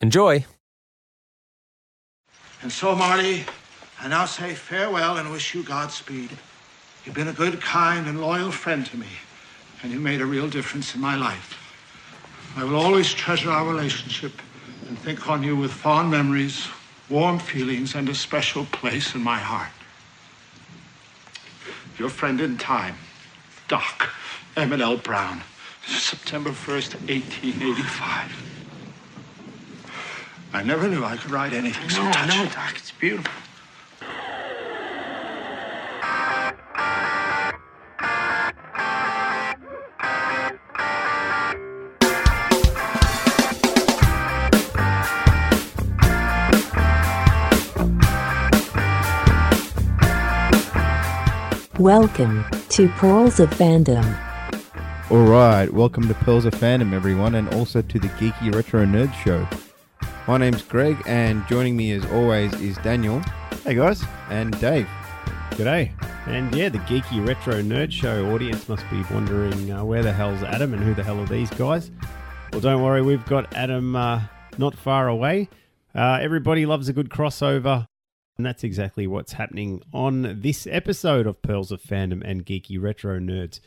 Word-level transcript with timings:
Enjoy. 0.00 0.46
And 2.62 2.72
so, 2.72 2.94
Marty, 2.94 3.44
I 4.00 4.08
now 4.08 4.24
say 4.24 4.54
farewell 4.54 5.18
and 5.18 5.30
wish 5.30 5.54
you 5.54 5.62
Godspeed. 5.62 6.30
You've 7.04 7.14
been 7.14 7.28
a 7.28 7.34
good, 7.34 7.60
kind, 7.60 8.06
and 8.06 8.20
loyal 8.20 8.50
friend 8.50 8.84
to 8.86 8.96
me, 8.96 9.08
and 9.82 9.92
you 9.92 10.00
made 10.00 10.22
a 10.22 10.26
real 10.26 10.48
difference 10.48 10.94
in 10.94 11.00
my 11.02 11.16
life. 11.16 11.56
I 12.56 12.64
will 12.64 12.76
always 12.76 13.12
treasure 13.12 13.50
our 13.50 13.66
relationship 13.66 14.32
and 14.88 14.98
think 14.98 15.28
on 15.28 15.42
you 15.42 15.54
with 15.54 15.70
fond 15.70 16.10
memories, 16.10 16.66
warm 17.10 17.38
feelings, 17.38 17.94
and 17.94 18.08
a 18.08 18.14
special 18.14 18.64
place 18.66 19.14
in 19.14 19.22
my 19.22 19.38
heart. 19.38 19.70
Your 21.98 22.08
friend 22.08 22.40
in 22.40 22.56
time, 22.56 22.96
Doc 23.68 24.08
Emmett 24.56 24.80
L. 24.80 24.96
Brown, 24.96 25.42
September 25.86 26.50
1st, 26.50 26.94
1885. 27.08 28.49
I 30.52 30.62
never 30.62 30.88
knew 30.88 31.04
I 31.04 31.16
could 31.16 31.30
write 31.30 31.52
anything 31.52 31.88
so 31.90 32.02
No, 32.02 32.12
touching. 32.12 32.36
no, 32.44 32.50
Doc, 32.50 32.74
it's 32.76 32.90
beautiful. 32.92 33.32
Welcome 51.78 52.44
to 52.70 52.88
Pearls 52.90 53.40
of 53.40 53.48
Fandom. 53.50 54.04
All 55.10 55.24
right, 55.24 55.72
welcome 55.72 56.06
to 56.08 56.14
Pearls 56.14 56.44
of 56.44 56.52
Fandom, 56.54 56.92
everyone, 56.92 57.34
and 57.34 57.52
also 57.54 57.80
to 57.80 57.98
the 57.98 58.08
Geeky 58.08 58.54
Retro 58.54 58.84
Nerd 58.84 59.12
Show. 59.14 59.48
My 60.30 60.36
name's 60.36 60.62
Greg, 60.62 61.02
and 61.06 61.44
joining 61.48 61.76
me 61.76 61.90
as 61.90 62.04
always 62.12 62.54
is 62.60 62.76
Daniel. 62.84 63.20
Hey 63.64 63.74
guys, 63.74 64.04
and 64.28 64.56
Dave. 64.60 64.86
G'day. 65.56 65.90
And 66.28 66.54
yeah, 66.54 66.68
the 66.68 66.78
geeky 66.78 67.26
retro 67.26 67.54
nerd 67.54 67.90
show 67.90 68.30
audience 68.32 68.68
must 68.68 68.88
be 68.90 69.02
wondering 69.10 69.72
uh, 69.72 69.84
where 69.84 70.04
the 70.04 70.12
hell's 70.12 70.44
Adam 70.44 70.72
and 70.72 70.84
who 70.84 70.94
the 70.94 71.02
hell 71.02 71.18
are 71.18 71.26
these 71.26 71.50
guys? 71.50 71.90
Well, 72.52 72.60
don't 72.60 72.80
worry, 72.80 73.02
we've 73.02 73.26
got 73.26 73.52
Adam 73.56 73.96
uh, 73.96 74.22
not 74.56 74.76
far 74.76 75.08
away. 75.08 75.48
Uh, 75.96 76.20
everybody 76.22 76.64
loves 76.64 76.88
a 76.88 76.92
good 76.92 77.08
crossover, 77.08 77.86
and 78.38 78.46
that's 78.46 78.62
exactly 78.62 79.08
what's 79.08 79.32
happening 79.32 79.82
on 79.92 80.42
this 80.42 80.64
episode 80.70 81.26
of 81.26 81.42
Pearls 81.42 81.72
of 81.72 81.82
Fandom 81.82 82.22
and 82.24 82.46
Geeky 82.46 82.80
Retro 82.80 83.18
Nerds. 83.18 83.58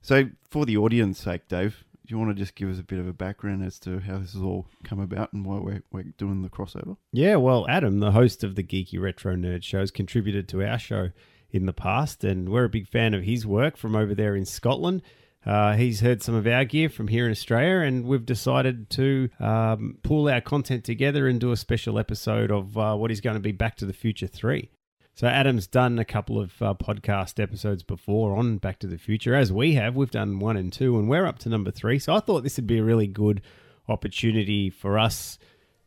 So, 0.00 0.30
for 0.48 0.64
the 0.64 0.78
audience 0.78 1.20
sake, 1.20 1.48
Dave, 1.48 1.84
do 2.08 2.14
you 2.14 2.18
want 2.18 2.34
to 2.34 2.42
just 2.42 2.54
give 2.54 2.70
us 2.70 2.78
a 2.78 2.82
bit 2.82 2.98
of 2.98 3.06
a 3.06 3.12
background 3.12 3.62
as 3.62 3.78
to 3.80 4.00
how 4.00 4.18
this 4.18 4.32
has 4.32 4.40
all 4.40 4.66
come 4.82 4.98
about 4.98 5.30
and 5.34 5.44
why 5.44 5.58
we're, 5.58 5.82
we're 5.92 6.04
doing 6.16 6.40
the 6.40 6.48
crossover? 6.48 6.96
Yeah, 7.12 7.36
well, 7.36 7.66
Adam, 7.68 8.00
the 8.00 8.12
host 8.12 8.42
of 8.42 8.54
the 8.54 8.62
Geeky 8.62 8.98
Retro 8.98 9.36
Nerd 9.36 9.62
Show, 9.62 9.80
has 9.80 9.90
contributed 9.90 10.48
to 10.48 10.66
our 10.66 10.78
show 10.78 11.10
in 11.50 11.66
the 11.66 11.74
past, 11.74 12.24
and 12.24 12.48
we're 12.48 12.64
a 12.64 12.68
big 12.70 12.88
fan 12.88 13.12
of 13.12 13.24
his 13.24 13.46
work 13.46 13.76
from 13.76 13.94
over 13.94 14.14
there 14.14 14.34
in 14.34 14.46
Scotland. 14.46 15.02
Uh, 15.44 15.74
he's 15.74 16.00
heard 16.00 16.22
some 16.22 16.34
of 16.34 16.46
our 16.46 16.64
gear 16.64 16.88
from 16.88 17.08
here 17.08 17.26
in 17.26 17.30
Australia, 17.30 17.86
and 17.86 18.06
we've 18.06 18.26
decided 18.26 18.88
to 18.90 19.28
um, 19.38 19.98
pull 20.02 20.30
our 20.30 20.40
content 20.40 20.84
together 20.84 21.28
and 21.28 21.40
do 21.40 21.52
a 21.52 21.56
special 21.58 21.98
episode 21.98 22.50
of 22.50 22.78
uh, 22.78 22.94
what 22.96 23.10
is 23.10 23.20
going 23.20 23.36
to 23.36 23.40
be 23.40 23.52
Back 23.52 23.76
to 23.76 23.86
the 23.86 23.92
Future 23.92 24.26
3. 24.26 24.70
So, 25.18 25.26
Adam's 25.26 25.66
done 25.66 25.98
a 25.98 26.04
couple 26.04 26.38
of 26.38 26.62
uh, 26.62 26.74
podcast 26.74 27.42
episodes 27.42 27.82
before 27.82 28.36
on 28.36 28.58
Back 28.58 28.78
to 28.78 28.86
the 28.86 28.98
Future, 28.98 29.34
as 29.34 29.52
we 29.52 29.74
have. 29.74 29.96
We've 29.96 30.12
done 30.12 30.38
one 30.38 30.56
and 30.56 30.72
two, 30.72 30.96
and 30.96 31.08
we're 31.08 31.26
up 31.26 31.40
to 31.40 31.48
number 31.48 31.72
three. 31.72 31.98
So, 31.98 32.14
I 32.14 32.20
thought 32.20 32.44
this 32.44 32.56
would 32.56 32.68
be 32.68 32.78
a 32.78 32.84
really 32.84 33.08
good 33.08 33.42
opportunity 33.88 34.70
for 34.70 34.96
us 34.96 35.36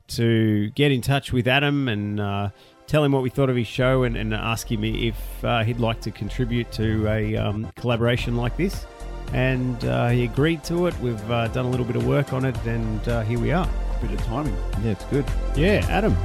to 0.09 0.69
get 0.71 0.91
in 0.91 0.99
touch 0.99 1.31
with 1.31 1.47
Adam 1.47 1.87
and 1.87 2.19
uh, 2.19 2.49
tell 2.87 3.05
him 3.05 3.13
what 3.13 3.23
we 3.23 3.29
thought 3.29 3.49
of 3.49 3.55
his 3.55 3.67
show 3.67 4.03
and, 4.03 4.17
and 4.17 4.33
ask 4.33 4.69
him 4.69 4.83
if 4.83 5.15
uh, 5.45 5.63
he'd 5.63 5.79
like 5.79 6.01
to 6.01 6.11
contribute 6.11 6.69
to 6.73 7.07
a 7.07 7.37
um, 7.37 7.71
collaboration 7.77 8.35
like 8.35 8.57
this. 8.57 8.85
And 9.31 9.81
uh, 9.85 10.09
he 10.09 10.25
agreed 10.25 10.61
to 10.65 10.87
it. 10.87 10.99
We've 10.99 11.31
uh, 11.31 11.47
done 11.47 11.65
a 11.65 11.69
little 11.69 11.85
bit 11.85 11.95
of 11.95 12.05
work 12.05 12.33
on 12.33 12.43
it, 12.43 12.57
and 12.65 13.07
uh, 13.07 13.21
here 13.21 13.39
we 13.39 13.53
are. 13.53 13.69
Bit 14.01 14.11
of 14.11 14.21
timing. 14.23 14.57
Yeah, 14.83 14.91
it's 14.91 15.05
good. 15.05 15.25
Yeah, 15.55 15.85
Adam. 15.87 16.17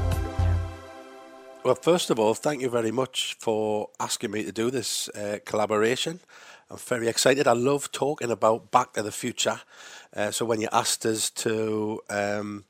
Well, 1.67 1.75
first 1.75 2.11
of 2.11 2.21
all, 2.21 2.35
thank 2.35 2.63
you 2.63 2.71
very 2.71 2.93
much 2.93 3.35
for 3.41 3.89
asking 3.99 4.31
me 4.31 4.45
to 4.45 4.53
do 4.53 4.71
this 4.71 5.09
uh, 5.09 5.41
collaboration. 5.45 6.21
I'm 6.71 6.77
very 6.77 7.09
excited. 7.09 7.49
I 7.49 7.55
love 7.55 7.91
talking 7.91 8.31
about 8.31 8.71
Back 8.71 8.93
to 8.93 9.03
the 9.03 9.11
Future. 9.11 9.61
Uh, 10.15 10.31
so 10.31 10.45
when 10.45 10.61
you 10.61 10.69
asked 10.71 11.05
us 11.05 11.29
to 11.31 12.03
um, 12.09 12.67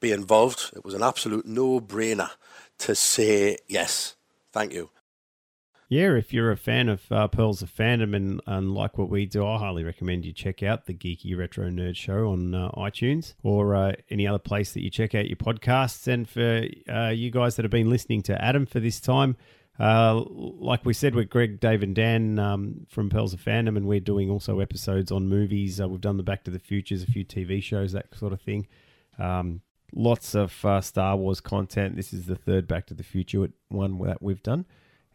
be 0.00 0.10
involved, 0.10 0.70
it 0.74 0.86
was 0.86 0.94
an 0.94 1.02
absolute 1.02 1.44
no-brainer 1.44 2.30
to 2.78 2.94
say 2.94 3.58
yes. 3.68 4.14
Thank 4.54 4.72
you. 4.72 4.88
Yeah, 5.90 6.14
if 6.14 6.32
you're 6.32 6.52
a 6.52 6.56
fan 6.56 6.88
of 6.88 7.10
uh, 7.10 7.26
Pearls 7.26 7.62
of 7.62 7.74
Fandom 7.74 8.14
and, 8.14 8.40
and 8.46 8.72
like 8.72 8.96
what 8.96 9.10
we 9.10 9.26
do, 9.26 9.44
I 9.44 9.58
highly 9.58 9.82
recommend 9.82 10.24
you 10.24 10.32
check 10.32 10.62
out 10.62 10.86
the 10.86 10.94
Geeky 10.94 11.36
Retro 11.36 11.68
Nerd 11.68 11.96
Show 11.96 12.28
on 12.28 12.54
uh, 12.54 12.70
iTunes 12.76 13.34
or 13.42 13.74
uh, 13.74 13.92
any 14.08 14.24
other 14.24 14.38
place 14.38 14.70
that 14.72 14.84
you 14.84 14.90
check 14.90 15.16
out 15.16 15.26
your 15.26 15.36
podcasts. 15.36 16.06
And 16.06 16.28
for 16.28 16.64
uh, 16.88 17.08
you 17.08 17.32
guys 17.32 17.56
that 17.56 17.64
have 17.64 17.72
been 17.72 17.90
listening 17.90 18.22
to 18.22 18.40
Adam 18.40 18.66
for 18.66 18.78
this 18.78 19.00
time, 19.00 19.36
uh, 19.80 20.22
like 20.30 20.84
we 20.84 20.92
said, 20.92 21.16
we're 21.16 21.24
Greg, 21.24 21.58
Dave, 21.58 21.82
and 21.82 21.96
Dan 21.96 22.38
um, 22.38 22.86
from 22.88 23.10
Pearls 23.10 23.34
of 23.34 23.42
Fandom, 23.42 23.76
and 23.76 23.86
we're 23.86 23.98
doing 23.98 24.30
also 24.30 24.60
episodes 24.60 25.10
on 25.10 25.26
movies. 25.28 25.80
Uh, 25.80 25.88
we've 25.88 26.00
done 26.00 26.18
the 26.18 26.22
Back 26.22 26.44
to 26.44 26.52
the 26.52 26.60
Futures, 26.60 27.02
a 27.02 27.06
few 27.06 27.24
TV 27.24 27.60
shows, 27.60 27.90
that 27.90 28.16
sort 28.16 28.32
of 28.32 28.40
thing. 28.40 28.68
Um, 29.18 29.60
lots 29.92 30.36
of 30.36 30.52
Star 30.84 31.16
Wars 31.16 31.40
content. 31.40 31.96
This 31.96 32.12
is 32.12 32.26
the 32.26 32.36
third 32.36 32.68
Back 32.68 32.86
to 32.86 32.94
the 32.94 33.02
Future 33.02 33.48
one 33.70 33.98
that 34.04 34.22
we've 34.22 34.44
done. 34.44 34.66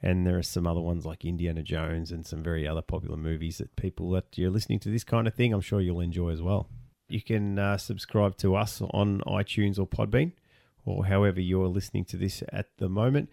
And 0.05 0.25
there 0.25 0.37
are 0.37 0.43
some 0.43 0.67
other 0.67 0.81
ones 0.81 1.03
like 1.03 1.25
Indiana 1.25 1.63
Jones 1.63 2.11
and 2.11 2.27
some 2.27 2.43
very 2.43 2.67
other 2.67 2.83
popular 2.83 3.17
movies 3.17 3.57
that 3.57 3.75
people 3.75 4.11
that 4.11 4.37
you're 4.37 4.51
listening 4.51 4.77
to 4.81 4.89
this 4.89 5.03
kind 5.03 5.27
of 5.27 5.33
thing, 5.33 5.51
I'm 5.51 5.61
sure 5.61 5.81
you'll 5.81 5.99
enjoy 5.99 6.29
as 6.29 6.43
well. 6.43 6.69
You 7.09 7.23
can 7.23 7.57
uh, 7.57 7.77
subscribe 7.77 8.37
to 8.37 8.55
us 8.55 8.81
on 8.81 9.21
iTunes 9.25 9.79
or 9.79 9.87
Podbean 9.87 10.33
or 10.85 11.07
however 11.07 11.41
you're 11.41 11.67
listening 11.67 12.05
to 12.05 12.17
this 12.17 12.43
at 12.53 12.67
the 12.77 12.87
moment. 12.87 13.31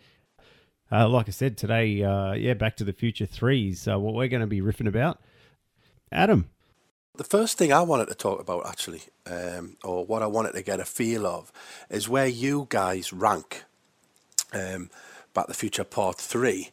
Uh, 0.91 1.11
like 1.11 1.29
I 1.29 1.33
said 1.33 1.59
today, 1.59 2.03
uh, 2.03 2.33
yeah, 2.33 2.55
Back 2.55 2.77
to 2.77 2.85
the 2.85 2.93
Future 2.95 3.27
3 3.27 3.69
is 3.69 3.87
uh, 3.87 3.99
what 3.99 4.15
we're 4.15 4.29
going 4.29 4.41
to 4.41 4.47
be 4.47 4.63
riffing 4.63 4.89
about. 4.89 5.21
Adam, 6.11 6.49
The 7.17 7.25
first 7.25 7.59
thing 7.59 7.71
I 7.71 7.83
wanted 7.83 8.09
to 8.09 8.15
talk 8.15 8.41
about, 8.41 8.67
actually, 8.67 9.03
um, 9.27 9.77
or 9.85 10.07
what 10.07 10.23
I 10.23 10.27
wanted 10.27 10.53
to 10.53 10.63
get 10.63 10.81
a 10.81 10.87
feel 10.87 11.27
of, 11.27 11.53
is 11.91 12.09
where 12.09 12.27
you 12.27 12.67
guys 12.71 13.13
rank 13.13 13.65
um, 14.55 14.91
Back 15.35 15.47
to 15.47 15.53
the 15.53 15.59
Future 15.59 15.85
Part 15.85 16.19
Three 16.19 16.71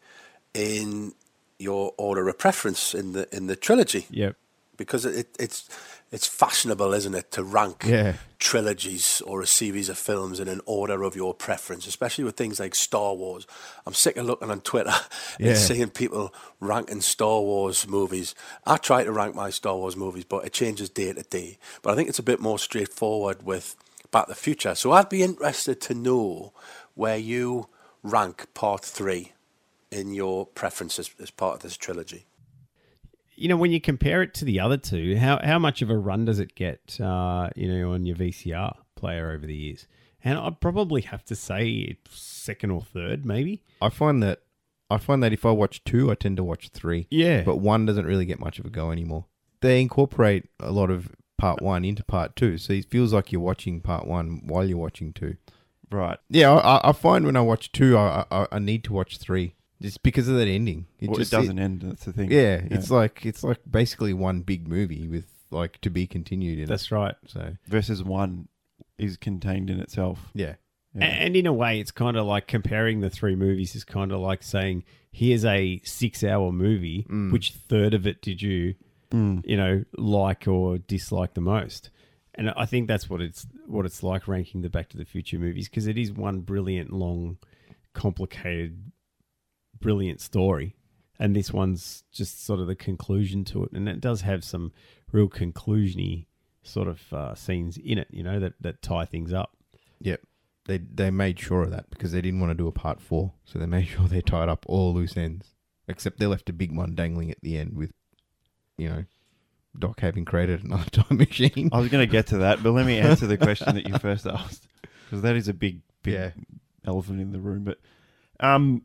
in 0.54 1.14
your 1.58 1.94
order 1.98 2.28
of 2.30 2.38
preference 2.38 2.94
in 2.94 3.14
the 3.14 3.28
in 3.36 3.48
the 3.48 3.56
trilogy. 3.56 4.08
yep. 4.10 4.36
because 4.78 5.06
it, 5.06 5.28
it's 5.40 5.68
it's 6.12 6.26
fashionable, 6.26 6.92
isn't 6.94 7.14
it, 7.14 7.32
to 7.32 7.44
rank 7.44 7.84
Yeah. 7.86 8.14
trilogies 8.40 9.22
or 9.28 9.42
a 9.42 9.46
series 9.48 9.90
of 9.90 9.98
films 9.98 10.40
in 10.40 10.48
an 10.48 10.60
order 10.66 11.04
of 11.04 11.16
your 11.16 11.36
preference, 11.36 11.86
especially 11.86 12.24
with 12.24 12.36
things 12.36 12.60
like 12.60 12.74
Star 12.74 13.14
Wars. 13.14 13.46
I'm 13.86 13.94
sick 13.94 14.18
of 14.18 14.26
looking 14.26 14.50
on 14.50 14.62
Twitter 14.62 14.94
Yeah. 15.40 15.50
and 15.50 15.58
seeing 15.58 15.90
people 15.92 16.34
ranking 16.60 17.02
Star 17.02 17.42
Wars 17.42 17.88
movies. 17.88 18.34
I 18.66 18.78
try 18.78 19.04
to 19.04 19.12
rank 19.12 19.36
my 19.36 19.52
Star 19.52 19.76
Wars 19.76 19.96
movies, 19.96 20.24
but 20.26 20.46
it 20.46 20.54
changes 20.54 20.90
day 20.90 21.14
to 21.14 21.22
day. 21.22 21.60
But 21.84 21.92
I 21.92 21.96
think 21.96 22.10
it's 22.10 22.18
a 22.20 22.24
bit 22.24 22.40
more 22.40 22.58
straightforward 22.58 23.44
with 23.44 23.76
Back 24.12 24.26
to 24.26 24.32
the 24.32 24.36
Future. 24.36 24.74
So 24.74 24.92
I'd 24.94 25.10
be 25.10 25.22
interested 25.22 25.80
to 25.82 25.94
know 25.94 26.54
where 26.96 27.18
you 27.18 27.68
rank 28.12 28.48
part 28.54 28.84
three 28.84 29.34
in 29.92 30.14
your 30.14 30.46
preferences 30.46 31.12
as 31.20 31.32
part 31.32 31.56
of 31.56 31.62
this 31.62 31.78
trilogy? 31.78 32.26
You 33.36 33.48
know, 33.48 33.58
when 33.58 33.72
you 33.72 33.80
compare 33.80 34.22
it 34.22 34.34
to 34.36 34.46
the 34.46 34.60
other 34.60 34.78
two, 34.78 35.18
how 35.18 35.40
how 35.44 35.60
much 35.60 35.82
of 35.82 35.90
a 35.90 35.98
run 35.98 36.26
does 36.26 36.40
it 36.40 36.56
get? 36.56 37.00
Uh, 37.00 37.50
you 37.56 37.72
know, 37.72 37.94
on 37.94 38.06
your 38.06 38.18
VCR 38.18 38.76
player 38.96 39.32
over 39.32 39.46
the 39.46 39.56
years, 39.56 39.88
and 40.24 40.38
I'd 40.38 40.60
probably 40.60 41.02
have 41.02 41.24
to 41.26 41.36
say 41.36 41.70
it's 41.70 42.20
second 42.20 42.72
or 42.72 42.82
third, 42.82 43.26
maybe. 43.26 43.64
I 43.82 43.90
find 43.90 44.22
that 44.24 44.42
I 44.90 44.98
find 44.98 45.24
that 45.24 45.34
if 45.34 45.46
I 45.46 45.52
watch 45.52 45.84
two, 45.84 46.12
I 46.12 46.16
tend 46.16 46.38
to 46.38 46.44
watch 46.44 46.70
three. 46.70 47.08
Yeah, 47.10 47.44
But 47.44 47.58
one 47.58 47.86
doesn't 47.86 48.06
really 48.06 48.26
get 48.26 48.40
much 48.40 48.60
of 48.60 48.66
a 48.66 48.70
go 48.70 48.92
anymore. 48.92 49.26
They 49.62 49.82
incorporate 49.82 50.50
a 50.60 50.72
lot 50.72 50.90
of 50.90 51.16
part 51.38 51.62
one 51.62 51.86
into 51.86 52.04
part 52.04 52.36
two, 52.36 52.58
so 52.58 52.74
it 52.74 52.90
feels 52.90 53.14
like 53.14 53.32
you're 53.32 53.42
watching 53.42 53.82
part 53.82 54.08
one 54.08 54.42
while 54.46 54.68
you're 54.68 54.78
watching 54.78 55.14
two. 55.14 55.38
Right. 55.92 56.18
Yeah, 56.30 56.54
I, 56.54 56.90
I 56.90 56.92
find 56.92 57.26
when 57.26 57.36
I 57.36 57.42
watch 57.42 57.72
two, 57.72 57.98
I, 57.98 58.26
I 58.32 58.48
I 58.52 58.60
need 58.60 58.84
to 58.86 58.94
watch 58.94 59.18
three 59.18 59.56
just 59.82 60.04
because 60.04 60.28
of 60.28 60.36
that 60.36 60.48
ending. 60.48 60.86
Well, 61.02 61.14
it 61.16 61.20
just- 61.20 61.32
doesn't 61.32 61.58
end. 61.60 61.82
That's 61.82 62.06
the 62.06 62.14
thing. 62.14 62.32
yeah, 62.32 62.62
it's 62.66 62.92
like 62.92 63.26
it's 63.26 63.44
like 63.44 63.60
basically 63.70 64.14
one 64.14 64.42
big 64.42 64.68
movie 64.68 65.08
with 65.08 65.26
like 65.52 65.80
to 65.82 65.90
be 65.90 66.06
continued. 66.08 66.60
In 66.60 66.66
that's 66.68 66.92
right. 66.92 67.16
so 67.28 67.54
versus 67.68 68.04
one 68.04 68.48
is 68.98 69.18
contained 69.18 69.70
in 69.70 69.80
itself. 69.80 70.30
yeah, 70.34 70.56
A- 71.00 71.04
And 71.04 71.36
in 71.36 71.46
a 71.48 71.54
way, 71.54 71.80
it's 71.80 71.92
kind 71.92 72.18
of 72.18 72.26
like 72.26 72.48
comparing 72.48 73.00
the 73.00 73.10
three 73.10 73.36
movies 73.36 73.76
is 73.76 73.84
kind 73.84 74.12
of 74.12 74.20
like 74.20 74.44
saying, 74.44 74.84
here's 75.12 75.46
a 75.46 75.82
six 75.86 76.24
hour 76.24 76.52
movie. 76.52 77.08
Mm. 77.10 77.32
Which 77.32 77.52
third 77.54 77.94
of 77.94 78.06
it 78.06 78.22
did 78.22 78.42
you, 78.42 78.76
mm. 79.12 79.42
you 79.46 79.56
know, 79.58 79.86
like 79.98 80.48
or 80.48 80.78
dislike 80.78 81.34
the 81.34 81.42
most? 81.42 81.90
And 82.40 82.54
I 82.56 82.66
think 82.66 82.88
that's 82.88 83.10
what 83.10 83.22
it's 83.22 83.46
what 83.66 83.86
it's 83.86 84.02
like 84.02 84.26
ranking 84.26 84.62
the 84.62 84.70
Back 84.70 84.88
to 84.90 84.98
the 84.98 85.04
Future 85.04 85.38
movies 85.38 85.68
because 85.68 85.88
it 85.88 85.98
is 85.98 86.14
one 86.14 86.40
brilliant, 86.40 86.90
long, 86.90 87.38
complicated, 87.94 88.94
brilliant 89.78 90.22
story. 90.22 90.78
And 91.20 91.36
this 91.36 91.52
one's 91.52 92.06
just 92.14 92.46
sort 92.46 92.62
of 92.62 92.68
the 92.68 92.76
conclusion 92.76 93.44
to 93.44 93.66
it. 93.66 93.74
And 93.74 93.90
it 93.90 94.00
does 94.00 94.22
have 94.22 94.46
some 94.46 94.72
real 95.12 95.28
conclusiony 95.28 96.28
sort 96.64 96.88
of 96.88 97.02
uh, 97.12 97.36
scenes 97.36 97.76
in 97.76 97.98
it, 97.98 98.08
you 98.10 98.24
know, 98.24 98.40
that, 98.40 98.54
that 98.62 98.82
tie 98.82 99.04
things 99.04 99.34
up. 99.34 99.58
Yep. 100.00 100.22
They 100.66 100.78
they 100.78 101.12
made 101.12 101.42
sure 101.42 101.64
of 101.64 101.72
that 101.72 101.90
because 101.90 102.14
they 102.14 102.22
didn't 102.22 102.40
want 102.40 102.52
to 102.52 102.64
do 102.64 102.70
a 102.70 102.72
part 102.72 103.02
four, 103.02 103.34
so 103.44 103.60
they 103.60 103.66
made 103.66 103.88
sure 103.90 104.08
they 104.08 104.22
tied 104.22 104.48
up 104.48 104.66
all 104.66 104.94
loose 104.94 105.18
ends. 105.18 105.56
Except 105.90 106.20
they 106.20 106.26
left 106.26 106.50
a 106.50 106.54
big 106.54 106.74
one 106.74 106.96
dangling 106.96 107.32
at 107.32 107.42
the 107.42 107.58
end 107.58 107.76
with, 107.76 107.92
you 108.78 108.88
know, 108.88 109.04
Doc 109.78 110.00
having 110.02 110.26
created 110.26 110.64
another 110.64 110.90
time 110.92 111.18
machine. 111.18 111.70
I 111.72 111.80
was 111.80 111.90
going 111.90 112.06
to 112.06 112.12
get 112.12 112.28
to 112.28 112.40
that, 112.40 112.64
but 112.64 112.72
let 112.72 112.86
me 112.86 112.98
answer 113.00 113.28
the 113.28 113.38
question 113.38 113.76
that 113.76 113.88
you 113.88 113.98
first 114.00 114.26
asked 114.28 114.68
because 115.06 115.22
that 115.22 115.36
is 115.36 115.48
a 115.48 115.54
big, 115.54 115.82
big 116.04 116.14
Yeah. 116.14 116.32
elephant 116.86 117.22
in 117.22 117.32
the 117.32 117.40
room. 117.40 117.64
But 117.64 117.80
um, 118.40 118.84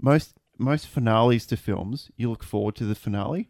most 0.00 0.34
most 0.58 0.86
finales 0.86 1.46
to 1.46 1.56
films, 1.56 2.10
you 2.16 2.30
look 2.30 2.42
forward 2.44 2.76
to 2.76 2.84
the 2.84 2.94
finale, 2.94 3.48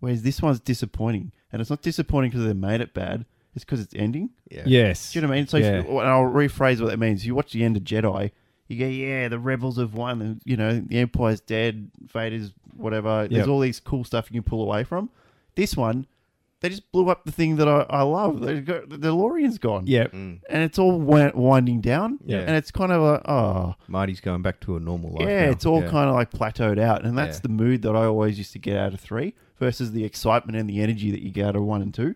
whereas 0.00 0.22
this 0.22 0.42
one's 0.42 0.60
disappointing, 0.60 1.32
and 1.52 1.60
it's 1.60 1.70
not 1.70 1.80
disappointing 1.82 2.30
because 2.30 2.44
they 2.46 2.52
made 2.52 2.80
it 2.80 2.92
bad. 2.92 3.24
It's 3.54 3.64
because 3.64 3.80
it's 3.80 3.94
ending. 3.94 4.30
Yeah. 4.50 4.62
Yes. 4.66 5.12
Do 5.12 5.18
you 5.18 5.22
know 5.22 5.28
what 5.28 5.34
I 5.34 5.38
mean? 5.38 5.46
So, 5.48 5.56
Yeah. 5.56 5.80
if, 5.80 5.86
and 5.88 6.00
I'll 6.00 6.22
rephrase 6.24 6.80
what 6.80 6.90
that 6.90 6.98
means. 6.98 7.26
You 7.26 7.34
watch 7.34 7.52
the 7.52 7.64
end 7.64 7.76
of 7.76 7.82
Jedi, 7.82 8.30
you 8.68 8.78
go, 8.78 8.86
yeah, 8.86 9.26
the 9.28 9.38
rebels 9.40 9.76
have 9.78 9.94
won, 9.94 10.22
and 10.22 10.40
you 10.44 10.56
know 10.56 10.80
the 10.80 10.98
Empire's 10.98 11.40
dead, 11.40 11.90
Vader's 12.12 12.52
whatever. 12.76 13.26
There's 13.28 13.40
Yep. 13.40 13.48
all 13.48 13.60
these 13.60 13.80
cool 13.80 14.04
stuff 14.04 14.30
you 14.30 14.40
can 14.40 14.48
pull 14.48 14.62
away 14.62 14.84
from. 14.84 15.10
This 15.60 15.76
one, 15.76 16.06
they 16.60 16.68
just 16.70 16.90
blew 16.92 17.08
up 17.10 17.24
the 17.24 17.32
thing 17.32 17.56
that 17.56 17.68
I, 17.68 17.86
I 17.88 18.02
love. 18.02 18.40
They 18.40 18.60
got, 18.60 18.88
the 18.88 18.96
DeLorean's 18.98 19.58
gone. 19.58 19.86
Yeah. 19.86 20.04
Mm. 20.08 20.40
and 20.48 20.62
it's 20.62 20.78
all 20.78 20.98
wi- 20.98 21.32
winding 21.34 21.80
down. 21.80 22.18
Yeah. 22.24 22.38
and 22.40 22.50
it's 22.56 22.70
kind 22.70 22.92
of 22.92 23.00
like, 23.02 23.22
oh, 23.28 23.74
Marty's 23.88 24.20
going 24.20 24.42
back 24.42 24.60
to 24.60 24.76
a 24.76 24.80
normal 24.80 25.10
life. 25.12 25.28
yeah, 25.28 25.46
now. 25.46 25.50
it's 25.52 25.66
all 25.66 25.82
Yeah. 25.82 25.90
kind 25.90 26.08
of 26.08 26.14
like 26.14 26.30
plateaued 26.30 26.78
out, 26.78 27.04
and 27.04 27.16
that's 27.16 27.38
Yeah. 27.38 27.42
the 27.42 27.48
mood 27.50 27.82
that 27.82 27.94
I 27.96 28.04
always 28.04 28.38
used 28.38 28.52
to 28.52 28.58
get 28.58 28.76
out 28.76 28.92
of 28.94 29.00
three 29.00 29.34
versus 29.58 29.92
the 29.92 30.04
excitement 30.04 30.56
and 30.58 30.68
the 30.68 30.80
energy 30.80 31.10
that 31.10 31.20
you 31.22 31.30
get 31.30 31.46
out 31.46 31.56
of 31.56 31.62
one 31.62 31.82
and 31.82 31.92
two. 31.94 32.14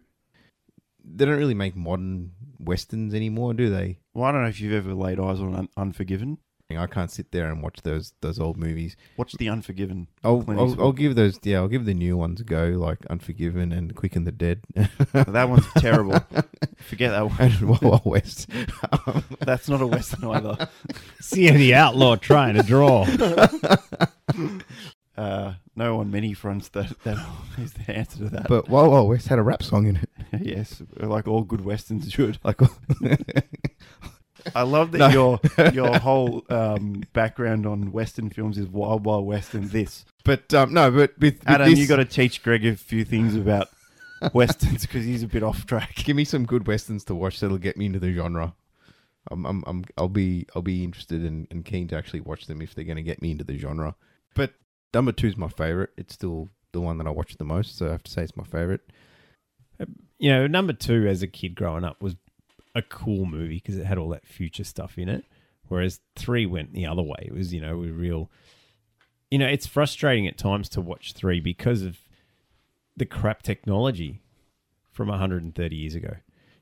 They 1.05 1.27
don't 1.27 1.37
really 1.39 1.55
make 1.55 1.77
modern 1.77 2.31
westerns 2.59 3.15
anymore, 3.15 3.53
do 3.55 3.69
they? 3.69 3.99
Well, 4.15 4.25
I 4.25 4.33
don't 4.33 4.43
know 4.43 4.49
if 4.49 4.61
you've 4.61 4.73
ever 4.73 4.95
laid 4.95 5.21
eyes 5.21 5.41
on 5.41 5.55
Un- 5.55 5.69
Unforgiven. 5.77 6.39
I 6.71 6.87
can't 6.87 7.11
sit 7.11 7.31
there 7.31 7.51
and 7.51 7.63
watch 7.63 7.83
those 7.83 8.15
those 8.23 8.41
old 8.41 8.57
movies. 8.57 8.97
Watch 9.19 9.33
the 9.33 9.51
Unforgiven. 9.51 10.09
I'll, 10.25 10.43
I'll, 10.49 10.81
I'll 10.81 10.93
give 10.93 11.15
those 11.15 11.39
yeah 11.43 11.59
I'll 11.59 11.69
give 11.69 11.85
the 11.85 11.93
new 11.95 12.17
ones 12.17 12.41
a 12.41 12.45
go 12.45 12.69
like 12.71 13.05
Unforgiven 13.11 13.71
and 13.71 13.95
Quick 13.95 14.17
and 14.17 14.27
the 14.27 14.33
Dead 14.33 14.63
that 15.13 15.49
one's 15.49 15.67
terrible. 15.79 16.19
Forget 16.79 17.11
that 17.11 17.29
one. 17.29 17.37
and 17.39 17.61
Wild 17.69 17.83
Wild 17.83 18.05
West. 18.07 18.49
That's 19.41 19.69
not 19.69 19.83
a 19.83 19.87
western 19.87 20.25
either. 20.31 20.69
See 21.21 21.51
the 21.51 21.75
outlaw 21.75 22.17
trying 22.17 22.55
to 22.55 22.63
draw. 22.63 23.07
Uh, 25.17 25.55
no 25.77 26.01
on 26.01 26.11
many 26.11 26.33
fronts. 26.33 26.69
That 26.71 26.99
that 27.05 27.25
is 27.59 27.75
the 27.75 27.95
answer 27.95 28.19
to 28.19 28.29
that. 28.31 28.49
but 28.49 28.69
Wild 28.71 28.91
Wild 28.91 29.09
West 29.11 29.29
had 29.29 29.39
a 29.39 29.43
rap 29.43 29.63
song 29.63 29.87
in 29.87 29.97
it. 29.97 30.09
yes, 30.43 30.83
like 30.97 31.29
all 31.29 31.43
good 31.43 31.65
westerns 31.65 32.11
should. 32.11 32.39
Like 32.43 32.59
I 34.55 34.63
love 34.63 34.93
that 34.93 34.99
No. 34.99 35.09
your 35.11 35.41
your 35.73 35.99
whole 36.01 36.43
um, 36.51 37.03
background 37.13 37.67
on 37.67 37.93
western 37.93 38.31
films 38.31 38.59
is 38.59 38.67
Wild 38.67 39.05
Wild 39.05 39.27
West 39.27 39.55
and 39.55 39.71
this. 39.71 40.05
but 40.25 40.53
um, 40.55 40.73
no, 40.75 40.91
but 40.91 41.17
with, 41.19 41.39
with 41.39 41.43
Adam, 41.49 41.71
this, 41.71 41.79
you 41.79 41.87
got 41.87 41.97
to 41.97 42.05
teach 42.05 42.43
Greg 42.43 42.65
a 42.67 42.77
few 42.77 43.05
things 43.05 43.35
about 43.37 43.69
westerns 44.33 44.83
because 44.83 45.05
he's 45.05 45.23
a 45.23 45.27
bit 45.29 45.43
off 45.43 45.67
track. 45.67 45.95
give 45.97 46.17
me 46.17 46.25
some 46.25 46.45
good 46.47 46.67
westerns 46.67 47.05
to 47.05 47.15
watch 47.15 47.41
that'll 47.41 47.59
get 47.59 47.77
me 47.77 47.87
into 47.87 47.99
the 47.99 48.13
genre. 48.13 48.55
I'm, 49.31 49.47
I'm, 49.47 49.65
I'm 49.67 49.85
I'll 49.97 50.09
be 50.09 50.47
I'll 50.55 50.63
be 50.63 50.85
interested 50.85 51.23
and, 51.23 51.47
and 51.51 51.65
keen 51.65 51.89
to 51.89 51.97
actually 51.97 52.21
watch 52.21 52.47
them 52.47 52.61
if 52.61 52.75
they're 52.75 52.85
going 52.85 52.97
to 52.97 53.03
get 53.03 53.23
me 53.23 53.31
into 53.31 53.45
the 53.45 53.57
genre. 53.59 53.95
But 54.35 54.53
number 54.93 55.13
two 55.13 55.29
is 55.29 55.37
my 55.37 55.49
favorite. 55.49 55.91
It's 55.97 56.13
still 56.15 56.49
the 56.73 56.81
one 56.81 56.99
that 56.99 57.07
I 57.07 57.11
watch 57.11 57.37
the 57.39 57.45
most, 57.45 57.79
so 57.79 57.89
I 57.89 57.93
have 57.93 58.03
to 58.03 58.11
say 58.11 58.23
it's 58.23 58.37
my 58.37 58.45
favorite. 58.45 58.83
you 60.19 60.31
know, 60.31 60.47
number 60.47 60.73
two 60.73 61.07
as 61.09 61.23
a 61.23 61.27
kid 61.27 61.55
growing 61.55 61.85
up 61.85 62.03
was 62.03 62.17
a 62.75 62.83
cool 62.83 63.27
movie 63.27 63.57
because 63.57 63.77
it 63.77 63.87
had 63.87 63.99
all 63.99 64.09
that 64.11 64.27
future 64.27 64.65
stuff 64.65 64.99
in 64.99 65.09
it. 65.09 65.25
Whereas 65.69 66.01
three 66.15 66.47
went 66.47 66.75
the 66.75 66.87
other 66.87 67.03
way. 67.03 67.23
It 67.23 67.33
was, 67.33 67.55
you 67.55 67.61
know, 67.61 67.71
a 67.71 67.75
real. 67.75 68.31
You 69.31 69.39
know, 69.39 69.47
it's 69.47 69.67
frustrating 69.67 70.27
at 70.27 70.37
times 70.37 70.69
to 70.71 70.81
watch 70.81 71.13
three 71.15 71.41
because 71.41 71.83
of 71.83 71.99
the 72.97 73.07
crap 73.07 73.43
technology 73.43 74.23
from 74.93 75.09
130 75.09 75.75
years 75.77 75.95
ago. 75.95 76.17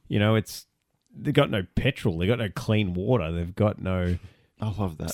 You 0.09 0.19
know, 0.19 0.37
it's 0.37 0.67
they've 1.15 1.35
got 1.35 1.51
no 1.51 1.67
petrol, 1.75 2.19
they've 2.19 2.29
got 2.29 2.39
no 2.39 2.49
clean 2.55 2.95
water, 2.95 3.31
they've 3.33 3.55
got 3.55 3.81
no 3.81 4.19
I 4.61 4.67
love 4.67 4.99
that. 4.99 5.13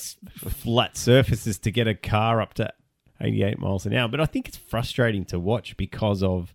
flat 0.51 0.95
surfaces 0.95 1.57
to 1.59 1.71
get 1.71 1.87
a 1.87 1.95
car 1.95 2.39
up 2.39 2.53
to 2.55 2.71
88 3.19 3.57
miles 3.57 3.85
an 3.85 3.93
hour. 3.93 4.07
But 4.07 4.21
I 4.21 4.25
think 4.25 4.47
it's 4.47 4.57
frustrating 4.57 5.25
to 5.25 5.39
watch 5.39 5.75
because 5.75 6.21
of, 6.21 6.53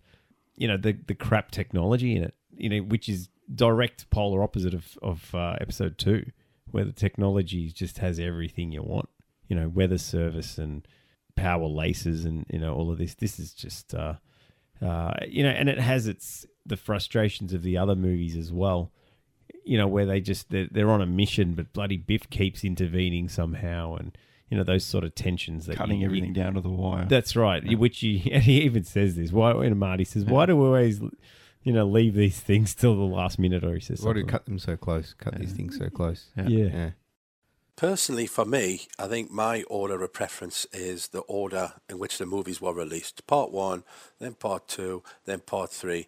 you 0.55 0.67
know, 0.67 0.77
the, 0.77 0.93
the 0.93 1.13
crap 1.13 1.51
technology 1.51 2.15
in 2.15 2.23
it, 2.23 2.33
you 2.55 2.69
know, 2.69 2.77
which 2.79 3.09
is 3.09 3.29
direct 3.53 4.09
polar 4.09 4.43
opposite 4.43 4.73
of, 4.73 4.97
of 5.01 5.33
uh, 5.35 5.55
episode 5.61 5.97
two, 5.97 6.31
where 6.71 6.85
the 6.85 6.91
technology 6.91 7.71
just 7.71 7.99
has 7.99 8.19
everything 8.19 8.71
you 8.71 8.81
want, 8.83 9.09
you 9.47 9.55
know, 9.55 9.67
weather 9.67 9.97
service 9.97 10.57
and 10.57 10.87
power 11.35 11.67
laces 11.67 12.25
and, 12.25 12.45
you 12.49 12.59
know, 12.59 12.73
all 12.73 12.91
of 12.91 12.97
this. 12.97 13.13
This 13.15 13.39
is 13.39 13.53
just, 13.53 13.93
uh, 13.93 14.15
uh, 14.81 15.13
you 15.27 15.43
know, 15.43 15.49
and 15.49 15.69
it 15.69 15.79
has 15.79 16.07
its, 16.07 16.45
the 16.65 16.77
frustrations 16.77 17.53
of 17.53 17.61
the 17.61 17.77
other 17.77 17.95
movies 17.95 18.35
as 18.35 18.51
well 18.51 18.91
you 19.63 19.77
know, 19.77 19.87
where 19.87 20.05
they 20.05 20.21
just 20.21 20.49
they're, 20.51 20.67
they're 20.71 20.91
on 20.91 21.01
a 21.01 21.05
mission, 21.07 21.53
but 21.53 21.73
bloody 21.73 21.97
Biff 21.97 22.29
keeps 22.29 22.63
intervening 22.63 23.27
somehow, 23.27 23.95
and 23.95 24.15
you 24.49 24.57
know 24.57 24.63
those 24.63 24.85
sort 24.85 25.03
of 25.03 25.15
tensions 25.15 25.65
that 25.65 25.77
Cutting 25.77 26.01
you- 26.01 26.05
everything 26.05 26.33
down 26.33 26.53
to 26.53 26.61
the 26.61 26.69
wire. 26.69 27.05
That's 27.05 27.35
right. 27.35 27.77
Which 27.77 27.99
he 27.99 28.29
and 28.33 28.43
he 28.43 28.61
even 28.61 28.83
says 28.83 29.15
this. 29.15 29.31
Why? 29.31 29.53
When 29.53 29.77
Marty 29.77 30.03
says, 30.03 30.23
"Why 30.23 30.45
do 30.45 30.55
we 30.55 30.65
always, 30.65 31.01
you 31.65 31.73
know, 31.73 31.85
leave 31.85 32.13
these 32.13 32.39
things 32.39 32.73
till 32.73 32.95
the 32.95 33.01
last 33.01 33.37
minute?" 33.37 33.65
Or 33.65 33.73
he 33.73 33.81
says, 33.81 34.01
Why 34.01 34.13
do 34.13 34.19
you 34.19 34.25
cut 34.25 34.45
them 34.45 34.59
so 34.59 34.77
close? 34.77 35.13
Cut 35.17 35.37
these 35.37 35.51
things 35.51 35.77
so 35.77 35.89
close. 35.89 36.27
Yeah. 36.37 36.47
Yeah. 36.47 36.65
Yeah. 36.65 36.89
Personally, 37.75 38.25
for 38.25 38.45
me, 38.45 38.87
I 38.97 39.07
think 39.07 39.31
my 39.31 39.63
order 39.63 40.01
of 40.01 40.13
preference 40.13 40.65
is 40.71 41.09
the 41.09 41.19
order 41.21 41.73
in 41.89 41.99
which 41.99 42.17
the 42.17 42.25
movies 42.25 42.61
were 42.61 42.73
released. 42.73 43.27
Part 43.27 43.51
one, 43.51 43.83
then 44.19 44.33
part 44.35 44.69
two, 44.69 45.03
then 45.25 45.41
part 45.41 45.71
three. 45.71 46.07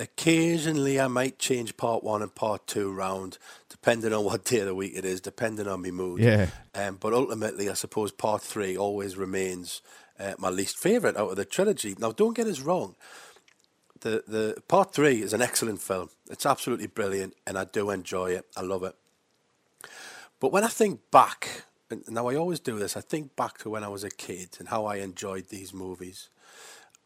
Occasionally, 0.00 0.98
I 0.98 1.08
might 1.08 1.38
change 1.38 1.76
part 1.76 2.02
one 2.02 2.22
and 2.22 2.34
part 2.34 2.66
two 2.66 2.90
round, 2.90 3.36
depending 3.68 4.14
on 4.14 4.24
what 4.24 4.46
day 4.46 4.60
of 4.60 4.66
the 4.66 4.74
week 4.74 4.94
it 4.96 5.04
is, 5.04 5.20
depending 5.20 5.68
on 5.68 5.82
my 5.82 5.90
mood. 5.90 6.20
Yeah. 6.20 6.46
Um, 6.74 6.96
but 6.98 7.12
ultimately, 7.12 7.68
I 7.68 7.74
suppose 7.74 8.10
part 8.10 8.42
three 8.42 8.74
always 8.74 9.18
remains 9.18 9.82
uh, 10.18 10.34
my 10.38 10.48
least 10.48 10.78
favourite 10.78 11.16
out 11.16 11.30
of 11.30 11.36
the 11.36 11.44
trilogy. 11.44 11.94
Now, 11.98 12.12
don't 12.12 12.36
get 12.36 12.46
us 12.46 12.60
wrong. 12.60 12.94
The 14.04 14.22
the 14.28 14.62
part 14.68 14.92
three 14.92 15.22
is 15.22 15.32
an 15.32 15.40
excellent 15.40 15.80
film. 15.80 16.10
It's 16.30 16.44
absolutely 16.44 16.88
brilliant, 16.88 17.34
and 17.46 17.56
I 17.56 17.64
do 17.64 17.88
enjoy 17.88 18.32
it. 18.32 18.44
I 18.54 18.60
love 18.60 18.82
it. 18.82 18.94
But 20.40 20.52
when 20.52 20.62
I 20.62 20.68
think 20.68 21.10
back, 21.10 21.64
now 22.06 22.28
I 22.28 22.36
always 22.36 22.60
do 22.60 22.78
this, 22.78 22.98
I 22.98 23.00
think 23.00 23.34
back 23.34 23.56
to 23.58 23.70
when 23.70 23.82
I 23.82 23.88
was 23.88 24.04
a 24.04 24.10
kid 24.10 24.56
and 24.58 24.68
how 24.68 24.84
I 24.84 24.96
enjoyed 24.96 25.48
these 25.48 25.72
movies. 25.72 26.28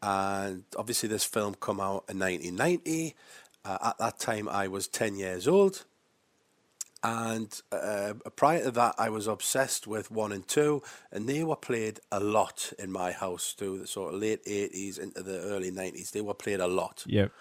And 0.01 0.65
obviously, 0.75 1.07
this 1.07 1.23
film 1.23 1.55
come 1.55 1.79
out 1.79 2.03
in 2.09 2.19
1990. 2.19 3.15
Uh, 3.63 3.77
at 3.81 3.97
that 3.99 4.19
time, 4.19 4.49
I 4.49 4.67
was 4.67 4.89
10 4.89 5.15
years 5.15 5.47
old. 5.47 5.85
And 7.01 7.61
uh, 7.71 8.13
prior 8.35 8.63
to 8.63 8.71
that, 8.71 8.95
I 8.97 9.09
was 9.09 9.27
obsessed 9.27 9.87
with 9.87 10.11
one 10.11 10.33
and 10.33 10.45
two, 10.45 10.83
and 11.11 11.29
they 11.29 11.43
were 11.43 11.55
played 11.55 12.01
a 12.11 12.19
lot 12.19 12.73
in 12.77 12.91
my 12.91 13.11
house 13.11 13.53
through 13.57 13.79
the 13.79 13.87
sort 13.87 14.13
of 14.13 14.19
late 14.19 14.43
80s 14.45 14.99
into 14.99 15.23
the 15.23 15.39
early 15.39 15.71
90s. 15.71 16.11
They 16.11 16.21
were 16.21 16.33
played 16.33 16.59
a 16.59 16.67
lot. 16.67 17.03
Yep. 17.07 17.31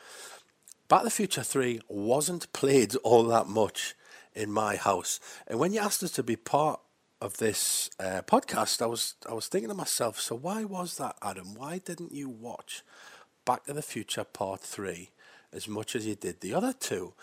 Back 0.88 1.00
to 1.00 1.04
the 1.04 1.10
Future 1.10 1.42
3 1.42 1.80
wasn't 1.88 2.52
played 2.52 2.94
all 2.96 3.24
that 3.24 3.48
much 3.48 3.96
in 4.34 4.52
my 4.52 4.76
house. 4.76 5.18
And 5.48 5.58
when 5.58 5.72
you 5.72 5.80
asked 5.80 6.02
us 6.04 6.12
to 6.12 6.22
be 6.22 6.36
part 6.36 6.80
of 7.20 7.38
this 7.38 7.90
uh, 7.98 8.22
podcast, 8.22 8.80
I 8.80 8.86
was 8.86 9.14
I 9.28 9.34
was 9.34 9.48
thinking 9.48 9.70
to 9.70 9.74
myself, 9.74 10.20
so 10.20 10.36
why 10.36 10.62
was 10.62 10.96
that, 10.98 11.16
Adam? 11.20 11.54
Why 11.54 11.78
didn't 11.78 12.12
you 12.12 12.28
watch 12.28 12.82
Back 13.44 13.64
to 13.64 13.72
the 13.72 13.82
Future 13.82 14.22
Part 14.24 14.60
3 14.60 15.10
as 15.52 15.66
much 15.66 15.96
as 15.96 16.06
you 16.06 16.14
did 16.14 16.40
the 16.40 16.54
other 16.54 16.72
two? 16.72 17.14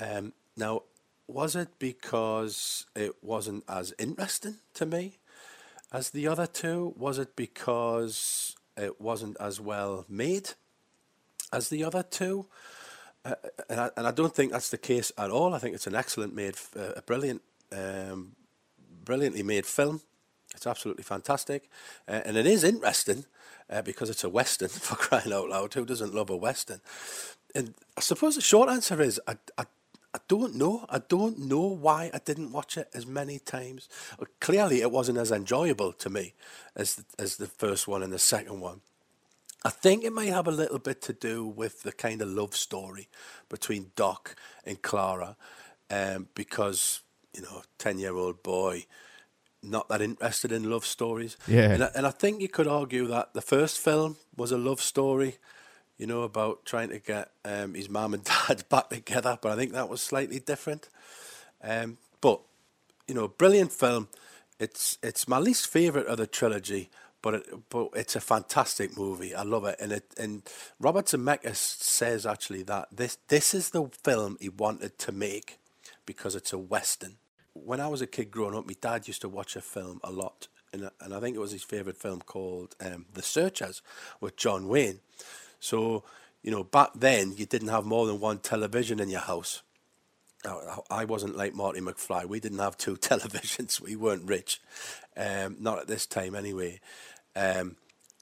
Um, 0.00 0.32
now, 0.56 0.82
was 1.26 1.56
it 1.56 1.68
because 1.78 2.86
it 2.94 3.12
wasn't 3.22 3.64
as 3.68 3.94
interesting 3.98 4.56
to 4.74 4.86
me 4.86 5.18
as 5.92 6.10
the 6.10 6.26
other 6.26 6.46
two? 6.46 6.94
Was 6.96 7.18
it 7.18 7.36
because 7.36 8.56
it 8.76 9.00
wasn't 9.00 9.36
as 9.40 9.60
well 9.60 10.04
made 10.08 10.50
as 11.52 11.68
the 11.68 11.84
other 11.84 12.02
two? 12.02 12.46
Uh, 13.24 13.34
and, 13.70 13.80
I, 13.80 13.90
and 13.96 14.06
I 14.06 14.10
don't 14.10 14.34
think 14.34 14.52
that's 14.52 14.70
the 14.70 14.78
case 14.78 15.10
at 15.16 15.30
all. 15.30 15.54
I 15.54 15.58
think 15.58 15.74
it's 15.74 15.86
an 15.86 15.94
excellent 15.94 16.34
made, 16.34 16.56
uh, 16.76 16.92
a 16.96 17.02
brilliant, 17.02 17.40
um, 17.72 18.32
brilliantly 19.04 19.42
made 19.42 19.64
film. 19.64 20.02
It's 20.54 20.66
absolutely 20.66 21.04
fantastic, 21.04 21.68
uh, 22.06 22.20
and 22.24 22.36
it 22.36 22.46
is 22.46 22.62
interesting 22.62 23.24
uh, 23.68 23.82
because 23.82 24.08
it's 24.08 24.22
a 24.22 24.28
western. 24.28 24.68
For 24.68 24.94
crying 24.94 25.32
out 25.32 25.48
loud, 25.48 25.74
who 25.74 25.84
doesn't 25.84 26.14
love 26.14 26.30
a 26.30 26.36
western? 26.36 26.80
And 27.54 27.74
I 27.96 28.00
suppose 28.00 28.36
the 28.36 28.40
short 28.40 28.68
answer 28.68 29.00
is 29.00 29.20
I, 29.26 29.36
I, 29.58 29.64
I 30.14 30.18
don't 30.28 30.54
know. 30.54 30.86
I 30.88 31.00
don't 31.00 31.40
know 31.40 31.66
why 31.66 32.10
I 32.14 32.18
didn't 32.24 32.52
watch 32.52 32.76
it 32.76 32.88
as 32.94 33.04
many 33.04 33.40
times. 33.40 33.88
Clearly, 34.40 34.80
it 34.80 34.92
wasn't 34.92 35.18
as 35.18 35.32
enjoyable 35.32 35.92
to 35.92 36.08
me 36.08 36.34
as 36.76 37.04
as 37.18 37.36
the 37.36 37.48
first 37.48 37.88
one 37.88 38.02
and 38.02 38.12
the 38.12 38.18
second 38.18 38.60
one. 38.60 38.80
I 39.64 39.70
think 39.70 40.04
it 40.04 40.12
may 40.12 40.26
have 40.26 40.46
a 40.46 40.52
little 40.52 40.78
bit 40.78 41.02
to 41.02 41.12
do 41.12 41.44
with 41.44 41.82
the 41.82 41.92
kind 41.92 42.22
of 42.22 42.28
love 42.28 42.54
story 42.54 43.08
between 43.48 43.92
Doc 43.96 44.36
and 44.64 44.80
Clara, 44.82 45.36
um, 45.90 46.28
because 46.34 47.00
you 47.34 47.42
know, 47.42 47.62
ten 47.78 47.98
year 47.98 48.14
old 48.14 48.42
boy, 48.42 48.86
not 49.62 49.88
that 49.88 50.00
interested 50.00 50.52
in 50.52 50.70
love 50.70 50.86
stories. 50.86 51.36
Yeah. 51.48 51.72
and 51.72 51.84
I, 51.84 51.90
and 51.96 52.06
I 52.06 52.10
think 52.10 52.40
you 52.40 52.48
could 52.48 52.68
argue 52.68 53.06
that 53.08 53.34
the 53.34 53.42
first 53.42 53.78
film 53.78 54.16
was 54.36 54.52
a 54.52 54.58
love 54.58 54.80
story, 54.80 55.38
you 55.98 56.06
know, 56.06 56.22
about 56.22 56.64
trying 56.64 56.88
to 56.88 56.98
get 56.98 57.30
um, 57.44 57.74
his 57.74 57.88
mum 57.88 58.14
and 58.14 58.24
dad 58.48 58.68
back 58.68 58.90
together, 58.90 59.38
but 59.40 59.52
I 59.52 59.56
think 59.56 59.72
that 59.72 59.88
was 59.88 60.02
slightly 60.02 60.40
different. 60.40 60.88
Um, 61.62 61.98
but 62.20 62.40
you 63.06 63.14
know, 63.14 63.28
brilliant 63.28 63.72
film. 63.72 64.08
It's 64.58 64.98
it's 65.02 65.28
my 65.28 65.38
least 65.38 65.66
favorite 65.66 66.06
of 66.06 66.18
the 66.18 66.26
trilogy, 66.26 66.90
but 67.22 67.34
it, 67.34 67.46
but 67.70 67.88
it's 67.94 68.16
a 68.16 68.20
fantastic 68.20 68.96
movie. 68.96 69.34
I 69.34 69.42
love 69.42 69.64
it, 69.64 69.76
and 69.80 69.92
it 69.92 70.04
and 70.18 70.42
Robert 70.78 71.06
Zemeckis 71.06 71.56
says 71.56 72.26
actually 72.26 72.62
that 72.64 72.88
this 72.92 73.18
this 73.28 73.54
is 73.54 73.70
the 73.70 73.88
film 74.02 74.36
he 74.40 74.48
wanted 74.48 74.98
to 75.00 75.12
make 75.12 75.58
because 76.06 76.34
it's 76.34 76.52
a 76.52 76.58
western. 76.58 77.16
When 77.52 77.80
I 77.80 77.88
was 77.88 78.02
a 78.02 78.06
kid 78.06 78.30
growing 78.30 78.56
up, 78.56 78.66
my 78.66 78.74
dad 78.80 79.06
used 79.06 79.22
to 79.22 79.28
watch 79.28 79.56
a 79.56 79.60
film 79.60 80.00
a 80.04 80.10
lot, 80.10 80.48
and 80.72 80.90
and 81.00 81.14
I 81.14 81.20
think 81.20 81.36
it 81.36 81.40
was 81.40 81.52
his 81.52 81.64
favorite 81.64 81.96
film 81.96 82.20
called 82.20 82.74
um, 82.80 83.06
The 83.12 83.22
Searchers 83.22 83.82
with 84.20 84.36
John 84.36 84.68
Wayne. 84.68 85.00
So 85.64 86.04
you 86.42 86.50
know, 86.50 86.62
back 86.62 86.90
then 86.94 87.32
you 87.36 87.46
didn't 87.46 87.68
have 87.68 87.86
more 87.86 88.06
than 88.06 88.20
one 88.20 88.38
television 88.38 89.00
in 89.00 89.08
your 89.08 89.22
house. 89.22 89.62
I 90.90 91.06
wasn't 91.06 91.38
like 91.38 91.54
Marty 91.54 91.80
McFly. 91.80 92.26
We 92.26 92.38
didn't 92.38 92.58
have 92.58 92.76
two 92.76 92.96
televisions. 93.08 93.80
We 93.80 93.96
weren't 93.96 94.28
rich, 94.28 94.60
um, 95.16 95.56
not 95.58 95.78
at 95.78 95.86
this 95.86 96.04
time 96.04 96.34
anyway. 96.34 96.80
Um, 97.34 97.76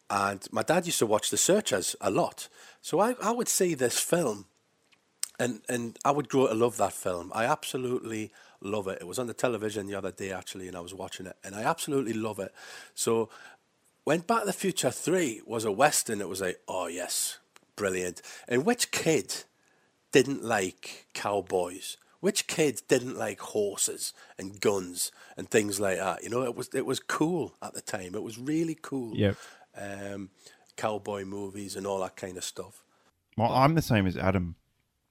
and 0.08 0.46
my 0.52 0.62
dad 0.62 0.87
used 0.87 1.00
to 1.00 1.06
watch 1.06 1.30
The 1.30 1.37
Searchers 1.37 1.96
a 2.00 2.12
lot. 2.12 2.49
So 2.80 3.00
I, 3.00 3.16
I 3.20 3.32
would 3.32 3.49
see 3.49 3.75
this 3.75 3.99
film, 3.99 4.46
and, 5.40 5.62
and 5.68 5.99
I 6.04 6.12
would 6.12 6.28
grow 6.28 6.46
to 6.46 6.54
love 6.54 6.76
that 6.76 6.92
film. 6.92 7.32
I 7.34 7.46
absolutely 7.46 8.30
love 8.61 8.87
it. 8.87 8.99
It 9.00 9.06
was 9.08 9.18
on 9.18 9.26
the 9.26 9.34
television 9.34 9.88
the 9.88 9.96
other 9.96 10.12
day, 10.12 10.30
actually, 10.30 10.68
and 10.68 10.76
I 10.76 10.80
was 10.80 10.94
watching 10.94 11.26
it, 11.26 11.37
and 11.42 11.56
I 11.56 11.62
absolutely 11.62 12.12
love 12.12 12.38
it. 12.38 12.54
So 12.94 13.30
when 14.04 14.21
Back 14.21 14.40
to 14.40 14.47
the 14.47 14.52
Future 14.52 14.90
3 14.90 15.42
was 15.47 15.64
a 15.64 15.73
Western, 15.73 16.21
it 16.21 16.28
was 16.28 16.40
like, 16.40 16.61
oh, 16.66 16.87
yes, 16.87 17.38
brilliant. 17.76 18.23
And 18.49 18.64
which 18.64 18.90
kid 18.90 19.44
didn't 20.11 20.44
like 20.44 21.06
cowboys? 21.14 21.97
Which 22.21 22.47
kid 22.47 22.82
didn't 22.88 23.16
like 23.16 23.40
horses 23.40 24.12
and 24.38 24.61
guns 24.61 25.11
and 25.37 25.49
things 25.49 25.80
like 25.80 25.99
that? 25.99 26.23
You 26.23 26.30
know, 26.30 26.42
it 26.42 26.54
was 26.54 26.68
it 26.73 26.87
was 26.87 27.00
cool 27.00 27.54
at 27.61 27.75
the 27.75 27.80
time. 27.80 28.14
It 28.14 28.23
was 28.23 28.38
really 28.38 28.78
cool. 28.80 29.16
Yep. 29.16 29.37
Um, 29.76 30.30
cowboy 30.76 31.25
movies 31.25 31.75
and 31.75 31.85
all 31.85 32.00
that 32.00 32.14
kind 32.14 32.37
of 32.37 32.44
stuff. 32.44 32.85
Well, 33.37 33.52
I'm 33.52 33.75
the 33.75 33.82
same 33.82 34.06
as 34.06 34.16
Adam. 34.16 34.54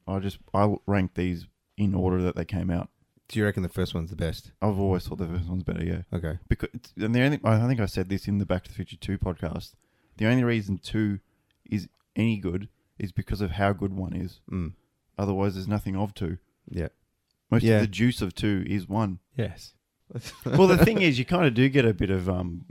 I 0.08 0.20
just 0.20 0.38
I 0.54 0.74
rank 0.88 1.16
these 1.16 1.48
in 1.78 1.94
order 1.94 2.22
that 2.22 2.38
they 2.38 2.46
came 2.46 2.70
out. 2.70 2.90
Do 3.32 3.40
you 3.40 3.46
reckon 3.46 3.64
the 3.64 3.70
first 3.70 3.94
one's 3.94 4.10
the 4.10 4.16
best? 4.18 4.52
I've 4.62 4.78
always 4.78 5.08
thought 5.08 5.18
the 5.18 5.26
first 5.28 5.48
one's 5.48 5.64
better. 5.64 5.84
Yeah. 5.84 6.02
Okay. 6.14 6.38
because 6.50 6.70
and 6.98 7.16
the 7.16 7.22
only 7.22 7.40
I 7.46 7.66
think 7.68 7.80
I 7.80 7.86
said 7.86 8.10
this 8.10 8.28
in 8.28 8.40
the 8.40 8.46
Back 8.46 8.64
to 8.66 8.70
the 8.70 8.76
Future 8.76 8.98
Two 8.98 9.18
podcast. 9.18 9.74
The 10.18 10.28
only 10.28 10.44
reason 10.44 10.78
two 10.78 11.20
is 11.70 11.88
any 12.16 12.38
good 12.38 12.68
is 13.00 13.12
because 13.14 13.40
of 13.40 13.52
how 13.52 13.72
good 13.72 13.94
one 13.94 14.14
is. 14.14 14.42
Mm. 14.52 14.74
Otherwise, 15.18 15.54
there's 15.56 15.68
nothing 15.68 15.96
of 15.96 16.14
two. 16.14 16.40
Yeah. 16.70 16.90
Most 17.50 17.64
Yeah. 17.64 17.76
of 17.76 17.82
the 17.82 17.88
juice 17.88 18.22
of 18.22 18.36
two 18.36 18.66
is 18.68 18.90
one. 18.90 19.20
Yes. 19.38 19.74
well, 20.46 20.68
the 20.68 20.84
thing 20.84 21.02
is, 21.02 21.18
you 21.18 21.24
kind 21.24 21.46
of 21.46 21.54
do 21.54 21.70
get 21.70 21.86
a 21.86 21.94
bit 21.94 22.10
of 22.10 22.28
um, 22.28 22.66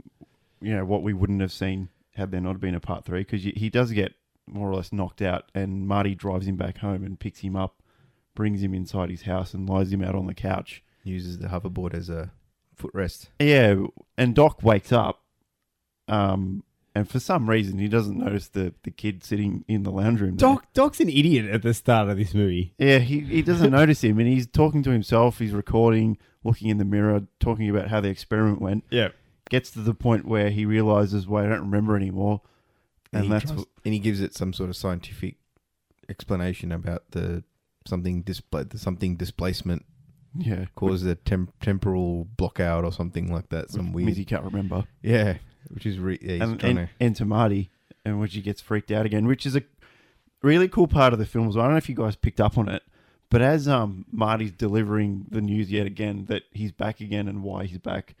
you 0.61 0.75
know, 0.75 0.85
what 0.85 1.01
we 1.01 1.11
wouldn't 1.13 1.41
have 1.41 1.51
seen 1.51 1.89
had 2.13 2.29
there 2.29 2.39
not 2.41 2.59
been 2.59 2.75
a 2.75 2.79
part 2.79 3.03
three 3.03 3.21
because 3.21 3.41
he 3.41 3.69
does 3.69 3.91
get 3.91 4.13
more 4.45 4.69
or 4.69 4.75
less 4.75 4.93
knocked 4.93 5.23
out, 5.23 5.45
and 5.55 5.87
Marty 5.87 6.13
drives 6.13 6.45
him 6.45 6.55
back 6.55 6.77
home 6.77 7.03
and 7.03 7.19
picks 7.19 7.39
him 7.39 7.55
up, 7.55 7.80
brings 8.35 8.61
him 8.63 8.73
inside 8.73 9.09
his 9.09 9.23
house, 9.23 9.53
and 9.53 9.69
lies 9.69 9.91
him 9.91 10.03
out 10.03 10.15
on 10.15 10.27
the 10.27 10.33
couch. 10.33 10.83
Uses 11.03 11.39
the 11.39 11.47
hoverboard 11.47 11.93
as 11.93 12.09
a 12.09 12.31
footrest. 12.77 13.27
Yeah, 13.39 13.75
and 14.17 14.35
Doc 14.35 14.61
wakes 14.63 14.91
up, 14.91 15.23
um, 16.07 16.63
and 16.93 17.09
for 17.09 17.19
some 17.19 17.49
reason 17.49 17.79
he 17.79 17.87
doesn't 17.87 18.17
notice 18.17 18.47
the 18.49 18.73
the 18.83 18.91
kid 18.91 19.23
sitting 19.23 19.63
in 19.67 19.83
the 19.83 19.91
lounge 19.91 20.21
room. 20.21 20.35
there. 20.37 20.49
Doc 20.49 20.67
Doc's 20.73 20.99
an 20.99 21.09
idiot 21.09 21.45
at 21.49 21.61
the 21.63 21.73
start 21.73 22.09
of 22.09 22.17
this 22.17 22.33
movie. 22.33 22.73
Yeah, 22.77 22.99
he, 22.99 23.21
he 23.21 23.41
doesn't 23.41 23.71
notice 23.81 24.03
him, 24.03 24.19
and 24.19 24.27
he's 24.27 24.47
talking 24.47 24.83
to 24.83 24.91
himself. 24.91 25.39
He's 25.39 25.53
recording, 25.53 26.17
looking 26.43 26.69
in 26.69 26.77
the 26.77 26.85
mirror, 26.85 27.23
talking 27.39 27.69
about 27.69 27.87
how 27.87 27.99
the 28.01 28.09
experiment 28.09 28.61
went. 28.61 28.83
Yeah. 28.89 29.09
Gets 29.49 29.71
to 29.71 29.79
the 29.79 29.93
point 29.93 30.25
where 30.25 30.49
he 30.49 30.65
realizes, 30.65 31.27
"Wait, 31.27 31.45
I 31.45 31.49
don't 31.49 31.61
remember 31.61 31.95
anymore," 31.97 32.41
and, 33.11 33.23
he 33.23 33.29
that's 33.29 33.45
tries- 33.45 33.57
what, 33.57 33.67
and 33.83 33.93
he 33.93 33.99
gives 33.99 34.21
it 34.21 34.33
some 34.35 34.53
sort 34.53 34.69
of 34.69 34.75
scientific 34.75 35.35
explanation 36.09 36.71
about 36.71 37.03
the 37.11 37.43
something 37.85 38.21
display 38.21 38.63
something 38.75 39.15
displacement 39.15 39.85
yeah 40.37 40.65
caused 40.75 41.05
a 41.05 41.15
tem- 41.15 41.49
temporal 41.59 42.27
blockout 42.37 42.83
or 42.83 42.91
something 42.91 43.31
like 43.33 43.49
that. 43.49 43.69
Some 43.69 43.91
weird, 43.91 44.09
Mizzy 44.09 44.25
can't 44.25 44.43
remember. 44.43 44.85
yeah, 45.01 45.37
which 45.69 45.85
is 45.85 45.99
re- 45.99 46.19
yeah, 46.21 46.33
he's 46.33 46.41
and, 46.41 46.59
trying 46.59 46.77
and, 46.77 46.87
to 46.87 46.93
and 46.99 47.15
to 47.17 47.25
Marty, 47.25 47.69
and 48.05 48.19
when 48.19 48.29
she 48.29 48.41
gets 48.41 48.61
freaked 48.61 48.91
out 48.91 49.05
again, 49.05 49.27
which 49.27 49.45
is 49.45 49.55
a 49.55 49.63
really 50.41 50.67
cool 50.67 50.87
part 50.87 51.13
of 51.13 51.19
the 51.19 51.25
film. 51.25 51.47
as 51.47 51.55
well. 51.55 51.65
I 51.65 51.67
don't 51.67 51.73
know 51.73 51.79
if 51.79 51.89
you 51.89 51.95
guys 51.95 52.15
picked 52.15 52.39
up 52.39 52.57
on 52.57 52.69
it, 52.69 52.83
but 53.29 53.41
as 53.41 53.67
um 53.67 54.05
Marty's 54.11 54.51
delivering 54.51 55.25
the 55.29 55.41
news 55.41 55.71
yet 55.71 55.85
again 55.85 56.25
that 56.29 56.43
he's 56.51 56.71
back 56.71 57.01
again 57.01 57.27
and 57.27 57.43
why 57.43 57.65
he's 57.65 57.79
back, 57.79 58.15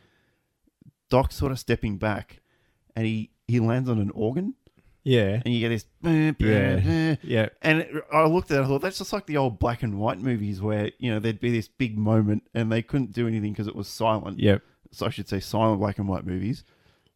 Doc's 1.09 1.35
sort 1.35 1.51
of 1.51 1.59
stepping 1.59 1.97
back, 1.97 2.41
and 2.95 3.05
he 3.05 3.31
he 3.47 3.59
lands 3.59 3.89
on 3.89 3.99
an 3.99 4.11
organ, 4.11 4.55
Yeah. 5.03 5.41
and 5.43 5.53
you 5.53 5.59
get 5.61 5.69
this. 5.69 5.85
"Eh, 6.05 6.33
Yeah. 6.39 7.15
Yeah. 7.23 7.49
And 7.61 7.79
it, 7.81 8.03
I 8.13 8.25
looked 8.25 8.51
at 8.51 8.59
it, 8.59 8.63
I 8.63 8.67
thought 8.67 8.81
that's 8.81 8.97
just 8.99 9.13
like 9.13 9.25
the 9.25 9.37
old 9.37 9.59
black 9.59 9.83
and 9.83 9.99
white 9.99 10.19
movies 10.19 10.61
where 10.61 10.91
you 10.99 11.11
know 11.11 11.19
there'd 11.19 11.39
be 11.39 11.51
this 11.51 11.67
big 11.67 11.97
moment 11.97 12.43
and 12.53 12.71
they 12.71 12.81
couldn't 12.81 13.11
do 13.13 13.27
anything 13.27 13.51
because 13.53 13.67
it 13.67 13.75
was 13.75 13.87
silent 13.87 14.39
Yep. 14.39 14.61
so 14.91 15.05
I 15.05 15.09
should 15.09 15.27
say 15.29 15.39
silent 15.39 15.79
black 15.79 15.97
and 15.97 16.07
white 16.07 16.25
movies. 16.25 16.63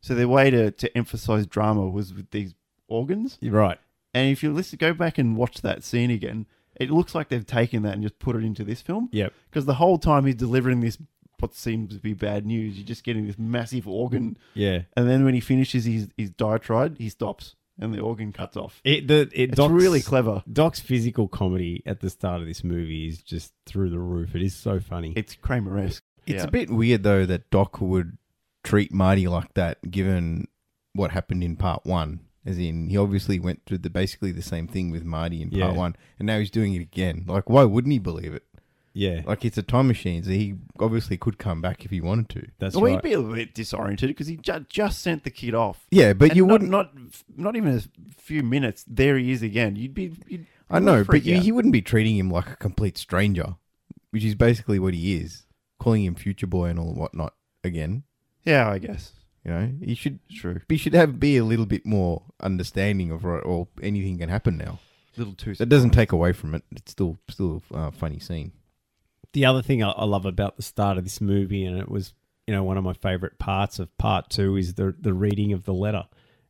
So 0.02 0.14
their 0.16 0.28
way 0.28 0.50
to, 0.52 0.72
to 0.72 0.98
emphasize 0.98 1.48
drama 1.48 1.88
was 1.90 2.14
with 2.14 2.30
these 2.32 2.54
organs. 2.88 3.38
You're 3.42 3.54
right. 3.54 3.80
And 4.14 4.32
if 4.32 4.44
you 4.44 4.54
listen, 4.54 4.78
go 4.78 4.94
back 4.94 5.18
and 5.18 5.36
watch 5.36 5.62
that 5.62 5.84
scene 5.84 6.12
again, 6.12 6.46
it 6.80 6.92
looks 6.92 7.14
like 7.16 7.30
they've 7.30 7.46
taken 7.46 7.84
that 7.84 7.94
and 7.94 8.04
just 8.04 8.20
put 8.20 8.36
it 8.36 8.44
into 8.44 8.64
this 8.64 8.82
film. 8.82 9.10
Yep. 9.12 9.34
Because 9.50 9.66
the 9.66 9.74
whole 9.76 9.98
time 9.98 10.26
he's 10.26 10.36
delivering 10.36 10.82
this, 10.82 10.98
what 11.40 11.54
seems 11.56 11.94
to 11.96 12.00
be 12.00 12.14
bad 12.14 12.46
news, 12.46 12.78
you're 12.78 12.86
just 12.86 13.04
getting 13.04 13.26
this 13.28 13.38
massive 13.40 13.88
organ. 13.88 14.38
Yeah. 14.54 14.84
And 14.96 15.10
then 15.10 15.26
when 15.26 15.34
he 15.34 15.40
finishes 15.40 15.86
his, 15.86 16.08
his 16.18 16.30
diatribe, 16.30 16.98
he 16.98 17.10
stops 17.10 17.56
and 17.80 17.94
the 17.94 18.00
organ 18.00 18.32
cuts 18.32 18.56
off. 18.58 18.80
It 18.84 19.08
the 19.08 19.30
it 19.34 19.50
It's 19.50 19.56
Doc's, 19.58 19.72
really 19.74 20.02
clever. 20.02 20.44
Doc's 20.52 20.80
physical 20.80 21.28
comedy 21.28 21.84
at 21.86 22.00
the 22.00 22.10
start 22.10 22.42
of 22.42 22.48
this 22.48 22.64
movie 22.64 23.08
is 23.08 23.22
just 23.22 23.54
through 23.66 23.90
the 23.90 24.00
roof. 24.00 24.36
It 24.36 24.42
is 24.42 24.56
so 24.56 24.80
funny. 24.80 25.14
It's 25.16 25.36
Kramer-esque. 25.36 26.04
It's 26.26 26.42
Yeah. 26.44 26.48
a 26.48 26.52
bit 26.52 26.70
weird 26.70 27.04
though 27.04 27.26
that 27.26 27.50
Doc 27.52 27.80
would 27.82 28.18
treat 28.64 28.92
Marty 28.94 29.28
like 29.28 29.54
that, 29.54 29.92
given 29.92 30.48
what 30.94 31.12
happened 31.12 31.44
in 31.44 31.56
part 31.56 31.86
one. 31.86 32.22
As 32.48 32.58
in, 32.60 32.90
he 32.90 32.98
obviously 32.98 33.40
went 33.40 33.66
through 33.66 33.80
the 33.80 33.90
basically 33.90 34.32
the 34.32 34.42
same 34.44 34.68
thing 34.68 34.92
with 34.92 35.04
Marty 35.04 35.42
in 35.42 35.50
part 35.50 35.60
Yeah. 35.60 35.72
one, 35.72 35.96
and 36.20 36.28
now 36.28 36.38
he's 36.40 36.52
doing 36.52 36.74
it 36.76 36.82
again. 36.82 37.26
Like, 37.28 37.50
why 37.50 37.64
wouldn't 37.64 37.92
he 37.92 37.98
believe 38.00 38.34
it? 38.36 38.44
Yeah, 38.98 39.24
Like 39.26 39.44
it's 39.44 39.58
a 39.58 39.62
time 39.62 39.88
machine, 39.88 40.24
so 40.24 40.30
he 40.30 40.56
obviously 40.80 41.18
could 41.18 41.38
come 41.38 41.62
back 41.62 41.84
if 41.84 41.92
he 41.92 42.00
wanted 42.00 42.30
to. 42.30 42.48
that's 42.60 42.76
well, 42.76 42.86
right. 42.86 42.94
he'd 42.94 43.02
be 43.10 43.14
a 43.14 43.22
bit 43.22 43.54
disoriented 43.54 44.08
because 44.10 44.28
he 44.28 44.38
ju- 44.38 44.66
just 44.70 45.02
sent 45.02 45.26
the 45.26 45.30
kid 45.30 45.54
off. 45.54 45.86
Yeah, 45.92 46.14
but 46.14 46.30
And 46.30 46.38
you 46.38 46.46
not, 46.46 46.52
wouldn't. 46.54 46.72
not 46.72 46.92
not 47.36 47.56
even 47.58 47.76
a 47.78 47.82
few 48.18 48.42
minutes. 48.42 48.86
There 48.88 49.18
he 49.18 49.32
is 49.34 49.42
again. 49.44 49.76
You'd 49.76 49.94
be. 49.94 50.14
You'd, 50.28 50.46
I 50.70 50.80
know, 50.80 51.00
but 51.04 51.08
freak 51.08 51.26
you, 51.26 51.36
out. 51.36 51.44
he 51.44 51.52
wouldn't 51.52 51.74
be 51.74 51.82
treating 51.82 52.16
him 52.18 52.32
like 52.32 52.50
a 52.50 52.56
complete 52.56 52.98
stranger, 52.98 53.56
which 54.12 54.24
is 54.24 54.34
basically 54.34 54.80
what 54.80 54.94
he 54.94 55.16
is, 55.18 55.46
calling 55.78 56.06
him 56.06 56.16
future 56.16 56.48
boy 56.48 56.68
and 56.68 56.80
all 56.80 56.94
whatnot 56.94 57.34
again. 57.66 58.04
yeah, 58.46 58.70
I 58.70 58.78
guess 58.80 59.12
You 59.44 59.52
know, 59.52 59.72
he 59.84 59.94
should 59.94 60.20
true. 60.32 60.62
he 60.70 60.78
should 60.78 60.94
have 60.94 61.20
be 61.20 61.36
a 61.36 61.44
little 61.44 61.66
bit 61.66 61.86
more 61.86 62.24
understanding 62.42 63.12
of 63.12 63.26
right, 63.26 63.44
or 63.44 63.68
anything 63.84 64.18
can 64.20 64.30
happen 64.30 64.58
now. 64.58 64.80
Little 65.18 65.34
too. 65.34 65.54
That 65.56 65.68
doesn't 65.70 65.92
take 65.92 66.14
away 66.14 66.32
from 66.32 66.56
it. 66.56 66.64
It's 66.72 66.92
still 66.92 67.18
still 67.30 67.62
a 67.74 67.78
uh, 67.78 67.92
funny 67.92 68.20
scene. 68.20 68.54
The 69.36 69.46
other 69.46 69.62
thing 69.62 69.84
I, 69.84 69.90
I 69.92 70.06
love 70.06 70.26
about 70.26 70.56
the 70.56 70.64
start 70.64 70.98
of 70.98 71.04
this 71.04 71.20
movie, 71.22 71.66
and 71.66 71.78
it 71.78 71.90
was 71.90 72.14
you 72.48 72.54
know 72.54 72.64
one 72.64 72.78
of 72.78 72.84
my 72.84 72.94
favorite 72.94 73.38
parts 73.38 73.80
of 73.80 73.96
part 73.98 74.30
two, 74.30 74.56
is 74.56 74.74
the 74.76 74.96
the 75.00 75.14
reading 75.14 75.52
of 75.54 75.66
the 75.66 75.74
letter. 75.74 76.06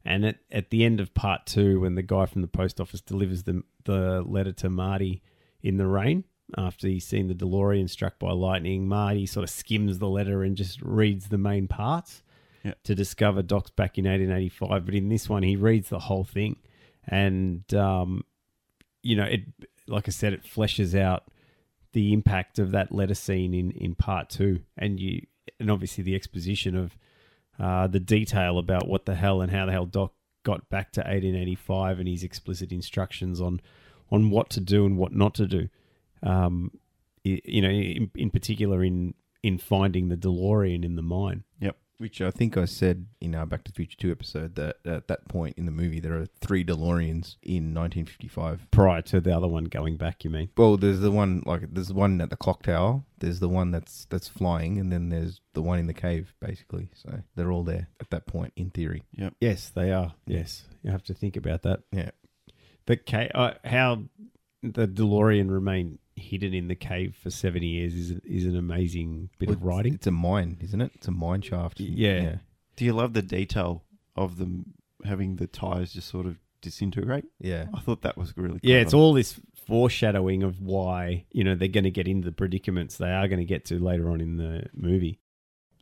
And 0.07 0.23
at, 0.23 0.37
at 0.51 0.69
the 0.69 0.85
end 0.85 0.99
of 0.99 1.15
part 1.15 1.47
two, 1.47 1.79
when 1.79 1.95
the 1.95 2.03
guy 2.03 2.27
from 2.27 2.43
the 2.43 2.47
post 2.47 2.79
office 2.79 3.01
delivers 3.01 3.43
the 3.43 3.63
the 3.85 4.21
letter 4.21 4.51
to 4.53 4.69
Marty 4.69 5.21
in 5.63 5.77
the 5.77 5.87
rain 5.87 6.23
after 6.55 6.87
he's 6.87 7.07
seen 7.07 7.27
the 7.27 7.33
DeLorean 7.33 7.89
struck 7.89 8.19
by 8.19 8.31
lightning, 8.31 8.87
Marty 8.87 9.25
sort 9.25 9.43
of 9.43 9.49
skims 9.49 9.97
the 9.97 10.07
letter 10.07 10.43
and 10.43 10.55
just 10.55 10.79
reads 10.83 11.29
the 11.29 11.39
main 11.39 11.67
parts 11.67 12.21
Yeah. 12.63 12.75
to 12.83 12.93
discover 12.93 13.41
Doc's 13.41 13.71
back 13.71 13.97
in 13.97 14.05
1885. 14.05 14.85
But 14.85 14.93
in 14.93 15.09
this 15.09 15.27
one, 15.27 15.41
he 15.41 15.55
reads 15.55 15.89
the 15.89 15.97
whole 15.97 16.23
thing, 16.23 16.57
and 17.07 17.63
um, 17.73 18.23
you 19.01 19.15
know, 19.15 19.23
it 19.25 19.41
like 19.87 20.07
I 20.07 20.11
said, 20.11 20.33
it 20.33 20.43
fleshes 20.43 20.93
out 20.99 21.23
the 21.95 22.11
impact 22.11 22.59
of 22.59 22.71
that 22.71 22.91
letter 22.91 23.15
scene 23.15 23.53
in, 23.53 23.71
in 23.71 23.95
part 23.95 24.29
two, 24.29 24.59
and 24.77 24.99
you 24.99 25.25
and 25.61 25.71
obviously 25.71 26.03
the 26.03 26.13
exposition 26.13 26.75
of 26.75 26.97
uh, 27.57 27.87
the 27.87 28.01
detail 28.01 28.59
about 28.59 28.85
what 28.85 29.05
the 29.05 29.15
hell 29.15 29.41
and 29.41 29.49
how 29.49 29.65
the 29.65 29.71
hell 29.71 29.85
Doc 29.85 30.11
got 30.43 30.69
back 30.69 30.91
to 30.91 30.99
1885 30.99 31.99
and 31.99 32.09
his 32.09 32.21
explicit 32.21 32.73
instructions 32.73 33.39
on 33.39 33.61
on 34.11 34.29
what 34.29 34.49
to 34.49 34.59
do 34.59 34.85
and 34.85 34.97
what 34.97 35.13
not 35.13 35.33
to 35.35 35.47
do. 35.47 35.69
Um, 36.21 36.71
you 37.23 37.61
know, 37.61 37.69
in, 37.69 38.11
in 38.13 38.29
particular 38.29 38.83
in 38.83 39.13
in 39.41 39.57
finding 39.57 40.09
the 40.09 40.17
DeLorean 40.17 40.83
in 40.83 40.97
the 40.97 41.01
mine. 41.01 41.44
Yep. 41.97 42.01
Which 42.01 42.21
I 42.21 42.31
think 42.31 42.57
I 42.57 42.65
said 42.65 43.05
in 43.21 43.35
our 43.35 43.45
Back 43.45 43.63
to 43.65 43.71
the 43.71 43.75
Future 43.75 43.97
2 43.97 44.11
episode 44.11 44.55
that 44.55 44.77
at 44.85 45.07
that 45.07 45.27
point 45.27 45.57
in 45.57 45.65
the 45.65 45.71
movie 45.71 45.99
there 45.99 46.17
are 46.17 46.25
three 46.25 46.63
DeLoreans 46.65 47.37
in 47.41 47.73
1955. 47.73 48.67
Prior 48.71 49.01
to 49.03 49.21
the 49.21 49.35
other 49.35 49.47
one 49.47 49.65
going 49.65 49.97
back, 49.97 50.23
you 50.23 50.29
mean? 50.29 50.49
Well, 50.57 50.77
there's 50.77 50.99
the 50.99 51.11
one 51.11 51.43
like 51.45 51.73
there's 51.73 51.93
one 51.93 52.19
at 52.21 52.29
the 52.29 52.35
clock 52.35 52.63
tower. 52.63 53.03
There's 53.19 53.39
the 53.39 53.49
one 53.49 53.71
that's 53.71 54.05
that's 54.05 54.27
flying, 54.27 54.77
and 54.77 54.91
then 54.91 55.09
there's 55.09 55.39
the 55.53 55.61
one 55.61 55.79
in 55.79 55.87
the 55.87 55.93
cave, 55.93 56.33
basically. 56.41 56.89
So 56.93 57.21
they're 57.35 57.51
all 57.51 57.63
there 57.63 57.87
at 57.99 58.09
that 58.09 58.27
point, 58.27 58.53
in 58.55 58.69
theory. 58.71 59.03
Yep. 59.13 59.35
Yes, 59.39 59.69
they 59.69 59.91
are. 59.91 60.13
Yes, 60.27 60.65
you 60.83 60.91
have 60.91 61.03
to 61.03 61.13
think 61.13 61.37
about 61.37 61.63
that. 61.63 61.81
Yeah. 61.91 62.11
The 62.87 62.97
ca- 62.97 63.31
uh, 63.33 63.53
how 63.63 64.03
the 64.61 64.87
DeLorean 64.87 65.49
remained 65.49 65.99
hidden 66.25 66.53
in 66.53 66.67
the 66.67 66.75
cave 66.75 67.15
for 67.21 67.29
seventy 67.29 67.67
years 67.67 67.93
is 67.93 68.11
is 68.25 68.45
an 68.45 68.57
amazing 68.57 69.29
bit 69.39 69.49
Well, 69.49 69.57
of 69.57 69.63
writing. 69.63 69.93
It's 69.93 70.07
a 70.07 70.11
mine, 70.11 70.57
isn't 70.61 70.81
it? 70.81 70.91
It's 70.95 71.07
a 71.07 71.11
mine 71.11 71.41
shaft. 71.41 71.79
Yeah. 71.79 72.37
Do 72.75 72.83
you 72.85 72.93
love 72.93 73.13
the 73.13 73.21
detail 73.21 73.83
of 74.15 74.37
them 74.37 74.73
having 75.05 75.37
the 75.37 75.47
tires 75.47 75.93
just 75.93 76.09
sort 76.09 76.25
of 76.25 76.37
disintegrate? 76.61 77.25
yeah. 77.39 77.65
I 77.73 77.79
thought 77.79 78.01
that 78.01 78.17
was 78.17 78.35
really. 78.35 78.59
Yeah, 78.63 78.77
it's 78.77 78.93
all 78.93 79.13
this 79.13 79.39
foreshadowing 79.67 80.43
of 80.43 80.61
why 80.61 81.25
you 81.31 81.43
know 81.43 81.55
they're 81.55 81.67
going 81.67 81.83
to 81.85 81.91
get 81.91 82.07
into 82.07 82.25
the 82.25 82.31
predicaments 82.35 82.97
they 82.97 83.11
are 83.11 83.27
going 83.27 83.39
to 83.39 83.45
get 83.45 83.65
to 83.65 83.79
later 83.79 84.09
on 84.09 84.21
in 84.21 84.37
the 84.37 84.63
movie. 84.73 85.19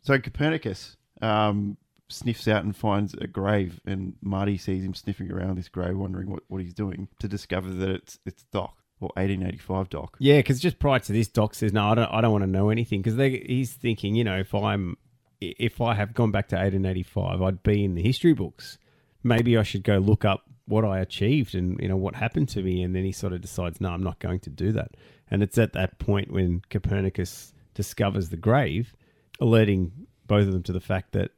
So 0.03 0.19
Copernicus 0.19 0.97
um, 1.21 1.77
sniffs 2.09 2.47
out 2.47 2.63
and 2.65 2.75
finds 2.75 3.13
a 3.13 3.27
grave, 3.27 3.79
and 3.86 4.15
Marty 4.21 4.58
sees 4.58 4.84
him 4.84 4.93
sniffing 4.93 5.32
around 5.32 5.58
this 5.58 5.69
grave, 5.69 5.97
wondering 5.97 6.29
what, 6.29 6.43
what 6.47 6.62
he's 6.62 6.73
doing, 6.73 7.08
to 7.19 7.27
discover 7.27 7.69
that 7.69 7.89
it's 7.89 8.19
it's 8.25 8.43
Doc 8.51 8.75
or 9.03 9.11
1885 9.15 9.89
Doc. 9.89 10.17
Yeah, 10.19 10.37
because 10.37 10.59
just 10.59 10.79
prior 10.79 10.99
to 10.99 11.13
this, 11.13 11.27
Doc 11.27 11.55
says, 11.55 11.73
"No, 11.73 11.89
I 11.89 11.95
don't. 11.95 12.09
I 12.11 12.21
don't 12.21 12.31
want 12.31 12.43
to 12.43 12.49
know 12.49 12.69
anything." 12.69 13.01
Because 13.01 13.17
he's 13.17 13.73
thinking, 13.73 14.15
you 14.15 14.23
know, 14.23 14.37
if 14.37 14.53
I'm, 14.53 14.97
if 15.41 15.81
I 15.81 15.93
have 15.95 16.13
gone 16.13 16.31
back 16.31 16.47
to 16.49 16.55
1885, 16.55 17.41
I'd 17.41 17.63
be 17.63 17.83
in 17.83 17.95
the 17.95 18.01
history 18.01 18.33
books. 18.33 18.77
Maybe 19.23 19.57
I 19.57 19.63
should 19.63 19.83
go 19.83 19.97
look 19.97 20.25
up 20.25 20.43
what 20.65 20.85
I 20.85 20.99
achieved 20.99 21.55
and 21.55 21.77
you 21.81 21.89
know 21.89 21.97
what 21.97 22.15
happened 22.15 22.49
to 22.49 22.61
me. 22.61 22.83
And 22.83 22.95
then 22.95 23.03
he 23.03 23.11
sort 23.11 23.33
of 23.33 23.41
decides, 23.41 23.79
"No, 23.81 23.89
I'm 23.89 24.03
not 24.03 24.19
going 24.19 24.39
to 24.41 24.49
do 24.49 24.71
that." 24.73 24.91
And 25.29 25.41
it's 25.41 25.57
at 25.57 25.73
that 25.73 25.99
point 25.99 26.31
when 26.31 26.61
Copernicus 26.69 27.53
discovers 27.73 28.29
the 28.29 28.37
grave, 28.37 28.93
alerting 29.39 29.91
both 30.27 30.47
of 30.47 30.53
them 30.53 30.63
to 30.63 30.73
the 30.73 30.79
fact 30.79 31.13
that 31.13 31.31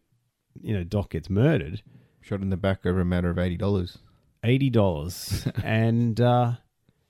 you 0.61 0.73
know 0.73 0.83
Doc 0.83 1.11
gets 1.11 1.29
murdered. 1.29 1.81
Shot 2.21 2.41
in 2.41 2.49
the 2.49 2.57
back 2.57 2.85
over 2.85 3.01
a 3.01 3.05
matter 3.05 3.29
of 3.29 3.37
eighty 3.37 3.57
dollars. 3.57 3.97
eighty 4.43 4.69
dollars, 4.69 5.47
and 5.63 6.19
uh, 6.19 6.53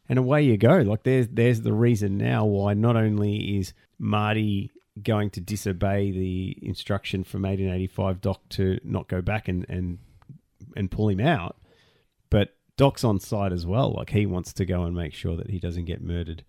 and 0.07 0.19
away 0.19 0.43
you 0.43 0.57
go. 0.57 0.77
Like 0.77 1.03
there's 1.03 1.27
there's 1.29 1.61
the 1.61 1.73
reason 1.73 2.17
now 2.17 2.45
why 2.45 2.73
not 2.73 2.95
only 2.95 3.57
is 3.57 3.73
Marty 3.99 4.71
going 5.01 5.29
to 5.29 5.41
disobey 5.41 6.11
the 6.11 6.57
instruction 6.61 7.23
from 7.23 7.41
1885 7.41 8.21
Doc 8.21 8.41
to 8.49 8.79
not 8.83 9.07
go 9.07 9.21
back 9.21 9.47
and 9.47 9.65
and 9.69 9.99
and 10.75 10.91
pull 10.91 11.09
him 11.09 11.19
out, 11.19 11.57
but 12.29 12.55
Doc's 12.77 13.03
on 13.03 13.19
side 13.19 13.53
as 13.53 13.65
well. 13.65 13.93
Like 13.93 14.09
he 14.09 14.25
wants 14.25 14.53
to 14.53 14.65
go 14.65 14.83
and 14.83 14.95
make 14.95 15.13
sure 15.13 15.35
that 15.37 15.49
he 15.49 15.59
doesn't 15.59 15.85
get 15.85 16.01
murdered. 16.01 16.43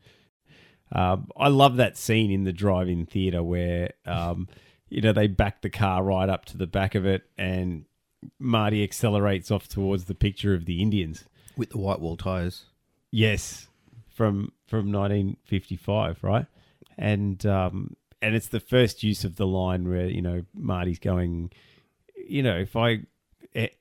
Um, 0.93 1.29
I 1.37 1.49
love 1.49 1.77
that 1.77 1.97
scene 1.97 2.31
in 2.31 2.45
the 2.45 2.53
drive-in 2.53 3.07
theater 3.07 3.43
where 3.43 3.91
um, 4.05 4.49
you 4.89 5.01
know 5.01 5.13
they 5.13 5.27
back 5.27 5.63
the 5.63 5.71
car 5.71 6.03
right 6.03 6.29
up 6.29 6.45
to 6.47 6.57
the 6.57 6.67
back 6.67 6.95
of 6.95 7.05
it 7.05 7.23
and 7.37 7.87
Marty 8.39 8.83
accelerates 8.83 9.51
off 9.51 9.69
towards 9.69 10.05
the 10.05 10.15
picture 10.15 10.55
of 10.55 10.65
the 10.65 10.83
Indians. 10.83 11.25
With 11.57 11.71
the 11.71 11.79
white 11.79 12.01
wall 12.01 12.17
tires. 12.17 12.67
Yes, 13.11 13.69
from 14.09 14.53
from 14.67 14.93
1955, 14.93 16.23
right? 16.23 16.47
And 16.99 17.45
um, 17.47 17.97
and 18.23 18.35
it's 18.35 18.49
the 18.49 18.61
first 18.61 19.03
use 19.03 19.25
of 19.25 19.37
the 19.37 19.47
line 19.47 19.89
where 19.89 20.07
you 20.07 20.23
know 20.23 20.43
Marty's 20.55 20.99
going, 20.99 21.53
you 22.17 22.43
know, 22.43 22.57
if 22.57 22.77
I 22.77 23.03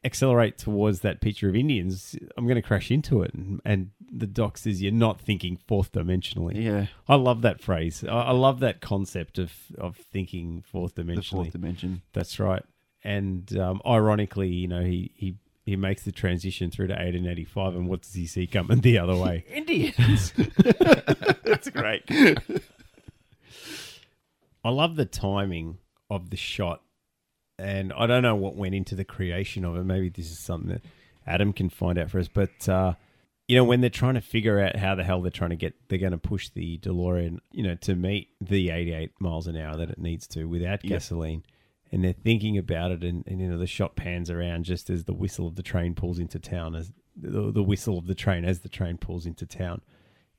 accelerate 0.04 0.58
towards 0.58 1.02
that 1.02 1.22
picture 1.22 1.50
of 1.50 1.56
Indians, 1.56 2.16
I'm 2.38 2.46
going 2.46 2.56
to 2.56 2.62
crash 2.62 2.92
into 2.92 3.22
it. 3.22 3.34
And, 3.34 3.62
and 3.66 3.92
the 4.12 4.28
doc 4.28 4.58
says 4.58 4.82
you're 4.82 4.92
not 4.92 5.20
thinking 5.20 5.58
fourth 5.58 5.92
dimensionally. 5.92 6.64
Yeah, 6.64 6.88
I 7.08 7.16
love 7.16 7.42
that 7.42 7.62
phrase. 7.62 8.04
I, 8.04 8.08
I 8.08 8.32
love 8.32 8.60
that 8.60 8.82
concept 8.82 9.38
of 9.38 9.52
of 9.78 9.98
thinking 9.98 10.64
fourth 10.66 10.96
the 10.96 11.04
dimensionally. 11.04 11.32
fourth 11.32 11.52
dimension. 11.52 12.02
That's 12.14 12.40
right. 12.40 12.64
And 13.04 13.56
um, 13.58 13.82
ironically, 13.86 14.50
you 14.50 14.68
know, 14.68 14.82
he, 14.82 15.12
he 15.16 15.36
he 15.66 15.76
makes 15.76 16.04
the 16.04 16.12
transition 16.12 16.70
through 16.72 16.88
to 16.88 16.94
1885, 16.94 17.76
and 17.76 17.88
what 17.90 18.02
does 18.04 18.14
he 18.14 18.28
see 18.28 18.46
coming 18.48 18.82
the 18.82 18.98
other 19.00 19.16
way? 19.16 19.44
Indians. 19.54 20.32
That's 21.44 21.70
great. 21.70 22.04
I 24.64 24.70
love 24.70 24.96
the 24.96 25.06
timing 25.06 25.78
of 26.10 26.30
the 26.30 26.38
shot, 26.38 26.82
and 27.60 27.94
I 27.94 28.08
don't 28.08 28.24
know 28.24 28.36
what 28.36 28.56
went 28.56 28.76
into 28.76 28.96
the 28.96 29.06
creation 29.06 29.64
of 29.66 29.76
it. 29.76 29.84
Maybe 29.84 30.10
this 30.10 30.32
is 30.32 30.40
something 30.40 30.70
that 30.70 30.82
Adam 31.28 31.54
can 31.54 31.70
find 31.70 31.98
out 32.00 32.10
for 32.10 32.20
us. 32.20 32.28
But 32.28 32.68
uh, 32.68 32.94
you 33.48 33.56
know, 33.56 33.64
when 33.64 33.82
they're 33.82 33.90
trying 33.92 34.16
to 34.16 34.22
figure 34.22 34.60
out 34.60 34.76
how 34.76 34.96
the 34.96 35.04
hell 35.04 35.22
they're 35.22 35.30
trying 35.32 35.52
to 35.52 35.56
get, 35.56 35.76
they're 35.88 36.00
going 36.00 36.12
to 36.14 36.18
push 36.18 36.50
the 36.50 36.80
DeLorean, 36.80 37.40
you 37.52 37.64
know, 37.64 37.76
to 37.76 37.96
meet 37.96 38.30
the 38.42 38.72
88 38.72 39.12
miles 39.20 39.46
an 39.48 39.56
hour 39.56 39.76
that 39.78 39.90
it 39.92 40.00
needs 40.00 40.26
to 40.30 40.46
without 40.46 40.84
Yep. 40.84 40.90
gasoline. 40.90 41.44
And 41.92 42.04
they're 42.04 42.14
thinking 42.14 42.58
about 42.58 42.92
it, 42.92 43.04
and, 43.04 43.24
and 43.28 43.40
you 43.40 43.48
know 43.48 43.58
the 43.58 43.68
shot 43.68 43.96
pans 43.96 44.30
around 44.30 44.66
just 44.66 44.90
as 44.90 45.04
the 45.06 45.14
whistle 45.14 45.48
of 45.48 45.56
the 45.56 45.64
train 45.64 45.94
pulls 45.94 46.20
into 46.20 46.40
town, 46.40 46.76
as 46.76 46.92
the, 47.16 47.52
the 47.52 47.64
whistle 47.64 47.98
of 47.98 48.08
the 48.08 48.16
train 48.16 48.44
as 48.44 48.60
the 48.60 48.70
train 48.70 48.98
pulls 48.98 49.26
into 49.26 49.46
town, 49.46 49.82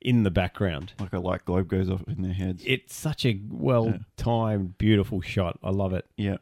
in 0.01 0.23
the 0.25 0.31
background. 0.31 0.93
Like 0.99 1.13
a 1.13 1.19
light 1.19 1.45
globe 1.45 1.69
goes 1.69 1.89
off 1.89 2.03
in 2.09 2.23
their 2.23 2.35
heads. 2.35 2.63
It's 2.67 2.95
such 2.95 3.25
a 3.25 3.41
well 3.49 3.95
timed, 4.17 4.77
beautiful 4.77 5.21
shot. 5.21 5.59
I 5.63 5.71
love 5.71 5.93
it. 5.93 6.05
yeah. 6.17 6.37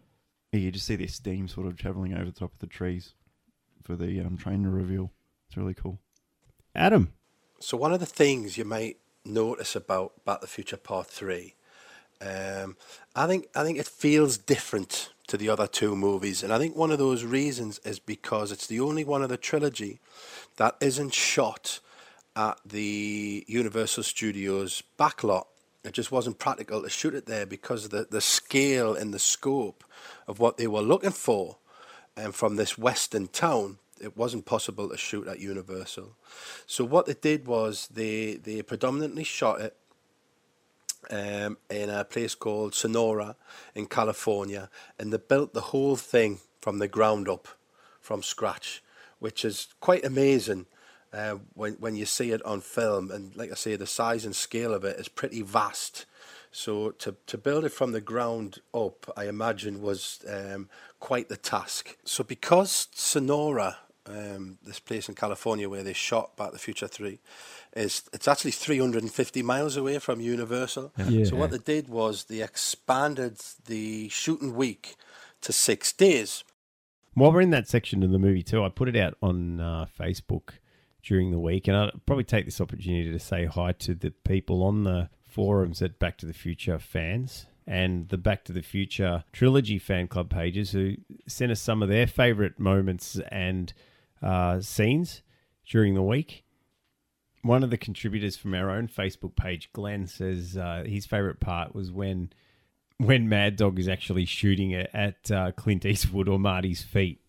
yeah, 0.53 0.61
you 0.61 0.71
just 0.71 0.87
see 0.87 0.97
their 0.97 1.09
steam 1.09 1.49
sort 1.49 1.67
of 1.67 1.77
traveling 1.77 2.15
over 2.15 2.25
the 2.25 2.33
top 2.33 2.53
of 2.53 2.59
the 2.59 2.67
trees 2.67 3.15
for 3.83 3.97
the 3.97 4.21
um, 4.21 4.37
train 4.37 4.63
to 4.65 4.71
reveal. 4.71 5.13
It's 5.49 5.57
really 5.57 5.75
cool. 5.75 6.01
Adam, 6.75 7.13
So 7.61 7.77
one 7.77 7.93
of 7.93 8.01
the 8.01 8.07
things 8.07 8.59
you 8.59 8.65
might 8.65 8.97
notice 9.25 9.77
about 9.77 10.25
Back 10.25 10.41
to 10.41 10.47
the 10.47 10.51
Future 10.51 10.77
Part 10.77 11.07
Three, 11.07 11.55
um, 12.21 12.77
I 13.15 13.27
think 13.27 13.49
I 13.55 13.63
think 13.63 13.79
it 13.79 13.87
feels 13.87 14.39
different 14.39 15.11
to 15.27 15.37
the 15.37 15.49
other 15.49 15.67
two 15.67 15.97
movies, 15.97 16.43
and 16.43 16.53
I 16.53 16.59
think 16.59 16.77
one 16.77 16.91
of 16.91 16.99
those 16.99 17.25
reasons 17.25 17.79
is 17.81 17.99
because 17.99 18.53
it's 18.53 18.67
the 18.67 18.81
only 18.81 19.05
one 19.05 19.23
of 19.23 19.29
the 19.29 19.37
trilogy 19.37 20.01
that 20.57 20.77
isn't 20.81 21.15
shot 21.15 21.81
at 22.37 22.59
the 22.65 23.45
Universal 23.47 24.03
Studios 24.03 24.83
backlot. 24.99 25.47
It 25.85 25.93
just 25.93 26.11
wasn't 26.11 26.39
practical 26.39 26.83
to 26.83 26.89
shoot 26.89 27.15
it 27.15 27.27
there 27.27 27.45
because 27.47 27.85
of 27.85 27.91
the, 27.91 28.07
the 28.11 28.21
scale 28.21 28.95
and 28.95 29.13
the 29.13 29.19
scope 29.19 29.85
of 30.27 30.39
what 30.39 30.57
they 30.57 30.67
were 30.67 30.81
looking 30.81 31.11
for 31.11 31.59
and 32.17 32.35
from 32.35 32.57
this 32.57 32.79
western 32.79 33.29
town, 33.29 33.79
it 34.01 34.17
wasn't 34.17 34.45
possible 34.45 34.89
to 34.89 34.97
shoot 34.97 35.27
at 35.27 35.41
Universal. 35.41 36.17
So 36.67 36.85
what 36.85 37.07
they 37.07 37.15
did 37.15 37.47
was 37.47 37.89
they 37.89 38.35
they 38.35 38.63
predominantly 38.63 39.25
shot 39.25 39.61
it 39.61 39.77
um, 41.11 41.59
in 41.71 41.91
a 41.91 42.05
place 42.05 42.35
called 42.35 42.75
Sonora 42.75 43.37
in 43.75 43.87
California, 43.87 44.71
and 44.99 45.13
they 45.13 45.19
built 45.19 45.55
the 45.55 45.61
whole 45.73 45.97
thing 45.97 46.41
from 46.61 46.79
the 46.79 46.89
ground 46.89 47.29
up, 47.29 47.49
from 48.01 48.23
scratch, 48.23 48.83
which 49.19 49.45
is 49.45 49.69
quite 49.81 50.05
amazing 50.05 50.67
uh, 51.13 51.37
when 51.55 51.75
when 51.75 51.97
you 51.97 52.07
see 52.07 52.31
it 52.31 52.43
on 52.45 52.61
film. 52.61 53.11
And 53.11 53.35
like 53.37 53.51
I 53.51 53.55
say, 53.55 53.77
the 53.77 53.87
size 53.87 54.25
and 54.25 54.35
scale 54.35 54.75
of 54.75 54.85
it 54.85 54.99
is 54.99 55.09
pretty 55.09 55.43
vast. 55.43 56.07
So 56.57 56.91
to, 56.91 57.17
to 57.27 57.37
build 57.37 57.65
it 57.65 57.71
from 57.71 57.91
the 57.91 58.01
ground 58.01 58.61
up, 58.73 59.13
I 59.17 59.25
imagine 59.25 59.83
was 59.83 60.25
um, 60.29 60.69
quite 61.01 61.29
the 61.29 61.37
task. 61.37 61.97
So 62.05 62.23
because 62.23 62.87
Sonora, 62.95 63.79
um, 64.07 64.59
this 64.63 64.79
place 64.79 65.09
in 65.09 65.17
California 65.17 65.69
where 65.69 65.83
they 65.83 65.93
shot 65.93 66.37
Back 66.37 66.51
to 66.51 66.53
the 66.53 66.61
Future 66.61 66.87
3, 66.87 67.19
is 67.77 68.03
it's 68.13 68.29
actually 68.29 68.53
350 68.53 69.43
miles 69.43 69.77
away 69.77 69.99
from 69.99 70.21
Universal. 70.21 70.93
Yeah. 71.07 71.25
So 71.25 71.37
what 71.37 71.51
they 71.51 71.59
did 71.59 71.89
was 71.89 72.25
they 72.25 72.43
expanded 72.43 73.41
the 73.67 74.09
shooting 74.09 74.55
week 74.55 74.97
to 75.43 75.53
six 75.53 75.93
days. 75.93 76.45
While 77.15 77.33
we're 77.33 77.43
in 77.43 77.51
that 77.51 77.69
section 77.69 78.03
of 78.03 78.11
the 78.11 78.19
movie 78.19 78.43
too, 78.43 78.65
I 78.65 78.69
put 78.69 78.89
it 78.89 78.97
out 78.97 79.17
on 79.23 79.61
uh, 79.61 79.87
Facebook 79.99 80.55
during 81.03 81.31
the 81.31 81.39
week, 81.39 81.69
and 81.69 81.77
I'll 81.77 81.93
probably 82.07 82.25
take 82.25 82.45
this 82.45 82.61
opportunity 82.61 83.13
to 83.13 83.19
say 83.19 83.45
hi 83.45 83.73
to 83.73 83.95
the 83.95 84.11
people 84.11 84.63
on 84.63 84.85
the 84.85 85.11
forums 85.29 85.83
at 85.83 85.99
Back 85.99 86.17
to 86.19 86.27
the 86.27 86.33
Future 86.33 86.79
fans 86.79 87.47
and 87.67 88.09
the 88.09 88.19
Back 88.19 88.45
to 88.45 88.53
the 88.53 88.63
Future 88.63 89.25
trilogy 89.33 89.79
fan 89.79 90.09
club 90.09 90.31
pages 90.31 90.73
who 90.73 90.95
sent 91.27 91.53
us 91.53 91.61
some 91.61 91.83
of 91.83 91.89
their 91.89 92.07
favorite 92.07 92.59
moments 92.59 93.21
and 93.31 93.73
uh, 94.23 94.61
scenes 94.61 95.23
during 95.67 95.95
the 95.95 96.03
week. 96.03 96.44
One 97.45 97.63
of 97.63 97.71
the 97.71 97.77
contributors 97.79 98.37
from 98.37 98.55
our 98.55 98.71
own 98.71 98.89
Facebook 98.89 99.37
page, 99.37 99.71
Glenn, 99.73 100.07
says 100.07 100.57
uh, 100.57 100.83
his 100.87 101.07
favorite 101.07 101.39
part 101.41 101.75
was 101.75 101.93
when 101.93 102.31
when 102.99 103.29
Mad 103.29 103.57
Dog 103.57 103.79
is 103.79 103.87
actually 103.89 104.25
shooting 104.25 104.71
it 104.71 104.89
at 104.95 105.31
uh, 105.31 105.53
Clint 105.53 105.85
Eastwood 105.85 106.29
or 106.29 106.39
Marty's 106.39 106.83
feet, 106.83 107.21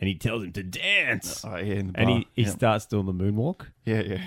and 0.00 0.06
he 0.08 0.14
tells 0.14 0.44
him 0.44 0.52
to 0.52 0.62
dance, 0.62 1.44
Oh, 1.44 1.56
yeah, 1.56 1.74
in 1.74 1.92
the 1.92 1.98
and 2.00 2.08
he, 2.10 2.26
he 2.34 2.42
yeah. 2.42 2.50
starts 2.50 2.86
doing 2.86 3.06
the 3.06 3.12
moonwalk. 3.12 3.66
yeah, 3.84 4.00
yeah. 4.02 4.22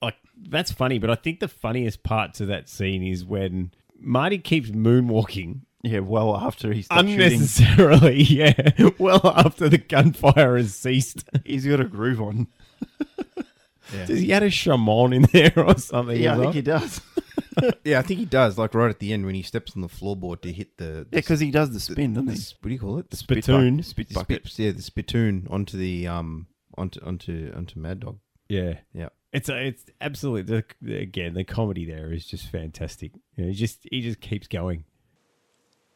Like 0.00 0.14
that's 0.48 0.70
funny, 0.70 0.98
but 1.00 1.10
I 1.10 1.16
think 1.16 1.40
the 1.40 1.48
funniest 1.48 2.02
part 2.04 2.34
to 2.34 2.46
that 2.46 2.68
scene 2.68 3.02
is 3.02 3.24
when 3.24 3.72
Marty 3.98 4.38
keeps 4.38 4.70
moonwalking 4.70 5.62
Yeah, 5.82 6.00
well 6.00 6.36
after 6.36 6.72
he 6.72 6.82
starts 6.82 7.08
shooting, 7.08 7.32
unnecessarily. 7.32 8.22
Yeah, 8.22 8.52
well 8.98 9.20
after 9.34 9.68
the 9.68 9.78
gunfire 9.78 10.56
has 10.56 10.72
ceased. 10.74 11.24
he's 11.44 11.66
got 11.66 11.80
a 11.80 11.84
groove 11.84 12.20
on. 12.22 12.46
Does 14.06 14.20
he 14.20 14.30
had 14.30 14.42
a 14.42 14.50
shaman 14.50 15.12
in 15.12 15.22
there 15.32 15.52
or 15.56 15.76
something? 15.78 16.20
Yeah, 16.20 16.32
I 16.32 16.34
as 16.34 16.40
think 16.40 16.54
he 16.54 16.62
does. 16.62 17.00
Yeah, 17.84 17.98
I 17.98 18.02
think 18.02 18.20
he 18.20 18.26
does. 18.26 18.56
Like 18.56 18.72
right 18.72 18.88
at 18.88 19.00
the 19.00 19.12
end 19.12 19.26
when 19.26 19.34
he 19.34 19.42
steps 19.42 19.74
on 19.74 19.82
the 19.82 19.88
floorboard 19.88 20.42
to 20.42 20.52
hit 20.52 20.76
the, 20.76 21.06
Yeah, 21.10 21.18
because 21.18 21.40
he 21.40 21.50
does 21.50 21.72
the 21.72 21.80
spin, 21.80 22.14
doesn't 22.14 22.28
he? 22.28 22.40
what 22.60 22.68
do 22.68 22.72
you 22.72 22.78
call 22.78 22.98
it? 22.98 23.10
The 23.10 23.16
Spittoon. 23.16 23.82
Spit 23.82 24.08
The 24.10 24.14
bucket. 24.14 24.46
spit, 24.46 24.64
yeah, 24.64 24.70
the 24.72 24.82
spittoon 24.82 25.48
onto 25.50 25.76
the 25.76 26.06
um 26.06 26.46
onto 26.76 27.00
onto 27.04 27.52
onto 27.56 27.80
Mad 27.80 28.00
Dog. 28.00 28.18
Yeah, 28.48 28.74
Yeah. 28.94 29.08
It's 29.32 29.48
a, 29.48 29.66
it's 29.66 29.84
absolutely 30.00 30.62
the, 30.80 30.96
again 31.00 31.34
the 31.34 31.42
comedy 31.44 31.84
there 31.84 32.12
is 32.12 32.26
just 32.26 32.48
fantastic. 32.48 33.12
You 33.36 33.44
know, 33.44 33.48
he 33.50 33.54
just 33.56 33.86
he 33.90 34.02
just 34.02 34.20
keeps 34.20 34.46
going. 34.46 34.84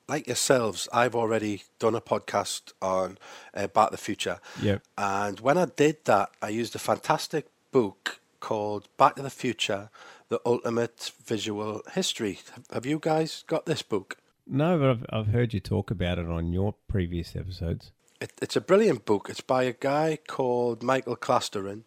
Like 0.08 0.26
yourselves, 0.26 0.88
I've 0.92 1.14
already 1.14 1.62
done 1.78 1.94
a 1.94 2.00
podcast 2.00 2.72
on 2.82 3.18
uh, 3.54 3.68
Back 3.68 3.90
to 3.90 3.92
the 3.92 3.98
Future. 4.02 4.40
Yep. 4.60 4.82
And 4.98 5.38
when 5.40 5.56
I 5.56 5.66
did 5.66 6.04
that, 6.06 6.30
I 6.42 6.48
used 6.48 6.74
a 6.74 6.80
fantastic 6.80 7.46
book 7.72 8.20
called 8.38 8.86
Back 8.96 9.16
to 9.16 9.22
the 9.22 9.30
Future 9.30 9.90
The 10.28 10.40
Ultimate 10.46 11.10
Visual 11.24 11.82
History. 11.92 12.38
Have 12.72 12.86
you 12.86 12.98
guys 13.00 13.44
got 13.48 13.66
this 13.66 13.82
book? 13.82 14.18
No, 14.46 14.78
but 14.78 14.90
I've 14.90 15.06
I've 15.10 15.32
heard 15.32 15.54
you 15.54 15.60
talk 15.60 15.90
about 15.90 16.18
it 16.18 16.26
on 16.26 16.52
your 16.52 16.74
previous 16.86 17.34
episodes. 17.34 17.90
It, 18.20 18.32
it's 18.40 18.56
a 18.56 18.60
brilliant 18.60 19.04
book. 19.04 19.28
It's 19.28 19.40
by 19.40 19.64
a 19.64 19.72
guy 19.72 20.18
called 20.28 20.82
Michael 20.82 21.16
Klastorin. 21.16 21.82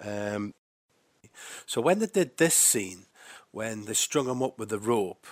Um, 0.00 0.54
so 1.66 1.80
when 1.80 1.98
they 1.98 2.06
did 2.06 2.36
this 2.36 2.54
scene, 2.54 3.06
when 3.50 3.84
they 3.84 3.94
strung 3.94 4.28
him 4.28 4.42
up 4.42 4.58
with 4.58 4.68
the 4.68 4.78
rope, 4.78 5.26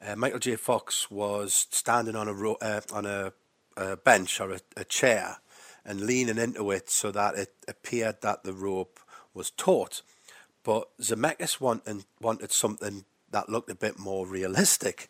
uh, 0.00 0.16
Michael 0.16 0.38
J. 0.38 0.56
Fox 0.56 1.10
was 1.10 1.66
standing 1.70 2.16
on 2.16 2.28
a 2.28 2.34
ro- 2.34 2.58
uh, 2.60 2.80
on 2.92 3.04
a, 3.04 3.32
a 3.76 3.96
bench 3.96 4.40
or 4.40 4.52
a, 4.52 4.60
a 4.76 4.84
chair 4.84 5.38
and 5.84 6.02
leaning 6.02 6.38
into 6.38 6.70
it 6.70 6.90
so 6.90 7.10
that 7.10 7.34
it 7.34 7.54
appeared 7.66 8.20
that 8.20 8.44
the 8.44 8.52
rope 8.52 9.00
was 9.38 9.50
taut. 9.50 10.02
But 10.62 10.88
Zemeckis 11.00 11.60
wanted 11.60 12.04
wanted 12.20 12.52
something 12.52 13.04
that 13.30 13.48
looked 13.48 13.70
a 13.70 13.74
bit 13.74 13.98
more 13.98 14.26
realistic. 14.26 15.08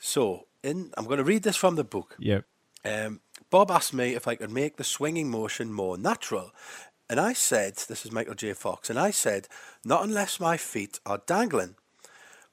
So 0.00 0.46
in 0.62 0.92
I'm 0.96 1.04
going 1.04 1.18
to 1.18 1.24
read 1.24 1.42
this 1.42 1.56
from 1.56 1.76
the 1.76 1.84
book. 1.84 2.16
Yep. 2.18 2.44
Um, 2.84 3.20
Bob 3.50 3.70
asked 3.70 3.92
me 3.92 4.14
if 4.14 4.26
I 4.26 4.36
could 4.36 4.50
make 4.50 4.76
the 4.76 4.84
swinging 4.84 5.30
motion 5.30 5.72
more 5.72 5.98
natural. 5.98 6.52
And 7.08 7.20
I 7.20 7.34
said, 7.34 7.76
this 7.76 8.04
is 8.04 8.10
Michael 8.10 8.34
J. 8.34 8.52
Fox, 8.52 8.90
and 8.90 8.98
I 8.98 9.12
said, 9.12 9.46
not 9.84 10.02
unless 10.02 10.40
my 10.40 10.56
feet 10.56 10.98
are 11.06 11.22
dangling. 11.24 11.76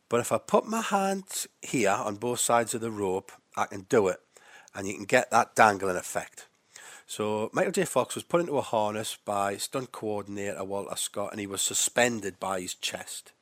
But 0.10 0.20
if 0.20 0.32
I 0.32 0.38
put 0.38 0.68
my 0.68 0.82
hand 0.82 1.48
here 1.64 1.90
on 1.90 2.18
both 2.18 2.40
sides 2.40 2.76
of 2.76 2.82
the 2.82 2.92
rope, 2.92 3.32
I 3.58 3.66
can 3.66 3.88
do 3.90 4.08
it. 4.10 4.20
And 4.76 4.88
you 4.88 4.94
can 4.94 5.06
get 5.06 5.32
that 5.32 5.56
dangling 5.56 5.96
effect. 5.96 6.48
So 7.16 7.52
Michael 7.54 7.74
J. 7.74 7.86
Fox 7.86 8.16
was 8.16 8.24
put 8.24 8.42
into 8.42 8.58
a 8.58 8.64
harness 8.64 9.20
by 9.24 9.58
stunt 9.58 9.92
coordinator 9.92 10.64
Walter 10.64 10.96
Scott 10.96 11.30
and 11.30 11.40
he 11.40 11.46
was 11.46 11.62
suspended 11.62 12.40
by 12.40 12.60
his 12.60 12.74
chest. 12.74 13.34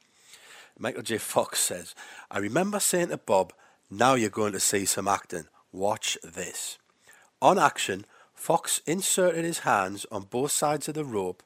Michael 0.78 1.04
J. 1.04 1.18
Fox 1.18 1.62
says, 1.62 1.96
I 2.30 2.40
remember 2.40 2.82
saying 2.82 3.08
to 3.08 3.18
Bob, 3.18 3.54
now 3.90 4.16
you're 4.16 4.30
going 4.30 4.52
to 4.52 4.60
see 4.60 4.84
some 4.84 5.08
acting. 5.08 5.46
Watch 5.72 6.18
this. 6.22 6.80
On 7.42 7.58
action, 7.58 8.04
Fox 8.34 8.82
inserted 8.86 9.46
his 9.46 9.60
hands 9.60 10.06
on 10.12 10.24
both 10.24 10.52
sides 10.52 10.90
of 10.90 10.96
the 10.96 11.06
rope 11.06 11.42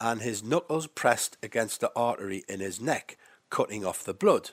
and 0.00 0.22
his 0.22 0.44
knuckles 0.44 0.86
pressed 0.86 1.36
against 1.42 1.80
the 1.80 1.90
artery 1.96 2.44
in 2.48 2.60
his 2.60 2.80
neck, 2.80 3.18
cutting 3.50 3.84
off 3.84 4.04
the 4.04 4.14
blood. 4.14 4.50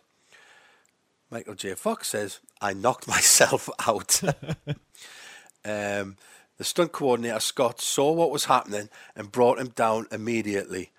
Michael 1.29 1.53
J. 1.53 1.75
Fox 1.75 2.07
says, 2.07 2.39
I 2.59 2.73
knocked 2.73 3.07
myself 3.07 3.69
out. 3.87 4.23
um, 5.63 6.17
the 6.61 6.65
stunt 6.65 6.91
coordinator, 6.91 7.39
Scott, 7.39 7.81
saw 7.81 8.11
what 8.11 8.29
was 8.29 8.45
happening 8.45 8.87
and 9.15 9.31
brought 9.31 9.57
him 9.57 9.69
down 9.69 10.05
immediately. 10.11 10.91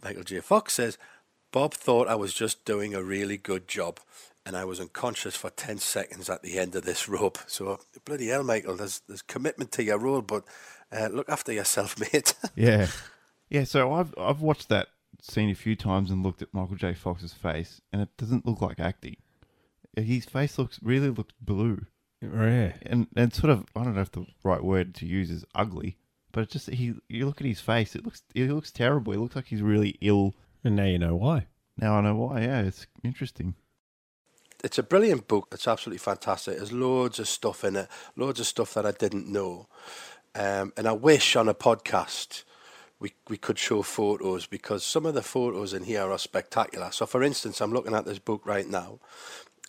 Michael 0.00 0.22
J. 0.22 0.38
Fox 0.38 0.74
says, 0.74 0.96
Bob 1.50 1.74
thought 1.74 2.06
I 2.06 2.14
was 2.14 2.32
just 2.32 2.64
doing 2.64 2.94
a 2.94 3.02
really 3.02 3.36
good 3.36 3.66
job 3.66 3.98
and 4.46 4.56
I 4.56 4.64
was 4.64 4.78
unconscious 4.78 5.34
for 5.34 5.50
10 5.50 5.78
seconds 5.78 6.30
at 6.30 6.42
the 6.42 6.60
end 6.60 6.76
of 6.76 6.84
this 6.84 7.08
rope. 7.08 7.38
So, 7.48 7.80
bloody 8.04 8.28
hell, 8.28 8.44
Michael, 8.44 8.76
there's, 8.76 9.00
there's 9.08 9.22
commitment 9.22 9.72
to 9.72 9.82
your 9.82 9.98
role, 9.98 10.22
but 10.22 10.44
uh, 10.92 11.08
look 11.08 11.28
after 11.28 11.52
yourself, 11.52 11.98
mate. 12.12 12.34
Yeah. 12.54 12.86
Yeah, 13.48 13.64
so 13.64 13.92
I've 13.92 14.14
I've 14.16 14.40
watched 14.40 14.68
that 14.68 14.86
scene 15.20 15.50
a 15.50 15.56
few 15.56 15.74
times 15.74 16.12
and 16.12 16.22
looked 16.22 16.42
at 16.42 16.54
Michael 16.54 16.76
J. 16.76 16.94
Fox's 16.94 17.32
face, 17.32 17.80
and 17.92 18.00
it 18.00 18.16
doesn't 18.16 18.46
look 18.46 18.60
like 18.60 18.78
acting. 18.78 19.16
His 19.96 20.26
face 20.26 20.58
looks 20.58 20.78
really 20.80 21.10
looks 21.10 21.34
blue, 21.40 21.86
Yeah. 22.32 22.72
and 22.86 23.06
and 23.16 23.32
sort 23.34 23.50
of 23.50 23.64
I 23.76 23.84
don't 23.84 23.94
know 23.94 24.02
if 24.02 24.12
the 24.12 24.26
right 24.42 24.62
word 24.62 24.94
to 24.96 25.06
use 25.06 25.30
is 25.30 25.44
ugly, 25.54 25.96
but 26.32 26.42
it 26.42 26.50
just 26.50 26.70
he 26.70 26.94
you 27.08 27.26
look 27.26 27.40
at 27.40 27.46
his 27.46 27.60
face, 27.60 27.94
it 27.94 28.04
looks 28.04 28.22
it 28.34 28.50
looks 28.50 28.70
terrible. 28.70 29.12
It 29.12 29.18
looks 29.18 29.36
like 29.36 29.46
he's 29.46 29.62
really 29.62 29.98
ill. 30.00 30.34
And 30.62 30.76
now 30.76 30.84
you 30.84 30.98
know 30.98 31.16
why. 31.16 31.46
Now 31.76 31.96
I 31.96 32.00
know 32.00 32.14
why. 32.16 32.40
Yeah, 32.42 32.60
it's 32.62 32.86
interesting. 33.02 33.54
it's 34.62 34.78
a 34.78 34.82
brilliant 34.82 35.28
book. 35.28 35.48
It's 35.52 35.68
absolutely 35.68 35.98
fantastic. 35.98 36.56
There's 36.56 36.72
loads 36.72 37.18
of 37.18 37.28
stuff 37.28 37.64
in 37.64 37.76
it, 37.76 37.88
loads 38.16 38.40
of 38.40 38.46
stuff 38.46 38.72
that 38.74 38.86
I 38.86 38.92
didn't 38.92 39.28
know. 39.28 39.68
Um, 40.34 40.72
and 40.76 40.88
I 40.88 40.92
wish 40.92 41.36
on 41.36 41.48
a 41.48 41.54
podcast 41.54 42.44
we, 42.98 43.12
we 43.28 43.36
could 43.36 43.58
show 43.58 43.82
photos 43.82 44.46
because 44.46 44.82
some 44.84 45.04
of 45.04 45.14
the 45.14 45.22
photos 45.22 45.74
in 45.74 45.84
here 45.84 46.10
are 46.10 46.18
spectacular. 46.18 46.90
So, 46.92 47.04
for 47.06 47.22
instance, 47.22 47.60
I'm 47.60 47.72
looking 47.72 47.94
at 47.94 48.06
this 48.06 48.18
book 48.18 48.40
right 48.46 48.66
now, 48.66 49.00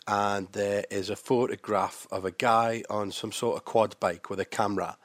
and 0.07 0.47
there 0.51 0.85
is 0.89 1.09
a 1.09 1.15
photograph 1.15 2.07
of 2.11 2.25
a 2.25 2.31
guy 2.31 2.83
on 2.89 3.11
some 3.11 3.31
sort 3.31 3.57
of 3.57 3.65
quad 3.65 3.99
bike 3.99 4.29
with 4.29 4.39
a 4.39 4.45
camera 4.45 4.97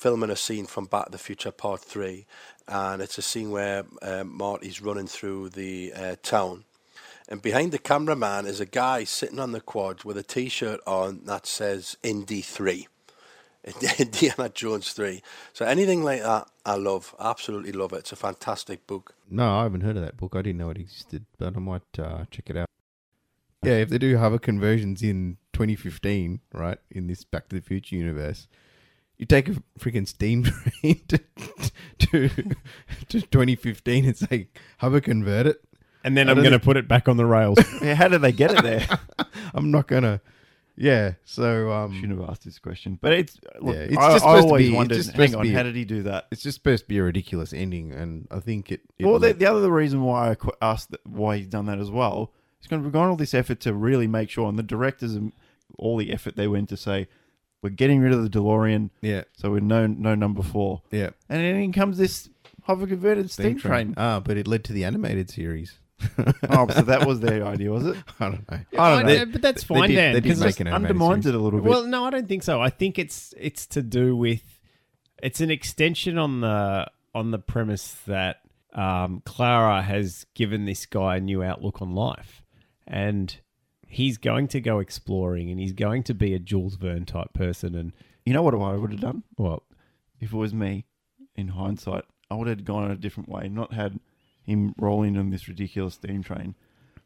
filming 0.00 0.30
a 0.30 0.36
scene 0.36 0.64
from 0.64 0.86
Back 0.86 1.06
to 1.06 1.12
the 1.12 1.18
Future 1.18 1.50
Part 1.50 1.82
3. 1.82 2.24
And 2.66 3.02
it's 3.02 3.18
a 3.18 3.22
scene 3.22 3.50
where 3.50 3.84
um, 4.00 4.34
Marty's 4.34 4.80
running 4.80 5.06
through 5.06 5.50
the 5.50 5.92
uh, 5.94 6.16
town. 6.22 6.64
And 7.28 7.42
behind 7.42 7.70
the 7.70 7.78
cameraman 7.78 8.46
is 8.46 8.60
a 8.60 8.66
guy 8.66 9.04
sitting 9.04 9.38
on 9.38 9.52
the 9.52 9.60
quad 9.60 10.04
with 10.04 10.16
a 10.16 10.22
t 10.22 10.48
shirt 10.48 10.80
on 10.86 11.20
that 11.26 11.46
says 11.46 11.98
Indy 12.02 12.40
3. 12.40 12.88
Indiana 13.98 14.48
Jones 14.48 14.94
3. 14.94 15.22
So 15.52 15.66
anything 15.66 16.02
like 16.02 16.22
that, 16.22 16.48
I 16.64 16.76
love. 16.76 17.14
Absolutely 17.20 17.72
love 17.72 17.92
it. 17.92 17.98
It's 17.98 18.12
a 18.12 18.16
fantastic 18.16 18.86
book. 18.86 19.14
No, 19.28 19.58
I 19.58 19.64
haven't 19.64 19.82
heard 19.82 19.98
of 19.98 20.02
that 20.02 20.16
book. 20.16 20.34
I 20.34 20.40
didn't 20.40 20.58
know 20.58 20.70
it 20.70 20.78
existed, 20.78 21.26
but 21.36 21.54
I 21.54 21.60
might 21.60 21.98
uh, 21.98 22.24
check 22.30 22.48
it 22.48 22.56
out. 22.56 22.69
Yeah, 23.62 23.74
if 23.74 23.90
they 23.90 23.98
do 23.98 24.16
hover 24.16 24.38
conversions 24.38 25.02
in 25.02 25.36
2015, 25.52 26.40
right, 26.54 26.78
in 26.90 27.06
this 27.08 27.24
Back 27.24 27.48
to 27.50 27.56
the 27.56 27.62
Future 27.62 27.94
universe, 27.96 28.48
you 29.18 29.26
take 29.26 29.48
a 29.48 29.56
freaking 29.78 30.08
steam 30.08 30.44
train 30.82 31.00
to, 31.08 31.18
to, 31.98 32.28
to 33.08 33.20
2015 33.20 34.04
and 34.06 34.16
say, 34.16 34.48
hover 34.78 35.00
convert 35.00 35.46
it. 35.46 35.62
and 36.04 36.16
then 36.16 36.28
I 36.28 36.32
I'm 36.32 36.38
going 36.38 36.52
to 36.52 36.58
put 36.58 36.78
it 36.78 36.88
back 36.88 37.06
on 37.08 37.18
the 37.18 37.26
rails. 37.26 37.58
Yeah, 37.82 37.94
how 37.94 38.08
did 38.08 38.22
they 38.22 38.32
get 38.32 38.50
it 38.52 38.62
there? 38.62 38.86
I'm 39.54 39.70
not 39.70 39.86
gonna. 39.88 40.20
Yeah. 40.76 41.14
So 41.26 41.70
um, 41.70 41.92
Shouldn't 42.00 42.18
have 42.18 42.30
asked 42.30 42.44
this 42.44 42.58
question, 42.58 42.98
but 43.02 43.12
it's 43.12 43.38
look, 43.60 43.74
Yeah, 43.74 43.82
it's 43.82 43.96
I, 43.98 44.12
just 44.12 44.24
I 44.24 44.28
supposed 44.36 44.42
to 44.44 44.48
always 44.48 44.68
be- 44.70 44.74
wondered. 44.74 44.94
just 44.96 45.12
Hang 45.12 45.34
on, 45.34 45.42
be- 45.42 45.50
how 45.52 45.62
did 45.64 45.76
he 45.76 45.84
do 45.84 46.04
that? 46.04 46.28
it's 46.30 46.42
just 46.42 46.54
supposed 46.56 46.84
to 46.84 46.88
be 46.88 46.96
a 46.98 47.02
ridiculous 47.02 47.52
ending, 47.52 47.92
and 47.92 48.26
I 48.30 48.40
think 48.40 48.72
it. 48.72 48.80
it 48.98 49.04
well, 49.04 49.18
the, 49.18 49.34
the 49.34 49.44
other 49.44 49.70
reason 49.70 50.00
why 50.02 50.30
I 50.30 50.36
asked 50.62 50.92
that, 50.92 51.04
why 51.06 51.36
he's 51.36 51.46
done 51.48 51.66
that 51.66 51.78
as 51.78 51.90
well 51.90 52.32
is 52.60 52.66
going 52.68 52.82
to 52.82 52.90
go 52.90 53.00
on 53.00 53.10
all 53.10 53.16
this 53.16 53.34
effort 53.34 53.60
to 53.60 53.72
really 53.74 54.06
make 54.06 54.30
sure, 54.30 54.48
and 54.48 54.58
the 54.58 54.62
directors 54.62 55.14
and 55.14 55.32
all 55.78 55.96
the 55.96 56.12
effort 56.12 56.36
they 56.36 56.48
went 56.48 56.68
to 56.70 56.76
say, 56.76 57.08
we're 57.62 57.70
getting 57.70 58.00
rid 58.00 58.12
of 58.12 58.22
the 58.22 58.30
DeLorean, 58.30 58.90
yeah, 59.02 59.22
so 59.36 59.50
we're 59.50 59.60
no 59.60 59.86
no 59.86 60.14
number 60.14 60.42
four, 60.42 60.82
yeah. 60.90 61.10
and 61.28 61.40
then 61.42 61.56
in 61.56 61.72
comes 61.72 61.98
this 61.98 62.30
hover 62.62 62.86
converted 62.86 63.30
steam, 63.30 63.58
train. 63.58 63.94
Ah, 63.98 64.20
but 64.20 64.36
it 64.38 64.46
led 64.46 64.64
to 64.64 64.72
the 64.72 64.84
animated 64.84 65.28
series. 65.30 65.78
oh, 66.48 66.66
so 66.68 66.80
that 66.80 67.06
was 67.06 67.20
their 67.20 67.44
idea, 67.44 67.70
was 67.70 67.84
it? 67.84 67.96
I 68.20 68.30
don't 68.30 68.50
know. 68.50 68.60
I 68.78 69.02
don't 69.02 69.06
know. 69.06 69.22
Uh, 69.22 69.24
but 69.26 69.42
that's 69.42 69.64
They 69.64 69.74
fine, 69.74 69.88
did- 69.90 69.96
Dan. 69.96 70.12
they 70.14 70.20
did 70.20 70.22
because 70.22 70.40
make 70.40 70.48
it's- 70.48 70.60
an 70.62 70.66
animated 70.68 70.90
Undermines 70.96 71.24
series. 71.24 71.34
it 71.34 71.38
a 71.38 71.42
little 71.42 71.60
bit. 71.60 71.68
Well, 71.68 71.84
no, 71.86 72.04
I 72.06 72.10
don't 72.10 72.26
think 72.26 72.42
so. 72.42 72.62
I 72.62 72.70
think 72.70 72.98
it's 72.98 73.34
it's 73.38 73.66
to 73.66 73.82
do 73.82 74.16
with 74.16 74.42
it's 75.22 75.42
an 75.42 75.50
extension 75.50 76.16
on 76.16 76.40
the 76.40 76.86
on 77.14 77.30
the 77.30 77.38
premise 77.38 77.92
that 78.06 78.40
um, 78.72 79.20
Clara 79.26 79.82
has 79.82 80.24
given 80.34 80.64
this 80.64 80.86
guy 80.86 81.16
a 81.16 81.20
new 81.20 81.42
outlook 81.42 81.82
on 81.82 81.94
life, 81.94 82.42
and 82.90 83.38
he's 83.86 84.18
going 84.18 84.48
to 84.48 84.60
go 84.60 84.80
exploring, 84.80 85.48
and 85.48 85.58
he's 85.58 85.72
going 85.72 86.02
to 86.02 86.14
be 86.14 86.34
a 86.34 86.38
Jules 86.38 86.74
Verne 86.74 87.06
type 87.06 87.32
person. 87.32 87.74
And 87.74 87.92
you 88.26 88.34
know 88.34 88.42
what 88.42 88.54
I 88.54 88.76
would 88.76 88.90
have 88.90 89.00
done 89.00 89.22
well, 89.38 89.62
if 90.18 90.32
it 90.32 90.36
was 90.36 90.52
me? 90.52 90.84
In 91.36 91.48
hindsight, 91.48 92.04
I 92.30 92.34
would 92.34 92.48
have 92.48 92.64
gone 92.64 92.90
a 92.90 92.96
different 92.96 93.28
way. 93.28 93.48
Not 93.48 93.72
had 93.72 94.00
him 94.42 94.74
rolling 94.76 95.16
on 95.16 95.30
this 95.30 95.48
ridiculous 95.48 95.94
steam 95.94 96.22
train. 96.22 96.56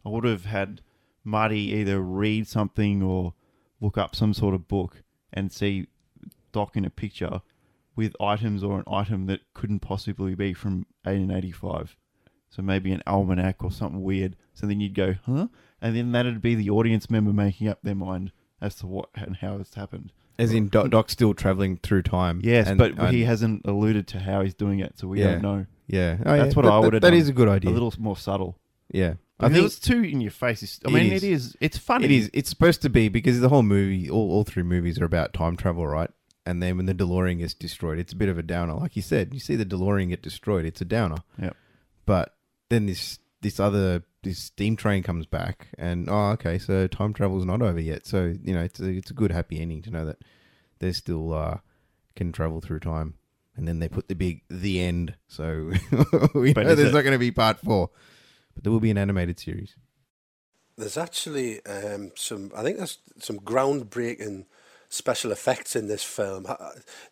I 0.05 0.09
would 0.09 0.25
have 0.25 0.47
had 0.47 0.81
Marty 1.23 1.73
either 1.75 2.01
read 2.01 2.49
something 2.49 3.03
or 3.03 3.35
look 3.81 3.99
up 3.99 4.17
some 4.17 4.35
sort 4.35 4.55
of 4.55 4.67
book 4.67 5.03
and 5.33 5.53
see 5.53 5.87
Doc 6.53 6.77
in 6.77 6.85
a 6.85 6.91
picture 6.91 7.43
with 7.95 8.17
items 8.21 8.65
or 8.65 8.79
an 8.79 8.85
item 8.87 9.27
that 9.27 9.41
couldn't 9.53 9.81
possibly 9.81 10.35
be 10.35 10.55
from 10.55 10.87
1885. 11.05 11.97
So 12.51 12.63
maybe 12.63 12.93
an 12.93 13.03
almanac 13.07 13.63
or 13.63 13.71
something 13.71 14.03
weird. 14.03 14.37
So 14.55 14.67
then 14.67 14.81
you'd 14.81 14.95
go, 14.95 15.17
huh? 15.27 15.49
And 15.85 15.95
then 15.95 16.13
that'd 16.13 16.41
be 16.41 16.55
the 16.55 16.71
audience 16.71 17.11
member 17.11 17.33
making 17.33 17.69
up 17.69 17.79
their 17.83 17.95
mind 17.95 18.33
as 18.61 18.75
to 18.77 18.87
what 18.87 19.11
and 19.15 19.37
how 19.37 19.57
it's 19.59 19.75
happened. 19.75 20.13
As 20.39 20.53
in, 20.53 20.69
Doc, 20.69 20.89
Doc's 20.91 21.13
still 21.13 21.35
traveling 21.35 21.77
through 21.77 22.03
time. 22.03 22.41
Yes, 22.43 22.67
and- 22.69 22.79
but 22.79 22.99
and- 22.99 23.15
he 23.15 23.25
hasn't 23.25 23.67
alluded 23.67 24.07
to 24.09 24.19
how 24.21 24.41
he's 24.43 24.55
doing 24.55 24.81
it, 24.81 24.99
so 24.99 25.07
we 25.09 25.21
Yeah. 25.21 25.33
don't 25.33 25.43
know. 25.43 25.67
Yeah, 25.87 26.17
oh, 26.21 26.37
That's 26.37 26.55
yeah. 26.55 26.57
what 26.57 26.63
That- 26.65 26.73
I 26.73 26.79
would 26.79 26.93
have 26.95 27.03
That 27.03 27.11
done. 27.11 27.19
is 27.19 27.29
a 27.29 27.33
good 27.35 27.49
idea. 27.49 27.71
A 27.71 27.73
little 27.73 27.93
more 27.99 28.17
subtle. 28.17 28.59
yeah, 28.91 29.15
I 29.39 29.51
think 29.51 29.67
it's 29.67 29.79
too 29.79 30.03
in 30.03 30.21
your 30.23 30.31
face. 30.31 30.81
I 30.85 30.89
It 30.89 30.93
mean, 30.95 31.13
is. 31.13 31.23
it 31.23 31.31
is. 31.31 31.57
It's 31.61 31.77
funny. 31.77 32.07
It 32.07 32.11
is. 32.11 32.31
It's 32.33 32.49
supposed 32.49 32.81
to 32.83 32.89
be 32.89 33.09
because 33.11 33.41
the 33.41 33.51
whole 33.51 33.63
movie, 33.63 34.09
all, 34.09 34.31
all 34.33 34.45
three 34.45 34.63
movies 34.63 34.99
are 34.99 35.05
about 35.05 35.35
time 35.35 35.57
travel, 35.57 35.87
right? 35.87 36.11
And 36.47 36.63
then 36.63 36.77
when 36.79 36.87
the 36.87 36.95
DeLorean 36.95 37.39
gets 37.39 37.53
destroyed, 37.55 37.99
it's 37.99 38.13
a 38.13 38.17
bit 38.17 38.29
of 38.31 38.39
a 38.39 38.43
downer. 38.43 38.75
Like 38.75 38.97
you 38.97 39.03
said, 39.03 39.35
you 39.35 39.41
see 39.41 39.57
the 39.57 39.67
DeLorean 39.67 40.09
get 40.09 40.23
destroyed, 40.23 40.65
it's 40.65 40.81
a 40.81 40.85
downer. 40.87 41.17
Yep. 41.41 41.57
But 42.07 42.35
then 42.71 42.87
this 42.87 43.19
this 43.43 43.61
other 43.61 44.03
this 44.25 44.39
steam 44.39 44.77
train 44.77 45.03
comes 45.03 45.27
back, 45.27 45.69
and 45.79 46.09
oh, 46.11 46.31
okay, 46.33 46.59
so 46.59 46.87
time 46.89 47.13
travel's 47.15 47.45
not 47.45 47.63
over 47.63 47.81
yet. 47.81 48.07
So 48.07 48.35
you 48.43 48.53
know, 48.55 48.63
it's 48.63 48.81
a 48.81 48.89
it's 48.89 49.11
a 49.11 49.15
good 49.15 49.31
happy 49.31 49.61
ending 49.61 49.83
to 49.83 49.91
know 49.91 50.05
that 50.07 50.19
they 50.81 50.93
still 50.93 51.33
uh, 51.33 51.59
can 52.17 52.33
travel 52.33 52.61
through 52.61 52.81
time. 52.81 53.15
And 53.57 53.69
then 53.69 53.79
they 53.79 53.89
put 53.89 54.09
the 54.09 54.17
big 54.17 54.43
the 54.51 54.81
end, 54.81 55.15
so 55.29 55.71
we 56.35 56.53
But 56.53 56.65
know 56.67 56.75
there's 56.75 56.91
it- 56.91 56.95
not 56.95 57.03
going 57.03 57.13
to 57.13 57.19
be 57.21 57.31
part 57.31 57.61
four, 57.61 57.91
but 58.55 58.65
there 58.65 58.73
will 58.73 58.81
be 58.81 58.91
an 58.91 58.99
animated 58.99 59.39
series. 59.39 59.77
There's 60.77 60.99
actually 60.99 61.65
um, 61.67 62.11
some, 62.17 62.51
I 62.57 62.65
think 62.65 62.79
there's 62.79 62.99
some 63.21 63.39
groundbreaking 63.39 64.47
special 64.89 65.31
effects 65.31 65.77
in 65.77 65.87
this 65.87 66.03
film. 66.03 66.47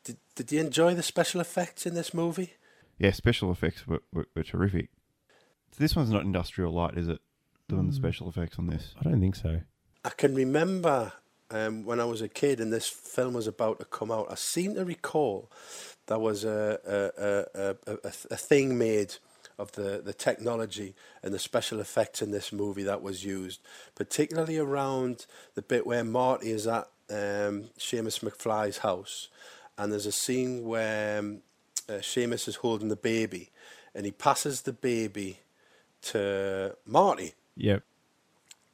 Did, 0.02 0.16
did 0.34 0.50
you 0.50 0.58
enjoy 0.58 0.94
the 0.94 1.02
special 1.04 1.40
effects 1.40 1.86
in 1.86 1.94
this 1.94 2.12
movie? 2.12 2.54
yeah, 2.98 3.12
special 3.12 3.52
effects 3.52 3.86
were, 3.86 4.02
were, 4.12 4.26
were 4.34 4.42
terrific. 4.42 4.90
So 5.72 5.78
this 5.78 5.96
one's 5.96 6.10
not 6.10 6.22
industrial 6.22 6.72
light, 6.72 6.96
is 6.98 7.08
it? 7.08 7.20
Doing 7.68 7.84
Mm. 7.84 7.90
the 7.90 7.96
special 7.96 8.28
effects 8.28 8.58
on 8.58 8.66
this. 8.66 8.94
I 8.98 9.04
don't 9.04 9.20
think 9.20 9.36
so. 9.36 9.60
I 10.04 10.10
can 10.10 10.34
remember 10.34 11.12
um, 11.50 11.84
when 11.84 12.00
I 12.00 12.04
was 12.04 12.20
a 12.22 12.28
kid 12.28 12.60
and 12.60 12.72
this 12.72 12.88
film 12.88 13.34
was 13.34 13.46
about 13.46 13.78
to 13.78 13.84
come 13.84 14.10
out. 14.10 14.26
I 14.30 14.34
seem 14.36 14.74
to 14.74 14.84
recall 14.84 15.50
there 16.06 16.18
was 16.18 16.44
a 16.44 16.78
a, 16.86 17.22
a, 17.62 17.92
a, 17.92 17.98
a, 18.04 18.12
a 18.32 18.36
thing 18.36 18.78
made 18.78 19.14
of 19.58 19.72
the, 19.72 20.00
the 20.04 20.14
technology 20.14 20.94
and 21.22 21.32
the 21.32 21.38
special 21.38 21.78
effects 21.78 22.22
in 22.22 22.30
this 22.30 22.52
movie 22.52 22.82
that 22.82 23.02
was 23.02 23.24
used, 23.24 23.60
particularly 23.94 24.58
around 24.58 25.26
the 25.54 25.62
bit 25.62 25.86
where 25.86 26.02
Marty 26.02 26.50
is 26.50 26.66
at 26.66 26.88
um, 27.10 27.68
Seamus 27.78 28.20
McFly's 28.24 28.78
house, 28.78 29.28
and 29.76 29.92
there's 29.92 30.06
a 30.06 30.12
scene 30.12 30.64
where 30.64 31.18
um, 31.18 31.42
uh, 31.88 31.94
Seamus 31.94 32.48
is 32.48 32.56
holding 32.56 32.88
the 32.88 32.96
baby, 32.96 33.50
and 33.94 34.06
he 34.06 34.10
passes 34.12 34.62
the 34.62 34.72
baby 34.72 35.40
to 36.02 36.76
Marty. 36.86 37.34
Yep. 37.56 37.82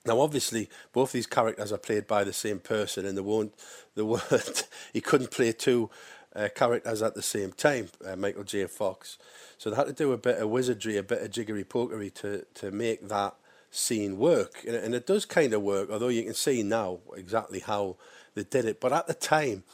Now, 0.06 0.20
obviously, 0.20 0.70
both 0.92 1.12
these 1.12 1.26
characters 1.26 1.72
are 1.72 1.78
played 1.78 2.06
by 2.06 2.24
the 2.24 2.32
same 2.32 2.60
person, 2.60 3.04
and 3.04 3.16
they 3.16 3.22
won't. 3.22 3.52
They 3.94 4.02
weren't. 4.02 4.66
he 4.92 5.00
couldn't 5.00 5.30
play 5.30 5.52
two 5.52 5.90
uh, 6.34 6.48
characters 6.54 7.02
at 7.02 7.14
the 7.14 7.22
same 7.22 7.52
time, 7.52 7.88
uh, 8.06 8.16
Michael 8.16 8.44
J. 8.44 8.66
Fox. 8.66 9.18
So 9.58 9.70
they 9.70 9.76
had 9.76 9.86
to 9.88 9.92
do 9.92 10.12
a 10.12 10.16
bit 10.18 10.38
of 10.38 10.48
wizardry, 10.48 10.96
a 10.96 11.02
bit 11.02 11.22
of 11.22 11.30
jiggery 11.30 11.64
pokery 11.64 12.12
to 12.14 12.46
to 12.54 12.70
make 12.70 13.06
that 13.08 13.34
scene 13.70 14.16
work, 14.18 14.62
and, 14.66 14.74
it- 14.76 14.84
and 14.84 14.94
it 14.94 15.06
does 15.06 15.26
kind 15.26 15.52
of 15.52 15.62
work. 15.62 15.90
Although 15.90 16.08
you 16.08 16.22
can 16.22 16.34
see 16.34 16.62
now 16.62 17.00
exactly 17.16 17.60
how 17.60 17.96
they 18.34 18.44
did 18.44 18.64
it, 18.64 18.80
but 18.80 18.92
at 18.92 19.08
the 19.08 19.14
time, 19.14 19.64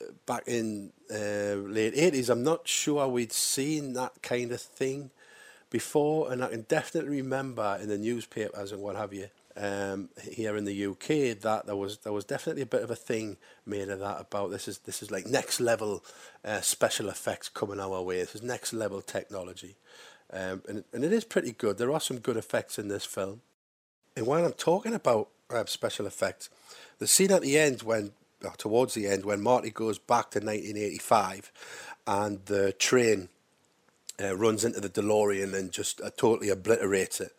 uh, 0.00 0.12
back 0.26 0.44
in 0.46 0.92
uh, 1.12 1.54
late 1.76 1.92
eighties, 1.96 2.30
I'm 2.30 2.44
not 2.44 2.66
sure 2.66 3.06
we'd 3.08 3.32
seen 3.32 3.92
that 3.94 4.22
kind 4.22 4.52
of 4.52 4.60
thing 4.62 5.10
before, 5.70 6.32
and 6.32 6.44
I 6.44 6.48
can 6.48 6.62
definitely 6.62 7.10
remember 7.10 7.78
in 7.80 7.88
the 7.88 7.98
newspapers 7.98 8.72
and 8.72 8.82
what 8.82 8.96
have 8.96 9.14
you 9.14 9.28
um, 9.56 10.08
here 10.30 10.56
in 10.56 10.64
the 10.64 10.86
UK 10.86 11.38
that 11.40 11.62
there 11.66 11.76
was 11.76 11.98
there 11.98 12.12
was 12.12 12.24
definitely 12.24 12.62
a 12.62 12.66
bit 12.66 12.82
of 12.82 12.90
a 12.90 12.96
thing 12.96 13.36
made 13.66 13.88
of 13.88 14.00
that 14.00 14.20
about 14.20 14.50
this 14.50 14.68
is 14.68 14.78
this 14.78 15.02
is 15.02 15.10
like 15.10 15.26
next 15.26 15.60
level 15.60 16.04
uh, 16.44 16.60
special 16.60 17.08
effects 17.08 17.48
coming 17.48 17.80
our 17.80 18.02
way. 18.02 18.18
This 18.18 18.34
is 18.34 18.42
next 18.42 18.72
level 18.72 19.00
technology, 19.00 19.76
um, 20.32 20.62
and 20.68 20.84
and 20.92 21.04
it 21.04 21.12
is 21.12 21.24
pretty 21.24 21.52
good. 21.52 21.78
There 21.78 21.92
are 21.92 22.00
some 22.00 22.18
good 22.18 22.36
effects 22.36 22.78
in 22.78 22.88
this 22.88 23.04
film. 23.04 23.42
And 24.16 24.26
while 24.26 24.44
I'm 24.44 24.52
talking 24.52 24.94
about 24.94 25.28
uh, 25.50 25.64
special 25.66 26.06
effects, 26.06 26.50
the 26.98 27.06
scene 27.06 27.30
at 27.30 27.42
the 27.42 27.58
end 27.58 27.82
when 27.82 28.12
towards 28.56 28.94
the 28.94 29.06
end 29.06 29.24
when 29.24 29.40
Marty 29.40 29.70
goes 29.70 29.98
back 29.98 30.30
to 30.30 30.38
1985 30.38 31.52
and 32.06 32.44
the 32.46 32.72
train 32.72 33.28
uh, 34.20 34.36
runs 34.36 34.64
into 34.64 34.80
the 34.80 34.88
DeLorean 34.88 35.54
and 35.54 35.72
just 35.72 36.00
uh, 36.00 36.10
totally 36.16 36.48
obliterates 36.48 37.20
it. 37.20 37.32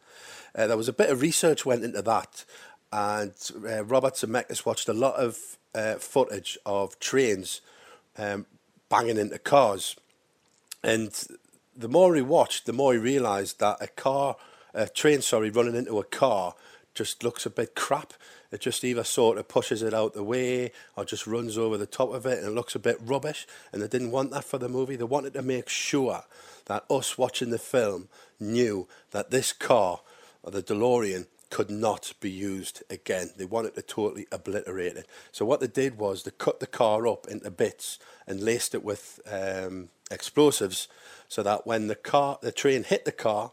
Uh, 0.56 0.68
there 0.68 0.78
was 0.78 0.90
a 0.90 0.94
bit 0.94 1.10
of 1.10 1.22
research 1.22 1.66
went 1.66 1.84
into 1.84 2.02
that, 2.02 2.44
and 2.92 3.34
uh, 3.68 3.84
Robert 3.86 4.16
Zemeckis 4.16 4.66
watched 4.66 4.90
a 4.90 4.94
lot 4.94 5.16
of 5.16 5.58
uh, 5.74 5.96
footage 5.96 6.58
of 6.66 7.00
trains 7.00 7.62
um, 8.18 8.46
banging 8.90 9.18
into 9.18 9.40
cars, 9.40 9.96
and 10.84 11.28
the 11.76 11.88
more 11.88 12.16
he 12.16 12.22
watched, 12.22 12.66
the 12.66 12.74
more 12.74 12.94
he 12.94 13.00
realised 13.00 13.60
that 13.60 13.78
a 13.80 13.88
car, 13.88 14.36
a 14.74 14.90
train, 14.90 15.22
sorry, 15.22 15.50
running 15.50 15.76
into 15.76 16.00
a 16.00 16.04
car 16.04 16.56
just 16.94 17.24
looks 17.24 17.46
a 17.46 17.50
bit 17.50 17.76
crap. 17.76 18.14
It 18.52 18.62
just 18.62 18.84
either 18.84 19.04
sort 19.04 19.38
of 19.38 19.48
pushes 19.48 19.82
it 19.82 19.94
out 19.94 20.14
the 20.14 20.24
way 20.24 20.72
or 20.98 21.06
just 21.06 21.26
runs 21.26 21.58
over 21.58 21.78
the 21.78 21.86
top 21.86 22.14
of 22.14 22.26
it 22.26 22.40
and 22.40 22.48
it 22.48 22.56
looks 22.56 22.76
a 22.76 22.80
bit 22.80 22.98
rubbish. 23.02 23.48
And 23.72 23.82
they 23.82 23.88
didn't 23.88 24.12
want 24.12 24.32
that 24.32 24.44
for 24.44 24.58
the 24.58 24.68
movie. 24.68 24.98
They 24.98 25.06
wanted 25.06 25.34
to 25.34 25.42
make 25.42 25.70
sure 25.70 26.24
that 26.66 26.86
us 26.90 27.18
watching 27.18 27.50
the 27.50 27.58
film 27.58 28.10
knew 28.40 28.88
that 29.12 29.32
this 29.32 29.54
car, 29.54 30.02
or 30.44 30.52
the 30.52 30.62
DeLorean, 30.62 31.28
could 31.50 31.70
not 31.70 32.14
be 32.20 32.32
used 32.32 32.82
again. 32.90 33.32
They 33.38 33.46
wanted 33.46 33.76
to 33.76 33.82
totally 33.82 34.26
obliterate 34.32 34.96
it. 34.96 35.08
So 35.32 35.46
what 35.46 35.60
they 35.60 35.68
did 35.68 35.98
was 35.98 36.24
they 36.24 36.32
cut 36.32 36.60
the 36.60 36.68
car 36.68 37.08
up 37.08 37.28
into 37.28 37.52
bits 37.52 38.00
and 38.26 38.42
laced 38.42 38.74
it 38.74 38.84
with 38.84 39.20
um, 39.30 39.90
explosives 40.10 40.88
so 41.28 41.44
that 41.44 41.68
when 41.68 41.88
the 41.88 41.96
car, 41.96 42.40
the 42.42 42.52
train 42.52 42.84
hit 42.84 43.06
the 43.06 43.12
car, 43.12 43.52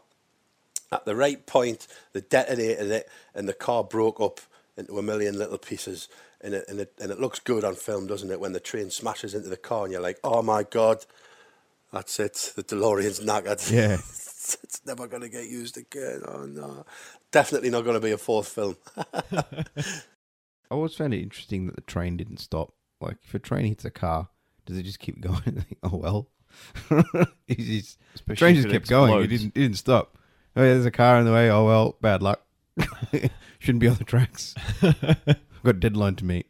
at 0.91 1.05
the 1.05 1.15
right 1.15 1.45
point, 1.45 1.87
they 2.13 2.21
detonated 2.21 2.89
it, 2.89 3.09
and 3.35 3.47
the 3.47 3.53
car 3.53 3.83
broke 3.83 4.19
up 4.19 4.39
into 4.79 4.97
a 4.97 5.03
million 5.03 5.37
little 5.37 5.57
pieces. 5.57 6.07
And 6.41 6.53
it, 6.53 6.65
and 6.69 6.79
it 6.79 6.93
and 7.01 7.11
it 7.11 7.19
looks 7.19 7.39
good 7.39 7.63
on 7.65 7.75
film, 7.75 8.07
doesn't 8.07 8.31
it? 8.31 8.39
When 8.39 8.53
the 8.53 8.59
train 8.61 8.89
smashes 8.89 9.35
into 9.35 9.49
the 9.49 9.57
car, 9.57 9.83
and 9.83 9.91
you're 9.91 10.01
like, 10.01 10.19
"Oh 10.23 10.41
my 10.41 10.63
god, 10.63 11.05
that's 11.91 12.17
it! 12.19 12.53
The 12.55 12.63
DeLorean's 12.63 13.19
knackered. 13.19 13.69
Yeah. 13.73 13.95
it's, 13.95 14.57
it's 14.63 14.85
never 14.85 15.05
going 15.07 15.21
to 15.23 15.27
get 15.29 15.49
used 15.49 15.75
again. 15.77 16.21
Oh 16.25 16.45
no, 16.45 16.85
definitely 17.31 17.69
not 17.69 17.83
going 17.83 17.95
to 17.95 17.99
be 17.99 18.11
a 18.11 18.17
fourth 18.17 18.47
film." 18.47 18.77
I 19.33 20.75
always 20.75 20.95
found 20.95 21.13
it 21.13 21.21
interesting 21.21 21.65
that 21.65 21.75
the 21.75 21.81
train 21.81 22.15
didn't 22.15 22.37
stop. 22.37 22.73
Like, 23.01 23.17
if 23.23 23.33
a 23.33 23.39
train 23.39 23.65
hits 23.65 23.85
a 23.85 23.89
car, 23.91 24.29
does 24.65 24.77
it 24.77 24.83
just 24.83 24.99
keep 24.99 25.19
going? 25.21 25.41
Think, 25.41 25.77
oh 25.83 25.97
well, 25.97 26.29
It's 27.47 27.63
just- 27.65 27.99
the 28.27 28.35
train 28.35 28.55
just 28.55 28.67
it 28.67 28.71
kept 28.71 28.87
going. 28.89 29.23
It 29.23 29.27
didn't, 29.27 29.47
it 29.57 29.59
didn't 29.61 29.77
stop. 29.77 30.17
Oh, 30.55 30.63
yeah, 30.63 30.73
there's 30.73 30.85
a 30.85 30.91
car 30.91 31.19
in 31.19 31.25
the 31.25 31.31
way. 31.33 31.49
Oh 31.49 31.65
well, 31.65 31.97
bad 32.01 32.21
luck. 32.23 32.41
Shouldn't 33.59 33.79
be 33.81 33.87
on 33.87 33.95
the 33.95 34.03
tracks. 34.03 34.55
I've 34.81 35.01
got 35.63 35.75
a 35.75 35.79
deadline 35.79 36.15
to 36.15 36.25
meet. 36.25 36.47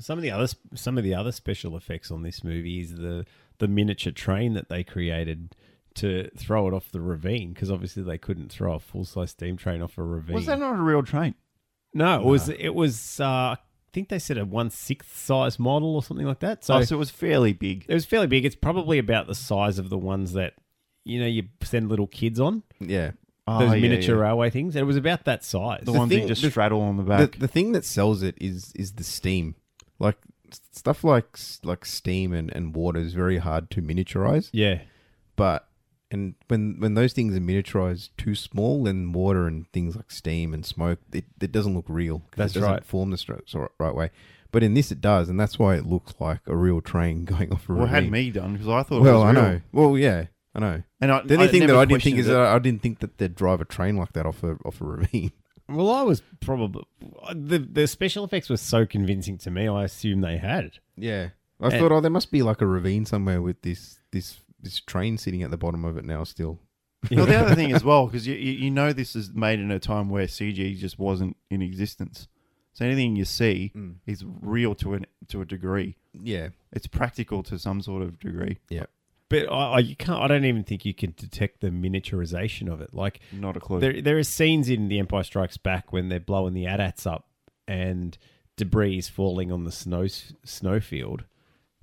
Some 0.00 0.18
of 0.18 0.22
the 0.22 0.30
other 0.30 0.46
some 0.74 0.96
of 0.96 1.04
the 1.04 1.14
other 1.14 1.32
special 1.32 1.76
effects 1.76 2.10
on 2.10 2.22
this 2.22 2.44
movie 2.44 2.80
is 2.80 2.96
the 2.96 3.26
the 3.58 3.66
miniature 3.68 4.12
train 4.12 4.54
that 4.54 4.68
they 4.68 4.84
created 4.84 5.56
to 5.96 6.30
throw 6.36 6.68
it 6.68 6.74
off 6.74 6.92
the 6.92 7.00
ravine 7.00 7.52
because 7.52 7.70
obviously 7.70 8.04
they 8.04 8.18
couldn't 8.18 8.50
throw 8.52 8.74
a 8.74 8.78
full 8.78 9.04
size 9.04 9.30
steam 9.32 9.56
train 9.56 9.82
off 9.82 9.98
a 9.98 10.02
ravine. 10.02 10.34
Was 10.34 10.46
that 10.46 10.60
not 10.60 10.78
a 10.78 10.82
real 10.82 11.02
train? 11.02 11.34
no, 11.94 12.20
it 12.20 12.24
was 12.24 12.48
it 12.48 12.74
was. 12.74 13.18
Uh, 13.18 13.56
I 13.56 13.56
think 13.92 14.08
they 14.10 14.18
said 14.18 14.38
a 14.38 14.44
one 14.44 14.70
sixth 14.70 15.16
size 15.18 15.58
model 15.58 15.96
or 15.96 16.02
something 16.02 16.26
like 16.26 16.40
that. 16.40 16.62
So, 16.64 16.74
oh, 16.74 16.82
so 16.82 16.94
it 16.94 16.98
was 16.98 17.10
fairly 17.10 17.52
big. 17.52 17.86
it 17.88 17.94
was 17.94 18.04
fairly 18.04 18.26
big. 18.28 18.44
It's 18.44 18.54
probably 18.54 18.98
about 18.98 19.26
the 19.26 19.34
size 19.34 19.78
of 19.78 19.88
the 19.88 19.98
ones 19.98 20.34
that 20.34 20.54
you 21.04 21.18
know 21.18 21.26
you 21.26 21.44
send 21.62 21.88
little 21.88 22.06
kids 22.06 22.38
on 22.38 22.62
Yeah. 22.78 23.12
Oh, 23.50 23.58
those 23.60 23.74
yeah, 23.74 23.80
miniature 23.80 24.16
yeah. 24.16 24.22
railway 24.22 24.50
things. 24.50 24.76
and 24.76 24.82
It 24.82 24.86
was 24.86 24.96
about 24.96 25.24
that 25.24 25.44
size. 25.44 25.80
The, 25.84 25.92
The 25.92 25.98
ones 25.98 26.10
thing- 26.10 26.22
you 26.22 26.28
just 26.28 26.42
the- 26.42 26.50
straddle 26.50 26.80
on 26.82 26.96
the 26.96 27.02
The, 27.02 27.08
back. 27.08 27.38
the 27.38 27.48
thing 27.48 27.72
that 27.72 27.84
sells 27.84 28.22
it 28.22 28.36
is 28.40 28.72
is 28.74 28.92
the 28.92 29.04
steam. 29.04 29.54
Like 29.98 30.16
s- 30.50 30.60
stuff 30.72 31.02
like 31.04 31.26
s- 31.34 31.60
like 31.64 31.84
steam 31.84 32.32
and, 32.32 32.50
and 32.54 32.74
water 32.74 33.00
is 33.00 33.14
very 33.14 33.38
hard 33.38 33.70
to 33.70 33.82
miniaturize. 33.82 34.50
yeah, 34.52 34.80
But 35.36 35.66
and 36.10 36.34
when 36.48 36.76
when 36.78 36.94
those 36.94 37.12
things 37.12 37.36
are 37.36 37.40
miniaturized 37.40 38.10
too 38.16 38.34
small, 38.34 38.84
then 38.84 39.12
water 39.12 39.46
and 39.46 39.70
things 39.72 39.94
like 39.96 40.10
steam 40.10 40.54
and 40.54 40.64
smoke, 40.64 41.00
it, 41.12 41.24
it 41.40 41.52
doesn't 41.52 41.74
look 41.74 41.84
real. 41.88 42.20
'cause 42.20 42.36
That's 42.36 42.56
it 42.56 42.60
doesn't 42.60 42.72
right. 42.74 42.84
Form 42.84 43.10
the 43.10 43.16
stro- 43.16 43.42
so- 43.46 43.68
right 43.78 43.94
way. 43.94 44.10
But 44.50 44.62
in 44.62 44.72
this, 44.72 44.90
it 44.90 45.02
does, 45.02 45.28
and 45.28 45.38
that's 45.38 45.58
why 45.58 45.74
it 45.74 45.84
looks 45.84 46.14
like 46.18 46.40
a 46.46 46.56
real 46.56 46.80
train 46.80 47.24
going 47.32 47.52
off 47.52 47.68
a 47.68 47.74
well, 47.74 47.84
it 47.84 47.88
had 47.88 48.04
ravine. 48.04 48.10
me 48.12 48.30
done 48.30 48.52
because 48.54 48.68
I 48.68 48.82
thought. 48.82 49.02
Well, 49.02 49.20
it 49.22 49.26
I 49.26 49.30
real. 49.32 49.42
know. 49.42 49.60
Well, 49.72 49.98
yeah, 49.98 50.26
I 50.54 50.60
know. 50.60 50.82
And 51.00 51.12
I, 51.12 51.22
The 51.22 51.34
only 51.34 51.48
I 51.48 51.50
thing 51.50 51.66
that 51.66 51.76
I 51.76 51.84
didn't 51.84 52.02
think 52.02 52.16
is 52.18 52.26
questioned 52.26 52.44
that. 52.46 52.54
I 52.54 52.58
didn't 52.58 52.82
think 52.82 52.98
that 53.00 53.18
they'd 53.18 53.34
drive 53.34 53.60
a 53.60 53.64
train 53.64 53.96
like 53.96 54.12
that 54.14 54.26
off 54.26 54.42
a 54.42 54.56
off 54.64 54.80
a 54.80 54.84
ravine. 54.96 55.32
Well, 55.68 55.90
I 55.90 56.02
was 56.02 56.22
probably 56.40 56.84
the 57.34 57.58
the 57.58 57.86
special 57.86 58.24
effects 58.24 58.48
were 58.48 58.56
so 58.56 58.86
convincing 58.86 59.38
to 59.38 59.50
me. 59.50 59.68
I 59.68 59.84
assumed 59.84 60.24
they 60.24 60.38
had. 60.38 60.72
Yeah, 60.96 61.28
I 61.60 61.66
And- 61.68 61.74
thought, 61.78 61.92
oh, 61.92 62.00
there 62.00 62.10
must 62.10 62.30
be 62.30 62.42
like 62.42 62.60
a 62.62 62.66
ravine 62.66 63.04
somewhere 63.04 63.42
with 63.42 63.62
this 63.62 63.98
this 64.10 64.40
this 64.60 64.80
train 64.80 65.18
sitting 65.18 65.42
at 65.42 65.50
the 65.50 65.58
bottom 65.58 65.84
of 65.84 65.96
it 65.98 66.04
now. 66.04 66.24
Still, 66.24 66.58
Well, 67.10 67.26
the 67.26 67.36
other 67.36 67.54
thing 67.54 67.72
as 67.72 67.84
well, 67.90 68.06
because 68.06 68.26
you, 68.26 68.34
you 68.34 68.52
you 68.52 68.70
know 68.70 68.92
this 68.94 69.14
is 69.14 69.32
made 69.34 69.60
in 69.60 69.70
a 69.70 69.78
time 69.78 70.08
where 70.08 70.26
CG 70.26 70.76
just 70.78 70.98
wasn't 70.98 71.36
in 71.50 71.60
existence. 71.62 72.26
So 72.72 72.84
anything 72.84 73.16
you 73.16 73.24
see 73.24 73.72
Mm. 73.76 73.96
is 74.06 74.24
real 74.24 74.74
to 74.76 74.94
an 74.94 75.04
to 75.28 75.42
a 75.42 75.44
degree. 75.44 75.96
yeah, 76.14 76.48
It's 76.72 76.86
practical 76.86 77.42
to 77.44 77.58
some 77.58 77.82
sort 77.82 78.02
of 78.02 78.18
degree. 78.18 78.58
yeah, 78.70 78.86
But 79.30 79.50
I, 79.52 79.72
I 79.74 79.78
you 79.80 79.94
can't. 79.96 80.20
I 80.22 80.26
don't 80.26 80.44
even 80.44 80.64
think 80.64 80.84
you 80.84 80.94
can 80.94 81.14
detect 81.16 81.60
the 81.60 81.68
miniaturization 81.68 82.72
of 82.72 82.80
it. 82.80 82.94
Like 82.94 83.20
Not 83.32 83.56
a 83.56 83.60
clue. 83.60 83.78
there, 83.80 84.00
there 84.00 84.18
are 84.18 84.22
scenes 84.22 84.68
in 84.70 84.88
The 84.88 84.98
Empire 84.98 85.22
Strikes 85.22 85.56
Back 85.58 85.92
when 85.92 86.08
they're 86.08 86.18
blowing 86.20 86.54
the 86.54 86.66
AT-ATs 86.66 87.06
up 87.06 87.26
and 87.66 88.16
debris 88.56 88.98
is 88.98 89.08
falling 89.08 89.52
on 89.52 89.64
the 89.64 89.72
snow 89.72 90.06
snowfield, 90.44 91.24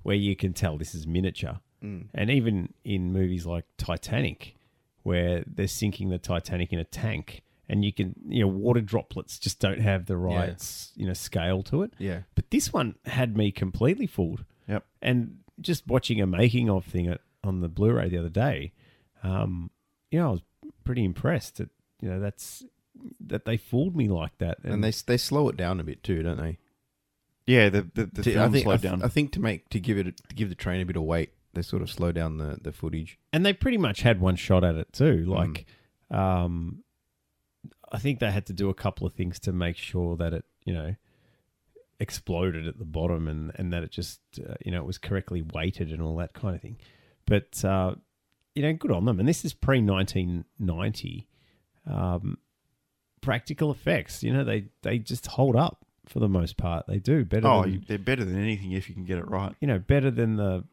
where 0.02 0.16
you 0.16 0.34
can 0.36 0.52
tell 0.52 0.76
this 0.76 0.94
is 0.94 1.06
miniature. 1.06 1.60
Mm. 1.82 2.06
And 2.14 2.30
even 2.30 2.72
in 2.84 3.12
movies 3.12 3.46
like 3.46 3.64
Titanic, 3.78 4.56
where 5.02 5.44
they're 5.46 5.68
sinking 5.68 6.08
the 6.10 6.18
Titanic 6.18 6.72
in 6.72 6.78
a 6.78 6.84
tank, 6.84 7.42
and 7.68 7.84
you 7.84 7.92
can, 7.92 8.14
you 8.28 8.40
know, 8.42 8.48
water 8.48 8.80
droplets 8.80 9.38
just 9.38 9.60
don't 9.60 9.80
have 9.80 10.06
the 10.06 10.16
right, 10.16 10.48
Yeah. 10.96 11.00
you 11.02 11.06
know, 11.06 11.12
scale 11.14 11.62
to 11.64 11.82
it. 11.82 11.92
yeah. 11.98 12.20
But 12.34 12.50
this 12.50 12.72
one 12.72 12.96
had 13.04 13.36
me 13.36 13.50
completely 13.52 14.06
fooled. 14.06 14.44
Yep. 14.68 14.84
And 15.02 15.38
just 15.60 15.86
watching 15.86 16.20
a 16.20 16.26
making 16.26 16.68
of 16.70 16.84
thing 16.84 17.08
on 17.46 17.60
the 17.60 17.68
Blu-ray 17.68 18.08
the 18.08 18.18
other 18.18 18.28
day, 18.28 18.72
um, 19.22 19.70
you 20.10 20.18
know, 20.18 20.28
I 20.28 20.30
was 20.32 20.40
pretty 20.84 21.04
impressed 21.04 21.56
that 21.58 21.70
you 22.00 22.08
know 22.10 22.20
that's 22.20 22.64
that 23.20 23.44
they 23.44 23.56
fooled 23.56 23.96
me 23.96 24.08
like 24.08 24.38
that. 24.38 24.58
And 24.64 24.82
they 24.82 24.90
they 25.06 25.16
slow 25.16 25.48
it 25.48 25.56
down 25.56 25.80
a 25.80 25.84
bit 25.84 26.02
too, 26.02 26.22
don't 26.22 26.38
they? 26.38 26.58
yeah, 27.46 27.68
the 27.68 27.82
the, 27.94 28.06
the 28.06 28.22
To- 28.22 28.32
film 28.32 28.48
I 28.48 28.52
think 28.52 28.62
slowed 28.64 28.74
I, 28.74 28.76
th- 28.78 28.90
down. 28.90 29.02
I 29.02 29.08
think 29.08 29.32
to 29.32 29.40
make 29.40 29.68
to 29.70 29.80
give 29.80 29.98
it 29.98 30.16
to 30.28 30.34
give 30.34 30.48
the 30.48 30.54
train 30.54 30.80
a 30.80 30.86
bit 30.86 30.96
of 30.96 31.02
weight, 31.02 31.30
they 31.54 31.62
sort 31.62 31.82
of 31.82 31.90
slow 31.90 32.12
down 32.12 32.38
the 32.38 32.58
the 32.60 32.72
footage. 32.72 33.18
and 33.32 33.44
they 33.46 33.52
pretty 33.52 33.78
much 33.78 34.00
had 34.02 34.20
one 34.20 34.36
shot 34.36 34.64
at 34.64 34.74
it 34.76 34.92
too. 34.92 35.26
Mm. 35.26 35.28
Like, 35.28 35.66
um, 36.10 36.82
I 37.92 37.98
think 37.98 38.18
they 38.18 38.30
had 38.30 38.46
to 38.46 38.52
do 38.52 38.68
a 38.68 38.74
couple 38.74 39.06
of 39.06 39.12
things 39.12 39.38
to 39.40 39.52
make 39.52 39.76
sure 39.76 40.16
that 40.16 40.32
it, 40.32 40.44
you 40.64 40.72
know, 40.74 40.94
exploded 42.00 42.66
at 42.66 42.78
the 42.78 42.84
bottom 42.84 43.28
and 43.28 43.52
and 43.56 43.72
that 43.72 43.82
it 43.82 43.90
just, 43.90 44.20
uh, 44.46 44.54
you 44.64 44.70
know, 44.72 44.78
it 44.78 44.86
was 44.86 44.98
correctly 44.98 45.42
weighted 45.42 45.90
and 45.92 46.02
all 46.02 46.16
that 46.16 46.32
kind 46.34 46.54
of 46.54 46.62
thing. 46.62 46.76
But 47.26 47.64
uh, 47.64 47.94
you 48.54 48.62
know, 48.62 48.72
good 48.72 48.92
on 48.92 49.04
them. 49.04 49.18
And 49.20 49.28
this 49.28 49.44
is 49.44 49.52
pre 49.54 49.80
nineteen 49.80 50.44
ninety. 50.58 51.28
Um, 51.86 52.38
practical 53.20 53.70
effects, 53.70 54.22
you 54.22 54.32
know, 54.32 54.44
they 54.44 54.66
they 54.82 54.98
just 54.98 55.26
hold 55.26 55.56
up 55.56 55.84
for 56.06 56.20
the 56.20 56.28
most 56.28 56.56
part. 56.56 56.86
They 56.86 56.98
do 56.98 57.24
better. 57.24 57.46
oh, 57.46 57.62
than, 57.62 57.84
they're 57.88 57.98
better 57.98 58.24
than 58.24 58.40
anything 58.40 58.72
if 58.72 58.88
you 58.88 58.94
can 58.94 59.04
get 59.04 59.18
it 59.18 59.28
right. 59.28 59.54
you 59.60 59.66
know, 59.68 59.78
better 59.78 60.10
than 60.10 60.36
the 60.36 60.64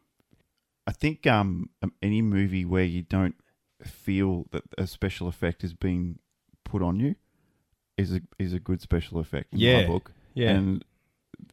I 0.86 0.92
think 0.92 1.26
um 1.28 1.70
um, 1.82 1.94
any 2.02 2.22
movie 2.22 2.66
where 2.66 2.84
you 2.84 3.02
don't 3.04 3.36
feel 3.84 4.46
that 4.52 4.63
a 4.78 4.88
special 4.88 5.28
effect 5.28 5.63
is 5.63 5.74
being 5.74 6.20
put 6.63 6.82
on 6.82 7.00
you 7.00 7.16
is 7.98 8.13
a 8.13 8.22
is 8.39 8.54
a 8.54 8.60
good 8.60 8.82
special 8.82 9.20
effect 9.20 9.54
in 9.54 9.60
Yeah. 9.60 9.82
my 9.82 9.88
book. 9.88 10.12
yeah. 10.34 10.52
And 10.52 10.84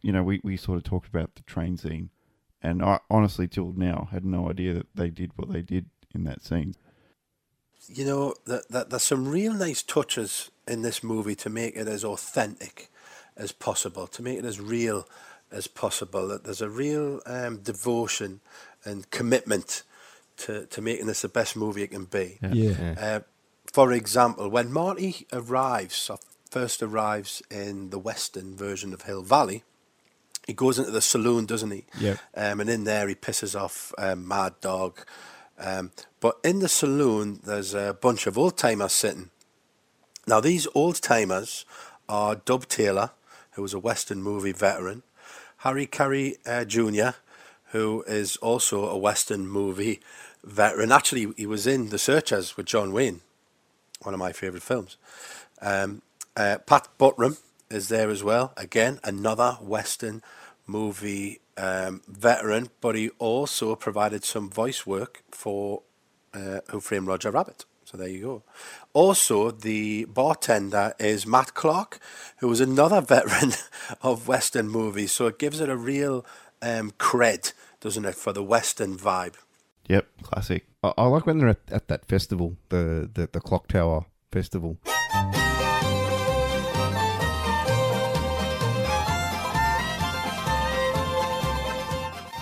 you 0.03 0.13
know, 0.13 0.23
we, 0.23 0.41
we 0.45 0.57
sort 0.57 0.77
of 0.79 0.85
talked 0.85 1.09
about 1.09 1.35
the 1.35 1.43
train 1.43 1.77
scene, 1.77 2.11
and 2.63 2.83
I 2.83 3.01
honestly 3.11 3.49
till 3.49 3.73
now 3.77 4.09
had 4.13 4.25
no 4.25 4.51
idea 4.51 4.75
that 4.75 4.87
they 4.95 5.11
did 5.11 5.33
what 5.37 5.53
they 5.53 5.63
did 5.63 5.87
in 6.15 6.25
that 6.25 6.43
scene. 6.43 6.75
you 7.87 8.05
know, 8.05 8.35
that, 8.47 8.69
that 8.69 8.91
there's 8.91 9.03
some 9.03 9.29
real 9.29 9.53
nice 9.53 9.83
touches 9.83 10.51
in 10.69 10.83
this 10.83 11.03
movie 11.03 11.35
to 11.37 11.51
make 11.51 11.77
it 11.77 11.89
as 11.89 12.05
authentic 12.05 12.89
as 13.37 13.53
possible, 13.53 14.07
to 14.07 14.23
make 14.23 14.39
it 14.39 14.45
as 14.45 14.61
real 14.61 15.09
as 15.51 15.67
possible. 15.67 16.29
That 16.29 16.45
there's 16.45 16.61
a 16.61 16.69
real 16.69 17.21
um, 17.27 17.59
devotion 17.59 18.41
and 18.85 19.11
commitment 19.11 19.83
to, 20.39 20.67
to 20.67 20.83
making 20.83 21.07
this 21.07 21.23
the 21.23 21.29
best 21.29 21.57
movie 21.57 21.83
it 21.83 21.91
can 21.91 22.05
be. 22.05 22.39
yeah. 22.53 22.95
Uh, 22.99 23.21
for 23.73 23.93
example, 23.93 24.49
when 24.49 24.73
Marty 24.73 25.27
arrives, 25.33 26.11
first 26.51 26.83
arrives 26.83 27.43
in 27.51 27.91
the 27.91 27.99
western 27.99 28.57
version 28.57 28.93
of 28.93 29.03
Hill 29.03 29.23
Valley, 29.23 29.63
he 30.47 30.53
goes 30.53 30.79
into 30.79 30.91
the 30.91 31.01
saloon, 31.01 31.47
doesn't 31.47 31.71
he? 31.71 31.85
Yep. 31.99 32.19
Um, 32.37 32.61
and 32.61 32.71
in 32.71 32.85
there, 32.85 33.09
he 33.09 33.15
pisses 33.15 33.59
off 33.59 33.93
um, 33.99 34.27
Mad 34.27 34.55
Dog. 34.61 35.05
Um, 35.59 35.93
but 36.21 36.39
in 36.43 36.61
the 36.61 36.69
saloon, 36.69 37.41
there's 37.45 37.75
a 37.75 37.97
bunch 38.01 38.27
of 38.27 38.39
old 38.39 38.57
timers 38.57 38.93
sitting. 38.93 39.31
Now, 40.27 40.41
these 40.41 40.67
old 40.75 41.01
timers 41.03 41.65
are 42.09 42.37
Dub 42.37 42.67
Taylor, 42.67 43.11
who 43.53 43.63
was 43.63 43.75
a 43.75 43.79
Western 43.79 44.23
movie 44.23 44.53
veteran, 44.53 45.03
Harry 45.59 45.87
Carey 45.87 46.37
uh, 46.47 46.65
Jr., 46.65 47.11
who 47.73 48.03
is 48.07 48.37
also 48.39 48.89
a 48.89 48.99
Western 48.99 49.47
movie 49.47 50.01
veteran. 50.43 50.91
Actually, 50.91 51.33
he 51.37 51.47
was 51.47 51.67
in 51.67 51.91
The 51.91 51.99
Searchers 51.99 52.57
with 52.57 52.67
John 52.67 52.93
Wayne, 52.93 53.21
one 54.03 54.15
of 54.15 54.21
my 54.21 54.33
favourite 54.33 54.63
films. 54.63 54.97
Um, 55.61 56.03
uh, 56.37 56.59
Pat 56.67 56.89
Buttram 56.99 57.39
is 57.71 57.89
there 57.89 58.11
as 58.11 58.23
well. 58.23 58.53
Again, 58.57 59.01
another 59.05 59.53
Western 59.61 60.23
movie 60.67 61.41
um, 61.57 62.03
veteran, 62.09 62.69
but 62.81 62.95
he 62.95 63.11
also 63.19 63.75
provided 63.77 64.25
some 64.25 64.51
voice 64.51 64.87
work 64.87 65.23
for 65.31 65.83
uh, 66.35 66.61
Who 66.71 66.81
Framed 66.81 67.07
Roger 67.07 67.31
Rabbit. 67.31 67.65
So 67.85 67.97
there 67.97 68.09
you 68.09 68.23
go. 68.23 68.43
Also, 68.93 69.51
the 69.51 70.05
bartender 70.05 70.95
is 71.01 71.27
Matt 71.27 71.55
Clark, 71.55 71.99
who 72.39 72.49
was 72.49 72.61
another 72.61 73.01
veteran 73.15 73.53
of 74.01 74.29
Western 74.29 74.69
movies. 74.69 75.13
So 75.13 75.27
it 75.27 75.39
gives 75.39 75.61
it 75.61 75.69
a 75.69 75.77
real 75.77 76.25
um, 76.63 76.93
cred, 76.93 77.53
doesn't 77.81 78.05
it, 78.05 78.15
for 78.15 78.33
the 78.33 78.45
Western 78.45 78.97
vibe. 78.97 79.35
Yep, 79.89 80.07
classic. 80.23 80.67
I, 80.85 80.93
I 80.97 81.07
like 81.07 81.27
when 81.27 81.39
they're 81.39 81.49
at, 81.49 81.61
at 81.73 81.89
that 81.89 82.07
festival, 82.07 82.57
the, 82.69 83.11
the 83.13 83.29
the 83.33 83.41
clock 83.41 83.67
tower 83.67 84.05
festival. 84.31 84.79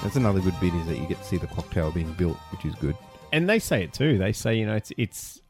That's 0.09 0.17
another 0.17 0.41
good 0.41 0.59
bit 0.59 0.73
is 0.73 0.87
that 0.87 0.97
you 0.97 1.05
get 1.05 1.19
to 1.19 1.25
see 1.25 1.37
the 1.37 1.47
clock 1.47 1.71
tower 1.71 1.91
being 1.91 2.11
built, 2.15 2.39
which 2.51 2.65
is 2.65 2.75
good. 2.77 2.97
and 3.31 3.47
they 3.47 3.59
say 3.59 3.83
it 3.83 3.93
too. 3.93 4.17
They 4.17 4.33
say, 4.33 4.55
you 4.55 4.65
know, 4.65 4.75
it's 4.75 4.91
it's 4.97 5.43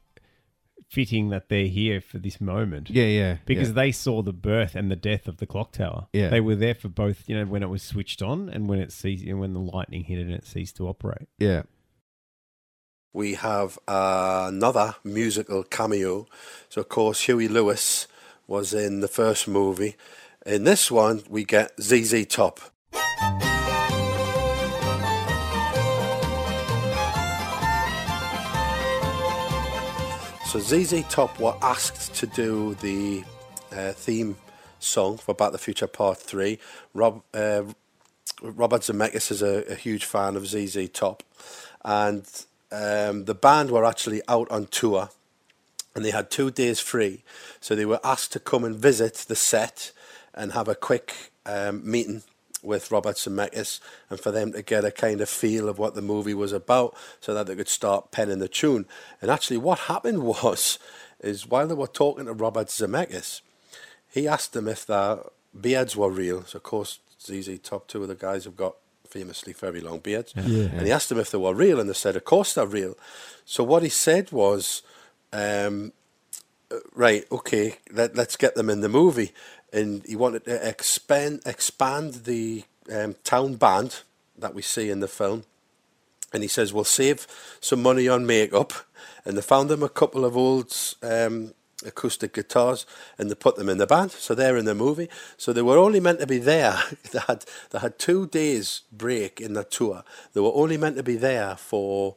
fitting 0.89 1.29
that 1.29 1.47
they're 1.47 1.67
here 1.67 2.01
for 2.01 2.17
this 2.17 2.41
moment. 2.41 2.89
Yeah, 2.89 3.05
yeah. 3.05 3.37
Because 3.45 3.69
yeah. 3.69 3.75
they 3.75 3.93
saw 3.93 4.21
the 4.21 4.33
birth 4.33 4.75
and 4.75 4.91
the 4.91 4.97
death 4.97 5.29
of 5.29 5.37
the 5.37 5.45
clock 5.45 5.71
tower. 5.71 6.07
Yeah. 6.11 6.27
They 6.27 6.41
were 6.41 6.57
there 6.57 6.75
for 6.75 6.89
both, 6.89 7.23
you 7.25 7.37
know, 7.37 7.45
when 7.45 7.63
it 7.63 7.69
was 7.69 7.83
switched 7.83 8.21
on 8.21 8.49
and 8.49 8.67
when 8.67 8.79
it 8.79 8.91
ceased 8.91 9.23
and 9.23 9.39
when 9.39 9.53
the 9.53 9.61
lightning 9.61 10.03
hit 10.03 10.19
it 10.19 10.23
and 10.23 10.33
it 10.33 10.45
ceased 10.45 10.75
to 10.75 10.89
operate. 10.89 11.29
yeah. 11.37 11.61
we 13.13 13.35
have 13.35 13.79
uh, 13.87 14.47
another 14.49 14.95
musical 15.05 15.63
cameo. 15.63 16.27
So, 16.67 16.81
of 16.81 16.89
course, 16.89 17.21
Huey 17.21 17.47
Lewis 17.47 18.07
was 18.45 18.73
in 18.73 18.99
the 18.99 19.07
first 19.07 19.47
movie. 19.47 19.95
In 20.45 20.65
this 20.65 20.91
one, 20.91 21.23
we 21.29 21.45
get 21.45 21.81
ZZ 21.81 22.25
Top. 22.25 22.59
So 30.49 30.57
ZZ 30.57 31.03
Top 31.09 31.39
were 31.39 31.53
asked 31.61 32.15
to 32.15 32.25
do 32.25 32.73
the 32.81 33.23
uh, 33.71 33.91
theme 33.91 34.35
song 34.79 35.19
for 35.19 35.35
Back 35.35 35.49
to 35.49 35.51
the 35.51 35.57
Future 35.59 35.85
Part 35.85 36.17
3. 36.17 36.57
Rob, 36.95 37.21
uh, 37.35 37.65
Robert 38.41 38.81
Zemeckis 38.81 39.29
is 39.29 39.43
a, 39.43 39.63
a 39.71 39.75
huge 39.75 40.05
fan 40.05 40.35
of 40.35 40.47
ZZ 40.47 40.89
Top. 40.89 41.21
And 41.85 42.25
um, 42.71 43.25
the 43.25 43.35
band 43.35 43.69
were 43.69 43.85
actually 43.85 44.23
out 44.27 44.49
on 44.49 44.65
tour 44.65 45.09
and 45.93 46.03
they 46.03 46.09
had 46.09 46.31
two 46.31 46.49
days 46.49 46.79
free. 46.79 47.21
So 47.59 47.75
they 47.75 47.85
were 47.85 47.99
asked 48.03 48.31
to 48.33 48.39
come 48.39 48.63
and 48.63 48.75
visit 48.75 49.25
the 49.27 49.35
set 49.35 49.91
and 50.33 50.53
have 50.53 50.67
a 50.67 50.73
quick 50.73 51.31
um, 51.45 51.87
meeting 51.87 52.23
with 52.61 52.91
Robert 52.91 53.15
Zemeckis 53.15 53.79
and 54.09 54.19
for 54.19 54.31
them 54.31 54.51
to 54.53 54.61
get 54.61 54.85
a 54.85 54.91
kind 54.91 55.21
of 55.21 55.29
feel 55.29 55.69
of 55.69 55.79
what 55.79 55.95
the 55.95 56.01
movie 56.01 56.33
was 56.33 56.51
about 56.51 56.95
so 57.21 57.33
that 57.33 57.47
they 57.47 57.55
could 57.55 57.69
start 57.69 58.11
penning 58.11 58.39
the 58.39 58.47
tune. 58.47 58.85
And 59.21 59.31
actually 59.31 59.57
what 59.57 59.79
happened 59.79 60.23
was, 60.23 60.79
is 61.19 61.47
while 61.47 61.67
they 61.67 61.75
were 61.75 61.87
talking 61.87 62.25
to 62.25 62.33
Robert 62.33 62.67
Zemeckis, 62.67 63.41
he 64.11 64.27
asked 64.27 64.53
them 64.53 64.67
if 64.67 64.85
their 64.85 65.19
beards 65.59 65.95
were 65.95 66.09
real. 66.09 66.43
So 66.45 66.57
of 66.57 66.63
course, 66.63 66.99
ZZ 67.21 67.59
Top, 67.59 67.87
two 67.87 68.01
of 68.01 68.07
the 68.07 68.15
guys 68.15 68.45
have 68.45 68.55
got 68.55 68.75
famously 69.09 69.53
very 69.53 69.81
long 69.81 69.99
beards. 69.99 70.33
Yeah. 70.35 70.65
And 70.65 70.85
he 70.85 70.91
asked 70.91 71.09
them 71.09 71.19
if 71.19 71.31
they 71.31 71.37
were 71.37 71.53
real, 71.53 71.79
and 71.79 71.89
they 71.89 71.93
said, 71.93 72.15
of 72.15 72.25
course 72.25 72.53
they're 72.53 72.65
real. 72.65 72.95
So 73.45 73.63
what 73.63 73.83
he 73.83 73.89
said 73.89 74.31
was, 74.31 74.83
um, 75.33 75.91
right, 76.93 77.25
okay, 77.31 77.77
let, 77.91 78.15
let's 78.15 78.35
get 78.35 78.55
them 78.55 78.69
in 78.69 78.81
the 78.81 78.89
movie. 78.89 79.31
And 79.71 80.03
he 80.05 80.15
wanted 80.15 80.45
to 80.45 80.67
expand, 80.67 81.41
expand 81.45 82.25
the 82.25 82.63
um, 82.93 83.15
town 83.23 83.55
band 83.55 84.01
that 84.37 84.55
we 84.55 84.61
see 84.61 84.89
in 84.89 84.99
the 84.99 85.07
film. 85.07 85.43
And 86.33 86.43
he 86.43 86.49
says, 86.49 86.73
we'll 86.73 86.83
save 86.83 87.27
some 87.59 87.81
money 87.81 88.07
on 88.07 88.25
makeup. 88.25 88.73
And 89.25 89.37
they 89.37 89.41
found 89.41 89.69
them 89.69 89.83
a 89.83 89.89
couple 89.89 90.25
of 90.25 90.37
old 90.37 90.75
um, 91.01 91.53
acoustic 91.85 92.33
guitars 92.33 92.85
and 93.17 93.29
they 93.29 93.35
put 93.35 93.55
them 93.55 93.69
in 93.69 93.77
the 93.77 93.87
band. 93.87 94.11
So 94.11 94.35
they're 94.35 94.57
in 94.57 94.65
the 94.65 94.75
movie. 94.75 95.09
So 95.37 95.53
they 95.53 95.61
were 95.61 95.77
only 95.77 95.99
meant 95.99 96.19
to 96.19 96.27
be 96.27 96.37
there. 96.37 96.77
they, 97.11 97.19
had, 97.19 97.45
they 97.71 97.79
had 97.79 97.97
two 97.99 98.27
days 98.27 98.81
break 98.91 99.41
in 99.41 99.53
the 99.53 99.63
tour. 99.63 100.03
They 100.33 100.41
were 100.41 100.53
only 100.53 100.77
meant 100.77 100.97
to 100.97 101.03
be 101.03 101.15
there 101.15 101.55
for, 101.55 102.15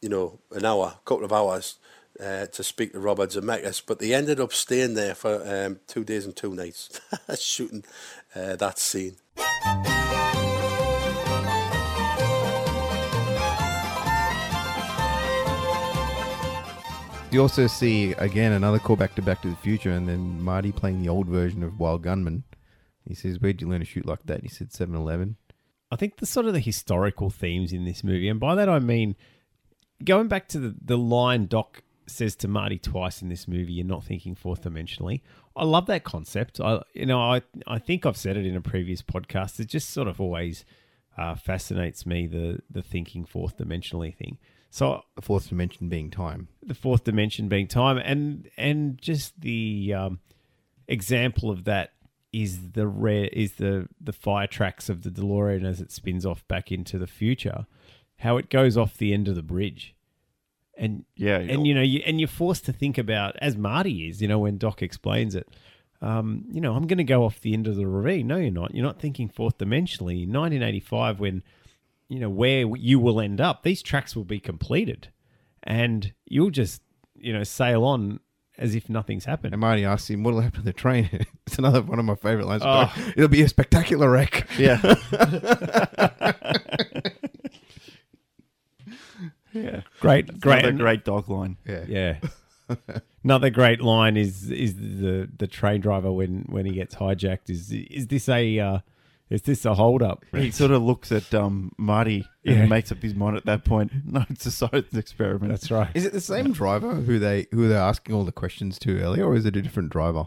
you 0.00 0.08
know, 0.08 0.38
an 0.52 0.64
hour, 0.64 0.96
a 0.96 1.04
couple 1.04 1.24
of 1.24 1.32
hours 1.32 1.76
uh, 2.20 2.46
to 2.46 2.62
speak 2.62 2.92
to 2.92 3.00
Robert 3.00 3.30
Zemeckis, 3.30 3.82
but 3.84 3.98
they 3.98 4.14
ended 4.14 4.40
up 4.40 4.52
staying 4.52 4.94
there 4.94 5.14
for 5.14 5.42
um, 5.46 5.80
two 5.86 6.04
days 6.04 6.24
and 6.24 6.36
two 6.36 6.54
nights 6.54 7.00
shooting 7.38 7.84
uh, 8.34 8.56
that 8.56 8.78
scene. 8.78 9.16
You 17.32 17.40
also 17.42 17.68
see 17.68 18.12
again 18.14 18.52
another 18.52 18.80
callback 18.80 19.14
to 19.14 19.22
Back 19.22 19.42
to 19.42 19.50
the 19.50 19.56
Future, 19.56 19.92
and 19.92 20.08
then 20.08 20.42
Marty 20.42 20.72
playing 20.72 21.00
the 21.00 21.08
old 21.08 21.28
version 21.28 21.62
of 21.62 21.78
Wild 21.78 22.02
Gunman. 22.02 22.42
He 23.06 23.14
says, 23.14 23.38
"Where'd 23.38 23.60
you 23.60 23.68
learn 23.68 23.80
to 23.80 23.86
shoot 23.86 24.04
like 24.04 24.24
that?" 24.24 24.40
And 24.40 24.42
he 24.42 24.48
said, 24.48 24.70
7-Eleven. 24.70 25.36
I 25.92 25.96
think 25.96 26.16
the 26.16 26.26
sort 26.26 26.46
of 26.46 26.54
the 26.54 26.60
historical 26.60 27.30
themes 27.30 27.72
in 27.72 27.84
this 27.84 28.02
movie, 28.02 28.28
and 28.28 28.40
by 28.40 28.56
that 28.56 28.68
I 28.68 28.80
mean 28.80 29.14
going 30.04 30.28
back 30.28 30.48
to 30.48 30.58
the, 30.58 30.74
the 30.84 30.98
line 30.98 31.46
Doc 31.46 31.82
says 32.10 32.36
to 32.36 32.48
Marty 32.48 32.78
twice 32.78 33.22
in 33.22 33.28
this 33.28 33.46
movie, 33.48 33.72
"You're 33.74 33.86
not 33.86 34.04
thinking 34.04 34.34
fourth 34.34 34.62
dimensionally." 34.62 35.20
I 35.56 35.64
love 35.64 35.86
that 35.86 36.04
concept. 36.04 36.60
I, 36.60 36.82
you 36.94 37.06
know, 37.06 37.20
I 37.20 37.42
I 37.66 37.78
think 37.78 38.04
I've 38.06 38.16
said 38.16 38.36
it 38.36 38.46
in 38.46 38.56
a 38.56 38.60
previous 38.60 39.02
podcast. 39.02 39.58
It 39.60 39.66
just 39.68 39.90
sort 39.90 40.08
of 40.08 40.20
always 40.20 40.64
uh, 41.18 41.34
fascinates 41.34 42.06
me 42.06 42.26
the 42.26 42.60
the 42.70 42.82
thinking 42.82 43.24
fourth 43.24 43.56
dimensionally 43.56 44.14
thing. 44.14 44.38
So 44.70 45.02
The 45.16 45.22
fourth 45.22 45.48
dimension 45.48 45.88
being 45.88 46.10
time. 46.10 46.48
the 46.62 46.74
fourth 46.74 47.02
dimension 47.04 47.48
being 47.48 47.66
time, 47.66 47.98
and 47.98 48.48
and 48.56 48.98
just 49.00 49.40
the 49.40 49.92
um, 49.94 50.20
example 50.88 51.50
of 51.50 51.64
that 51.64 51.92
is 52.32 52.70
the 52.72 52.86
rare 52.86 53.28
is 53.32 53.54
the 53.54 53.88
the 54.00 54.12
fire 54.12 54.46
tracks 54.46 54.88
of 54.88 55.02
the 55.02 55.10
DeLorean 55.10 55.64
as 55.64 55.80
it 55.80 55.90
spins 55.90 56.24
off 56.24 56.46
back 56.46 56.70
into 56.70 56.98
the 56.98 57.08
future, 57.08 57.66
how 58.18 58.36
it 58.36 58.48
goes 58.48 58.76
off 58.76 58.96
the 58.96 59.12
end 59.12 59.26
of 59.26 59.34
the 59.34 59.42
bridge, 59.42 59.96
and 60.80 61.04
Yeah, 61.14 61.36
and 61.36 61.66
you 61.66 61.74
know 61.74 61.82
you 61.82 62.02
and 62.04 62.18
you're 62.18 62.28
forced 62.28 62.64
to 62.64 62.72
think 62.72 62.98
about 62.98 63.36
as 63.40 63.56
Marty 63.56 64.08
is, 64.08 64.20
you 64.20 64.26
know, 64.26 64.40
when 64.40 64.58
Doc 64.58 64.82
explains 64.82 65.34
it. 65.34 65.46
Um, 66.02 66.46
you 66.50 66.62
know, 66.62 66.74
I'm 66.74 66.86
going 66.86 66.96
to 66.98 67.04
go 67.04 67.24
off 67.24 67.40
the 67.40 67.52
end 67.52 67.66
of 67.66 67.76
the 67.76 67.86
ravine. 67.86 68.26
No, 68.26 68.36
you're 68.38 68.50
not. 68.50 68.74
You're 68.74 68.86
not 68.86 68.98
thinking 68.98 69.28
fourth 69.28 69.58
dimensionally. 69.58 70.22
In 70.22 70.32
1985, 70.32 71.20
when 71.20 71.42
you 72.08 72.18
know 72.18 72.30
where 72.30 72.64
you 72.76 72.98
will 72.98 73.20
end 73.20 73.40
up, 73.40 73.62
these 73.62 73.82
tracks 73.82 74.16
will 74.16 74.24
be 74.24 74.40
completed, 74.40 75.08
and 75.62 76.14
you'll 76.24 76.50
just 76.50 76.80
you 77.14 77.34
know 77.34 77.44
sail 77.44 77.84
on 77.84 78.18
as 78.56 78.74
if 78.74 78.88
nothing's 78.88 79.26
happened. 79.26 79.52
And 79.52 79.60
Marty 79.60 79.84
asks 79.84 80.08
him, 80.08 80.22
"What'll 80.22 80.40
happen 80.40 80.60
to 80.60 80.64
the 80.64 80.72
train?" 80.72 81.10
it's 81.46 81.58
another 81.58 81.82
one 81.82 81.98
of 81.98 82.06
my 82.06 82.14
favorite 82.14 82.46
lines. 82.46 82.62
Oh. 82.64 82.90
It'll 83.14 83.28
be 83.28 83.42
a 83.42 83.48
spectacular 83.48 84.10
wreck. 84.10 84.48
Yeah. 84.58 84.80
yeah. 89.52 89.82
Great, 90.00 90.40
great, 90.40 90.64
Another 90.64 90.76
great 90.78 91.04
Doc 91.04 91.28
line. 91.28 91.56
Yeah. 91.66 91.84
Yeah. 91.88 92.16
Another 93.24 93.50
great 93.50 93.80
line 93.80 94.16
is 94.16 94.50
is 94.50 94.74
the 94.76 95.28
the 95.38 95.46
train 95.46 95.80
driver 95.80 96.10
when 96.12 96.44
when 96.48 96.66
he 96.66 96.72
gets 96.72 96.94
hijacked 96.94 97.50
is 97.50 97.70
is 97.72 98.06
this 98.06 98.28
a 98.28 98.58
uh, 98.58 98.78
is 99.28 99.42
this 99.42 99.64
a 99.64 99.74
hold 99.74 100.02
up? 100.02 100.24
He 100.32 100.50
sort 100.50 100.70
of 100.70 100.82
looks 100.82 101.12
at 101.12 101.32
um, 101.34 101.72
Marty 101.76 102.26
Yeah. 102.42 102.54
and 102.54 102.68
makes 102.70 102.90
up 102.90 103.02
his 103.02 103.14
mind 103.14 103.36
at 103.36 103.44
that 103.46 103.64
point. 103.64 103.92
No, 104.06 104.24
it's 104.30 104.46
a 104.46 104.50
science 104.50 104.94
experiment. 104.94 105.50
That's 105.52 105.70
right. 105.70 105.90
Is 105.94 106.04
it 106.06 106.12
the 106.12 106.20
same 106.20 106.52
driver 106.52 106.94
who 106.94 107.18
they 107.18 107.46
who 107.52 107.68
they're 107.68 107.78
asking 107.78 108.14
all 108.14 108.24
the 108.24 108.32
questions 108.32 108.78
to 108.80 109.00
earlier, 109.00 109.24
or 109.26 109.36
is 109.36 109.44
it 109.44 109.56
a 109.56 109.62
different 109.62 109.90
driver? 109.90 110.26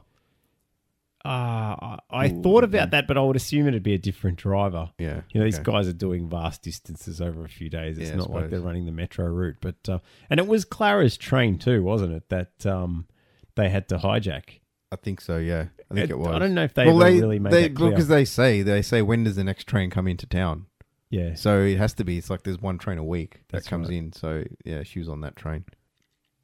Uh, 1.26 1.30
I, 1.30 2.00
I 2.12 2.30
thought 2.30 2.66
about 2.66 2.92
that, 2.92 3.08
but 3.08 3.18
I 3.18 3.22
would 3.22 3.38
assume 3.38 3.68
it'd 3.68 3.82
be 3.82 3.94
a 3.94 3.98
different 3.98 4.38
driver. 4.38 4.92
Yeah. 5.00 5.22
You 5.32 5.40
know, 5.40 5.46
these 5.46 5.60
okay. 5.60 5.72
guys 5.72 5.88
are 5.88 5.94
doing 5.94 6.28
vast 6.30 6.62
distances 6.64 7.22
over 7.22 7.46
a 7.46 7.50
few 7.50 7.70
days. 7.70 7.98
It's 7.98 8.10
Yeah, 8.10 8.18
not 8.18 8.30
like 8.30 8.50
they're 8.50 8.60
running 8.60 8.86
the 8.86 8.92
metro 8.92 9.26
route, 9.28 9.56
but 9.62 9.78
uh, 9.88 10.00
and 10.30 10.40
it 10.40 10.48
was 10.48 10.66
Clara's 10.66 11.16
train 11.16 11.58
too, 11.58 11.82
wasn't 11.82 12.14
it? 12.14 12.28
That 12.28 12.66
um, 12.66 13.08
they 13.56 13.70
had 13.70 13.88
to 13.90 13.98
hijack. 13.98 14.60
I 14.92 14.98
think 14.98 15.22
so. 15.22 15.38
Yeah, 15.38 15.68
I 15.90 15.94
think 15.96 16.10
it, 16.10 16.20
was. 16.20 16.28
I 16.28 16.40
don't 16.40 16.54
know 16.54 16.66
if 16.66 16.74
they 16.74 16.86
well, 16.86 16.98
they, 16.98 17.20
really 17.20 17.40
made 17.40 17.54
they, 17.54 17.64
that 17.70 17.74
because 17.74 18.10
they 18.10 18.26
say 18.26 18.62
they 18.62 18.82
say 18.82 19.02
when 19.02 19.24
does 19.24 19.38
the 19.38 19.46
next 19.46 19.66
train 19.66 19.90
come 19.90 20.08
into 20.08 20.28
town? 20.28 20.66
yeah, 21.10 21.36
So 21.36 21.62
it 21.62 21.78
has 21.78 21.94
to 21.94 22.04
be. 22.04 22.18
It's 22.18 22.30
like 22.30 22.44
there's 22.44 22.60
one 22.60 22.78
train 22.78 22.98
a 22.98 23.04
week 23.04 23.44
that 23.48 23.58
That's 23.58 23.68
comes 23.68 23.88
right. 23.88 23.98
in. 23.98 24.14
So 24.14 24.44
yeah, 24.66 24.84
she 24.84 25.00
was 25.00 25.08
on 25.08 25.22
that 25.22 25.36
train. 25.36 25.64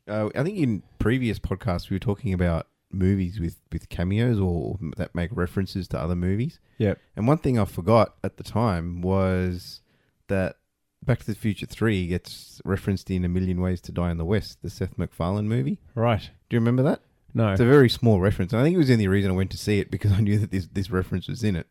Uh, 0.08 0.30
I 0.36 0.44
think 0.44 0.58
in 0.58 0.84
previous 1.00 1.38
podcasts 1.38 1.90
we 1.90 1.96
were 1.96 2.00
talking 2.00 2.34
about 2.34 2.68
movies 2.92 3.40
with 3.40 3.58
with 3.72 3.90
cameos 3.90 4.40
or 4.40 4.78
that 4.98 5.14
make 5.14 5.30
references 5.34 5.88
to 5.90 6.00
other 6.00 6.16
movies. 6.16 6.60
Yeah. 6.78 6.96
And 7.16 7.28
one 7.28 7.38
thing 7.38 7.60
I 7.60 7.66
forgot 7.66 8.16
at 8.24 8.38
the 8.38 8.44
time 8.44 9.02
was 9.02 9.82
that 10.28 10.56
Back 11.06 11.20
to 11.20 11.26
the 11.28 11.36
Future 11.36 11.66
Three 11.66 12.08
gets 12.08 12.62
referenced 12.66 13.10
in 13.10 13.24
A 13.24 13.30
Million 13.30 13.62
Ways 13.62 13.80
to 13.82 13.92
Die 13.92 14.12
in 14.12 14.18
the 14.18 14.26
West, 14.26 14.62
the 14.62 14.70
Seth 14.70 14.98
MacFarlane 14.98 15.48
movie. 15.48 15.80
right. 15.96 16.30
Do 16.50 16.56
you 16.56 16.60
remember 16.60 16.84
that? 16.84 17.02
No, 17.34 17.52
It's 17.52 17.62
a 17.62 17.66
very 17.66 17.90
small 17.90 18.20
reference. 18.20 18.52
And 18.54 18.60
I 18.60 18.64
think 18.66 18.74
it 18.74 18.80
was 18.80 18.88
the 18.88 18.94
only 18.94 19.08
reason 19.08 19.30
I 19.30 19.36
went 19.36 19.52
to 19.52 19.58
see 19.58 19.80
it 19.80 19.92
because 19.92 20.12
I 20.18 20.20
knew 20.22 20.38
that 20.40 20.52
this 20.52 20.68
this 20.72 20.90
reference 20.90 21.28
was 21.28 21.44
in 21.44 21.56
it. 21.56 21.68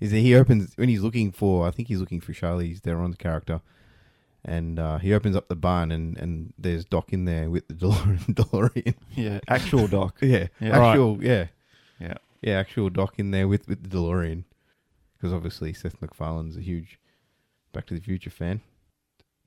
Is 0.00 0.10
that 0.12 0.18
he 0.18 0.34
opens 0.34 0.76
when 0.76 0.88
he's 0.88 1.02
looking 1.02 1.32
for? 1.32 1.66
I 1.66 1.70
think 1.70 1.88
he's 1.88 2.00
looking 2.00 2.20
for 2.20 2.32
Charlize 2.32 2.80
Theron's 2.80 3.16
character, 3.16 3.60
and 4.44 4.78
uh, 4.78 4.98
he 4.98 5.12
opens 5.14 5.36
up 5.36 5.48
the 5.48 5.56
barn 5.56 5.90
and, 5.90 6.16
and 6.18 6.52
there's 6.58 6.84
Doc 6.84 7.12
in 7.12 7.24
there 7.24 7.50
with 7.50 7.66
the 7.68 7.74
DeLorean. 7.74 8.18
DeLorean. 8.34 8.94
yeah, 9.14 9.40
actual 9.48 9.86
doc. 9.86 10.16
yeah, 10.22 10.48
Yeah. 10.60 10.86
actual, 10.88 11.22
yeah, 11.22 11.46
Yeah. 12.00 12.14
yeah, 12.42 12.58
actual 12.58 12.90
Doc 12.90 13.14
in 13.18 13.30
there 13.30 13.48
with 13.48 13.66
with 13.68 13.82
the 13.88 13.96
DeLorean, 13.96 14.44
because 15.16 15.32
obviously 15.32 15.72
Seth 15.72 16.00
MacFarlane's 16.00 16.56
a 16.56 16.60
huge 16.60 16.98
Back 17.72 17.86
to 17.86 17.94
the 17.94 18.00
Future 18.00 18.30
fan. 18.30 18.60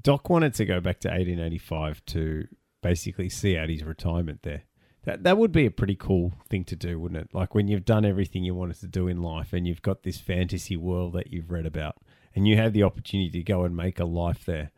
Doc 0.04 0.30
wanted 0.30 0.54
to 0.56 0.66
go 0.66 0.80
back 0.80 1.00
to 1.02 1.08
1885 1.08 2.06
to 2.08 2.48
basically 2.84 3.30
see 3.30 3.58
out 3.58 3.70
his 3.70 3.84
retirement 3.84 4.42
there. 4.44 4.64
That 5.06 5.24
that 5.24 5.38
would 5.38 5.52
be 5.54 5.66
a 5.66 5.72
pretty 5.72 5.96
cool 5.96 6.34
thing 6.50 6.66
to 6.66 6.76
do, 6.76 7.00
wouldn't 7.00 7.22
it? 7.22 7.30
Like 7.34 7.56
when 7.56 7.68
you've 7.68 7.86
done 7.86 8.04
everything 8.06 8.44
you 8.44 8.54
wanted 8.54 8.80
to 8.82 8.88
do 8.88 9.08
in 9.08 9.22
life 9.22 9.54
and 9.54 9.66
you've 9.68 9.82
got 9.82 10.04
this 10.04 10.18
fantasy 10.20 10.76
world 10.76 11.14
that 11.14 11.32
you've 11.32 11.50
read 11.50 11.66
about 11.66 11.96
and 12.36 12.46
you 12.48 12.58
have 12.58 12.74
the 12.74 12.84
opportunity 12.84 13.32
to 13.32 13.44
go 13.44 13.64
and 13.64 13.76
make 13.76 14.00
a 14.00 14.06
life 14.06 14.44
there. 14.46 14.72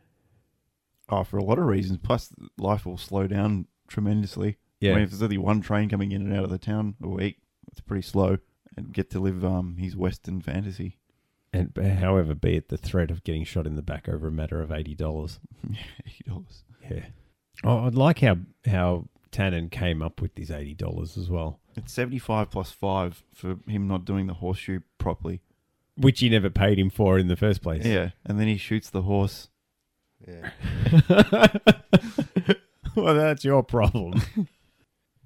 Oh, 1.10 1.24
for 1.24 1.38
a 1.38 1.44
lot 1.44 1.58
of 1.58 1.66
reasons. 1.66 1.98
Plus, 2.02 2.32
life 2.56 2.86
will 2.86 2.96
slow 2.98 3.26
down 3.26 3.66
tremendously. 3.88 4.56
Yeah. 4.80 4.92
I 4.92 4.94
mean, 4.94 5.04
if 5.04 5.10
there's 5.10 5.22
only 5.22 5.38
one 5.38 5.60
train 5.60 5.88
coming 5.88 6.12
in 6.12 6.22
and 6.22 6.34
out 6.34 6.44
of 6.44 6.50
the 6.50 6.58
town 6.58 6.94
a 7.02 7.08
week, 7.08 7.38
it's 7.70 7.80
pretty 7.80 8.02
slow. 8.02 8.38
And 8.76 8.92
get 8.92 9.10
to 9.10 9.20
live 9.20 9.44
um 9.44 9.76
his 9.78 9.96
Western 9.96 10.40
fantasy. 10.40 10.96
And 11.52 11.76
however, 11.76 12.34
be 12.36 12.54
it 12.56 12.68
the 12.68 12.76
threat 12.76 13.10
of 13.10 13.24
getting 13.24 13.42
shot 13.42 13.66
in 13.66 13.74
the 13.74 13.82
back 13.82 14.08
over 14.08 14.28
a 14.28 14.32
matter 14.32 14.62
of 14.62 14.70
eighty 14.70 14.94
dollars. 14.94 15.40
Eighty 16.06 16.22
dollars. 16.26 16.62
Yeah. 16.88 17.06
Oh, 17.64 17.86
I'd 17.86 17.96
like 17.96 18.20
how 18.20 18.36
how 18.64 19.08
Tannen 19.32 19.70
came 19.70 20.00
up 20.02 20.22
with 20.22 20.34
these 20.36 20.50
eighty 20.52 20.74
dollars 20.74 21.18
as 21.18 21.28
well, 21.28 21.58
It's 21.76 21.92
seventy 21.92 22.18
five 22.20 22.50
plus 22.50 22.70
five 22.70 23.24
for 23.34 23.58
him 23.66 23.86
not 23.88 24.04
doing 24.04 24.28
the 24.28 24.34
horseshoe 24.34 24.80
properly. 24.98 25.40
which 25.96 26.20
he 26.20 26.28
never 26.30 26.48
paid 26.50 26.78
him 26.78 26.88
for 26.90 27.18
in 27.18 27.26
the 27.26 27.36
first 27.36 27.60
place. 27.62 27.84
Yeah, 27.84 28.10
and 28.24 28.38
then 28.40 28.46
he 28.46 28.56
shoots 28.56 28.88
the 28.88 29.02
horse. 29.02 29.48
Yeah, 30.26 30.50
well, 32.94 33.14
that's 33.14 33.44
your 33.44 33.62
problem. 33.62 34.22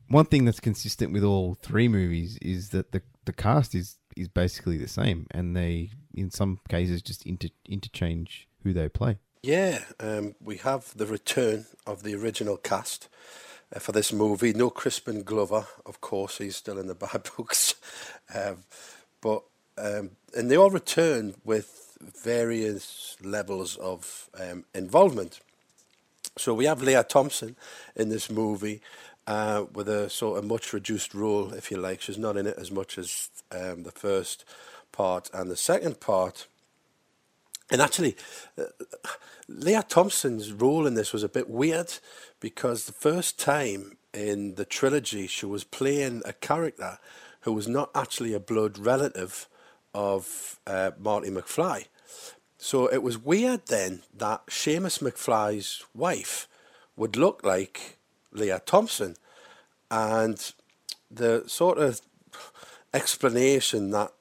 One 0.08 0.26
thing 0.26 0.44
that's 0.44 0.60
consistent 0.60 1.12
with 1.12 1.24
all 1.24 1.54
three 1.54 1.88
movies 1.88 2.38
is 2.42 2.70
that 2.70 2.92
the 2.92 3.02
the 3.24 3.32
cast 3.32 3.74
is 3.74 3.96
is 4.16 4.28
basically 4.28 4.78
the 4.78 4.88
same, 4.88 5.26
and 5.30 5.56
they 5.56 5.90
in 6.14 6.30
some 6.30 6.60
cases 6.68 7.02
just 7.02 7.26
inter, 7.26 7.48
interchange 7.68 8.48
who 8.62 8.72
they 8.72 8.88
play. 8.88 9.18
Yeah, 9.42 9.80
um, 10.00 10.34
we 10.40 10.56
have 10.58 10.96
the 10.96 11.06
return 11.06 11.66
of 11.86 12.02
the 12.02 12.14
original 12.14 12.56
cast 12.56 13.08
uh, 13.74 13.78
for 13.78 13.92
this 13.92 14.12
movie. 14.12 14.54
No 14.54 14.70
Crispin 14.70 15.22
Glover, 15.22 15.66
of 15.84 16.00
course, 16.00 16.38
he's 16.38 16.56
still 16.56 16.78
in 16.78 16.86
the 16.86 16.94
bad 16.94 17.28
books. 17.36 17.74
Um, 18.34 18.64
but 19.20 19.44
um, 19.76 20.12
and 20.34 20.50
they 20.50 20.56
all 20.56 20.70
return 20.70 21.34
with 21.44 21.83
various 22.12 23.16
levels 23.22 23.76
of 23.76 24.28
um, 24.38 24.64
involvement. 24.74 25.40
So 26.36 26.52
we 26.52 26.64
have 26.64 26.82
Lea 26.82 27.02
Thompson 27.08 27.56
in 27.94 28.08
this 28.08 28.30
movie 28.30 28.80
uh, 29.26 29.64
with 29.72 29.88
a 29.88 30.10
sort 30.10 30.38
of 30.38 30.44
much 30.44 30.72
reduced 30.72 31.14
role, 31.14 31.52
if 31.54 31.70
you 31.70 31.76
like. 31.76 32.00
She's 32.00 32.18
not 32.18 32.36
in 32.36 32.46
it 32.46 32.56
as 32.58 32.70
much 32.70 32.98
as 32.98 33.30
um, 33.52 33.84
the 33.84 33.92
first 33.92 34.44
part 34.92 35.30
and 35.32 35.50
the 35.50 35.56
second 35.56 36.00
part. 36.00 36.46
And 37.70 37.80
actually, 37.80 38.16
uh, 38.58 38.64
Lea 39.48 39.80
Thompson's 39.88 40.52
role 40.52 40.86
in 40.86 40.94
this 40.94 41.12
was 41.12 41.22
a 41.22 41.28
bit 41.28 41.48
weird 41.48 41.94
because 42.40 42.84
the 42.84 42.92
first 42.92 43.38
time 43.38 43.96
in 44.12 44.54
the 44.54 44.64
trilogy 44.64 45.26
she 45.26 45.46
was 45.46 45.64
playing 45.64 46.22
a 46.24 46.32
character 46.32 46.98
who 47.40 47.52
was 47.52 47.68
not 47.68 47.90
actually 47.94 48.32
a 48.32 48.40
blood 48.40 48.78
relative 48.78 49.48
of 49.92 50.58
uh, 50.66 50.92
Marty 50.98 51.30
McFly. 51.30 51.86
So 52.58 52.86
it 52.86 53.02
was 53.02 53.18
weird 53.18 53.66
then 53.66 54.02
that 54.16 54.46
Seamus 54.46 55.02
McFly's 55.02 55.84
wife 55.94 56.48
would 56.96 57.16
look 57.16 57.44
like 57.44 57.98
Lea 58.32 58.58
Thompson. 58.64 59.16
And 59.90 60.52
the 61.10 61.44
sort 61.46 61.78
of 61.78 62.00
explanation 62.92 63.90
that 63.90 64.12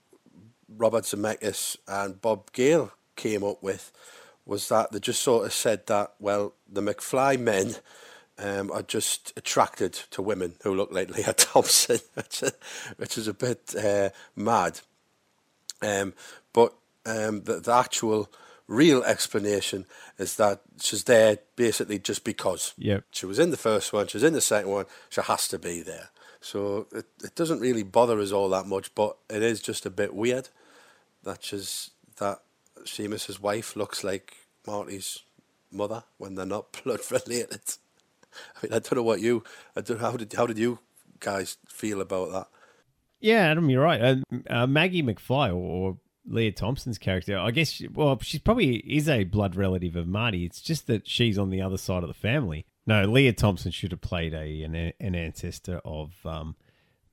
Robert 0.68 1.04
Zemeckis 1.04 1.78
and 1.88 2.22
Bob 2.22 2.52
Gale 2.52 2.92
came 3.16 3.44
up 3.44 3.62
with 3.62 3.92
was 4.46 4.68
that 4.70 4.92
they 4.92 5.00
just 5.00 5.22
sort 5.22 5.46
of 5.46 5.54
said 5.54 5.86
that, 5.88 6.14
well, 6.20 6.54
the 6.68 6.82
McFly 6.82 7.40
men 7.40 7.76
um, 8.38 8.72
are 8.72 8.82
just 8.82 9.32
attracted 9.38 9.94
to 9.94 10.22
women 10.22 10.56
who 10.64 10.76
look 10.76 10.92
like 10.92 11.16
Lea 11.16 11.24
Thompson, 11.38 12.00
which, 12.98 13.18
is 13.18 13.28
a 13.28 13.34
bit 13.34 13.74
uh, 13.76 14.10
mad. 14.36 14.82
Um, 15.82 16.14
um, 17.06 17.44
the, 17.44 17.60
the 17.60 17.74
actual 17.74 18.30
real 18.68 19.04
explanation 19.04 19.86
is 20.18 20.36
that 20.38 20.62
she's 20.80 21.04
there 21.04 21.40
basically 21.56 22.00
just 22.00 22.24
because. 22.24 22.74
Yep. 22.78 23.06
She 23.12 23.26
was 23.26 23.40
in 23.40 23.52
the 23.52 23.58
first 23.58 23.94
one, 23.94 24.08
she's 24.08 24.24
in 24.24 24.34
the 24.34 24.42
second 24.42 24.72
one, 24.72 24.86
she 25.10 25.22
has 25.22 25.48
to 25.50 25.60
be 25.60 25.82
there. 25.82 26.10
So 26.42 26.88
it, 26.92 27.06
it 27.24 27.36
doesn't 27.36 27.60
really 27.60 27.84
bother 27.84 28.20
us 28.20 28.32
all 28.32 28.50
that 28.50 28.66
much, 28.66 28.94
but 28.96 29.18
it 29.30 29.42
is 29.42 29.62
just 29.62 29.86
a 29.86 29.90
bit 29.90 30.14
weird 30.14 30.50
that 31.24 31.44
she's 31.44 31.92
that 32.18 32.40
Seamus's 32.84 33.40
wife 33.42 33.76
looks 33.76 34.04
like 34.04 34.36
Marty's 34.68 35.24
mother 35.72 36.04
when 36.18 36.36
they're 36.36 36.46
not 36.46 36.78
blood 36.84 37.00
related. 37.12 37.62
I 38.34 38.66
mean, 38.66 38.74
I 38.74 38.80
don't 38.80 38.96
know 38.96 39.04
what 39.04 39.22
you, 39.22 39.44
I 39.76 39.82
don't 39.82 40.00
how 40.00 40.18
did 40.18 40.34
how 40.34 40.46
did 40.46 40.58
you 40.58 40.80
guys 41.20 41.58
feel 41.68 42.02
about 42.02 42.32
that? 42.32 42.48
Yeah, 43.20 43.52
Adam, 43.52 43.70
you're 43.70 43.82
right. 43.82 44.02
Uh, 44.02 44.16
uh, 44.50 44.68
Maggie 44.68 45.02
McFly 45.02 45.50
or, 45.50 45.54
or 45.54 45.98
Lea 46.26 46.52
Thompson's 46.52 46.98
character, 46.98 47.38
I 47.38 47.52
guess, 47.52 47.72
she, 47.72 47.88
well, 47.88 48.18
she 48.22 48.40
probably 48.40 48.78
is 48.78 49.10
a 49.10 49.26
blood 49.26 49.56
relative 49.56 49.96
of 49.96 50.08
Marty. 50.08 50.46
It's 50.46 50.62
just 50.62 50.88
that 50.88 51.08
she's 51.08 51.38
on 51.38 51.50
the 51.50 51.62
other 51.62 51.78
side 51.78 52.04
of 52.04 52.08
the 52.08 52.14
family. 52.14 52.66
No, 52.86 53.04
Lea 53.04 53.32
Thompson 53.34 53.72
should 53.72 53.92
have 53.92 54.02
played 54.02 54.34
a 54.34 54.64
an, 54.64 54.76
an 54.76 55.16
ancestor 55.16 55.82
of 55.86 56.14
um, 56.26 56.56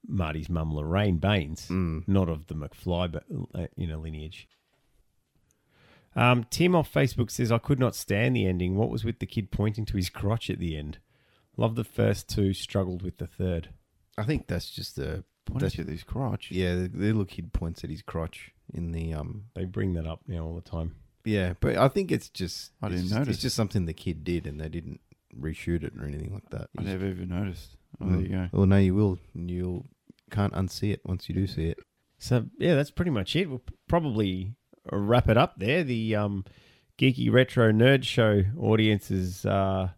Marty's 0.07 0.49
mum, 0.49 0.75
Lorraine 0.75 1.19
Baines, 1.19 1.67
not 2.07 2.29
of 2.29 2.47
the 2.49 2.55
McFly, 2.55 3.11
but 3.11 3.25
uh, 3.55 3.67
you 3.77 3.87
know 3.87 3.99
lineage. 3.99 4.49
Um, 6.17 6.45
Tim 6.51 6.75
off 6.75 6.93
Facebook 6.93 7.31
says, 7.31 7.53
"I 7.53 7.59
could 7.59 7.79
not 7.79 7.95
stand 7.95 8.35
the 8.35 8.47
ending. 8.47 8.77
What 8.77 8.91
was 8.91 9.05
with 9.05 9.21
the 9.21 9.27
kid 9.27 9.53
pointing 9.53 9.85
to 9.87 9.97
his 9.97 10.11
crotch 10.11 10.51
at 10.51 10.59
the 10.59 10.77
end? 10.77 10.99
Love 11.57 11.77
the 11.77 11.85
first 11.85 12.29
two, 12.29 12.53
struggled 12.53 13.03
with 13.03 13.19
the 13.19 13.27
third. 13.27 13.69
I 14.19 14.25
think 14.25 14.49
that's 14.49 14.71
just 14.71 14.97
the 14.97 15.25
that's, 15.55 15.75
to 15.75 15.85
this 15.85 16.03
crotch. 16.03 16.51
yeah. 16.51 16.75
The, 16.75 16.89
the 16.89 17.07
little 17.07 17.25
kid 17.25 17.53
points 17.53 17.85
at 17.85 17.91
his 17.91 18.03
crotch 18.03 18.53
in 18.75 18.93
the 18.93 19.13
um. 19.15 19.45
They 19.55 19.65
bring 19.65 19.95
that 19.95 20.07
up 20.07 20.21
now 20.27 20.45
all 20.45 20.55
the 20.55 20.61
time. 20.69 20.97
Yeah, 21.25 21.55
but 21.61 21.77
I 21.77 21.89
think 21.89 22.11
it's 22.11 22.29
just 22.29 22.73
I 22.83 22.87
it's 22.87 22.95
didn't 22.97 23.09
just, 23.09 23.19
notice. 23.19 23.35
It's 23.35 23.43
just 23.43 23.57
something 23.57 23.85
the 23.87 23.93
kid 23.93 24.25
did, 24.25 24.47
and 24.47 24.61
they 24.61 24.69
didn't 24.69 25.01
reshoot 25.39 25.85
it 25.85 25.93
or 26.01 26.07
anything 26.07 26.33
like 26.33 26.49
that. 26.51 26.71
I 26.79 26.83
It 26.83 26.87
never 26.87 27.07
even 27.07 27.29
noticed. 27.29 27.77
Oh, 28.01 28.05
Mm. 28.07 28.13
there 28.13 28.21
you 28.23 28.29
go. 28.29 28.49
Well, 28.53 28.67
no, 28.67 28.79
you 28.79 28.95
will. 28.95 29.19
You'll 29.35 29.87
can't 30.31 30.53
unsee 30.55 30.93
it 30.93 31.01
once 31.05 31.29
you 31.29 31.35
do 31.35 31.47
see 31.47 31.67
it. 31.67 31.79
So 32.19 32.47
yeah, 32.59 32.75
that's 32.75 32.91
pretty 32.91 33.11
much 33.11 33.35
it. 33.37 33.49
We'll 33.51 33.63
probably 33.89 34.55
wrap 34.91 35.29
it 35.29 35.37
up 35.37 35.59
there. 35.59 35.83
The 35.85 36.15
um, 36.17 36.45
geeky 36.99 37.31
retro 37.33 37.71
nerd 37.73 38.05
show 38.05 38.45
audience 38.59 39.11
is 39.11 39.45
uh, 39.45 39.91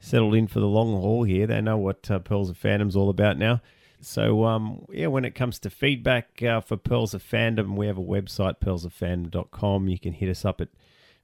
settled 0.00 0.34
in 0.34 0.46
for 0.48 0.60
the 0.60 0.66
long 0.66 0.92
haul 1.00 1.24
here. 1.24 1.46
They 1.46 1.60
know 1.60 1.76
what 1.78 2.10
uh, 2.10 2.18
Pearls 2.20 2.50
of 2.50 2.58
Fandom's 2.58 2.96
all 2.96 3.10
about 3.10 3.38
now. 3.38 3.60
So 4.00 4.44
um, 4.44 4.84
yeah, 4.90 5.08
when 5.08 5.24
it 5.24 5.34
comes 5.34 5.58
to 5.60 5.70
feedback 5.70 6.42
uh, 6.42 6.60
for 6.60 6.76
Pearls 6.76 7.14
of 7.14 7.22
Fandom, 7.22 7.76
we 7.76 7.86
have 7.86 7.98
a 7.98 8.02
website 8.02 8.60
pearlsoffandom.com. 8.60 9.88
You 9.88 9.98
can 9.98 10.12
hit 10.12 10.28
us 10.28 10.44
up 10.44 10.60
at 10.60 10.68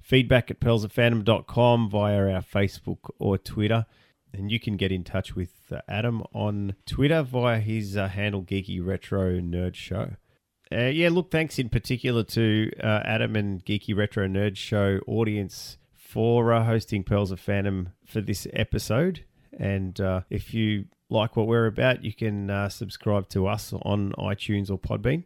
feedback 0.01 0.51
at 0.51 0.61
pearlsoffandom.com 0.61 1.91
via 1.91 2.35
our 2.35 2.43
Facebook 2.43 3.11
or 3.19 3.39
Twitter. 3.39 3.87
And 4.33 4.51
you 4.51 4.59
can 4.59 4.77
get 4.77 4.91
in 4.91 5.05
touch 5.05 5.37
with 5.37 5.53
uh, 5.71 5.81
Adam 5.89 6.25
on 6.33 6.75
Twitter 6.87 7.23
via 7.23 7.61
his 7.61 7.97
uh, 7.97 8.09
handle 8.09 8.43
Geeky 8.43 8.85
Retro 8.85 9.39
Nerd 9.41 9.77
Show. 9.77 10.17
Uh, 10.73 10.87
yeah, 10.87 11.09
look, 11.09 11.31
thanks 11.31 11.59
in 11.59 11.69
particular 11.69 12.25
to 12.25 12.71
uh, 12.83 13.01
Adam 13.05 13.37
and 13.37 13.65
Geeky 13.65 13.97
Retro 13.97 14.27
Nerd 14.27 14.57
Show 14.57 14.99
audience 15.07 15.79
for 15.93 16.53
uh, 16.53 16.65
hosting 16.65 17.05
Pearls 17.05 17.31
of 17.31 17.41
Fandom 17.41 17.93
for 18.05 18.21
this 18.21 18.47
episode. 18.53 19.25
And 19.57 20.01
uh, 20.01 20.23
if 20.31 20.53
you 20.53 20.87
like 21.11 21.37
what 21.37 21.47
we're 21.47 21.67
about, 21.67 22.05
you 22.05 22.13
can 22.13 22.51
uh, 22.51 22.69
subscribe 22.69 23.29
to 23.31 23.47
us 23.47 23.73
on 23.73 24.13
iTunes 24.19 24.71
or 24.71 24.79
Podbean 24.79 25.25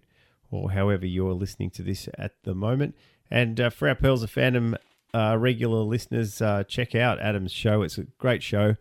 or 0.51 0.71
however 0.73 1.07
you're 1.07 1.33
listening 1.33 1.71
to 1.71 1.83
this 1.83 2.09
at 2.19 2.33
the 2.45 2.55
moment. 2.55 2.95
And 3.31 3.61
uh, 3.61 3.71
for 3.71 3.89
our 3.89 3.95
Pearls 3.95 4.23
of 4.23 4.33
Fandom 4.33 4.77
uh, 5.15 5.37
regular 5.39 5.81
listeners, 5.81 6.41
uh, 6.41 6.65
check 6.65 6.95
out 6.95 7.21
Adam's 7.21 7.53
show. 7.53 7.83
It's 7.83 7.99
a 7.99 8.05
great 8.19 8.43
show, 8.43 8.77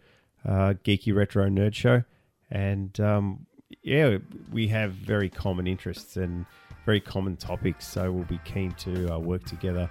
uh, 0.46 0.74
Geeky 0.84 1.14
Retro 1.14 1.48
Nerd 1.50 1.74
Show. 1.74 2.04
And 2.50 2.98
um, 3.00 3.46
yeah, 3.84 4.18
we 4.52 4.68
have 4.70 4.92
very 4.94 5.30
common 5.30 5.68
interests 5.68 6.16
and 6.16 6.46
very 6.86 7.02
common 7.02 7.36
topics. 7.36 7.88
So 7.88 8.12
we'll 8.12 8.26
be 8.26 8.40
keen 8.46 8.72
to 8.72 9.16
uh, 9.16 9.20
work 9.20 9.46
together 9.46 9.90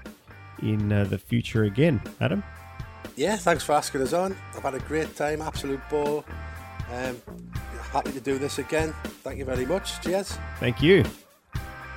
in 0.63 0.89
the 0.89 1.19
future 1.19 1.65
again. 1.65 2.01
Adam? 2.21 2.43
Yeah, 3.15 3.37
thanks 3.37 3.63
for 3.63 3.73
asking 3.73 4.03
us 4.03 4.13
on. 4.13 4.35
I've 4.55 4.63
had 4.63 4.75
a 4.75 4.81
great 4.81 5.15
time, 5.15 5.43
absolute 5.43 5.81
ball. 5.91 6.25
Um, 6.93 7.21
happy 7.93 8.13
to 8.13 8.21
do 8.21 8.39
this 8.39 8.59
again. 8.59 8.95
Thank 9.23 9.39
you 9.39 9.45
very 9.45 9.67
much. 9.67 10.01
Cheers. 10.03 10.39
Thank 10.61 10.83
you. 10.83 11.05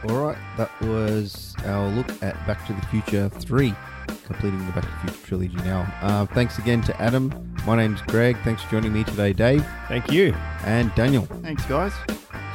All 0.07 0.17
right, 0.25 0.37
that 0.57 0.71
was 0.81 1.53
our 1.65 1.89
look 1.89 2.07
at 2.23 2.35
Back 2.47 2.65
to 2.67 2.73
the 2.73 2.81
Future 2.87 3.27
3, 3.27 3.73
completing 4.25 4.65
the 4.65 4.71
Back 4.71 4.83
to 4.85 4.89
the 4.89 5.11
Future 5.11 5.27
trilogy 5.27 5.55
now. 5.57 5.93
Uh, 6.01 6.25
thanks 6.27 6.57
again 6.57 6.81
to 6.83 7.01
Adam. 7.01 7.53
My 7.65 7.75
name's 7.75 8.01
Greg. 8.03 8.37
Thanks 8.45 8.63
for 8.63 8.71
joining 8.71 8.93
me 8.93 9.03
today, 9.03 9.33
Dave 9.33 9.65
Thank 9.89 10.09
you. 10.09 10.33
and 10.63 10.93
Daniel. 10.95 11.25
Thanks, 11.41 11.65
guys. 11.65 11.91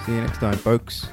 See 0.06 0.12
you 0.12 0.22
next 0.22 0.38
time, 0.38 0.56
folks. 0.56 1.06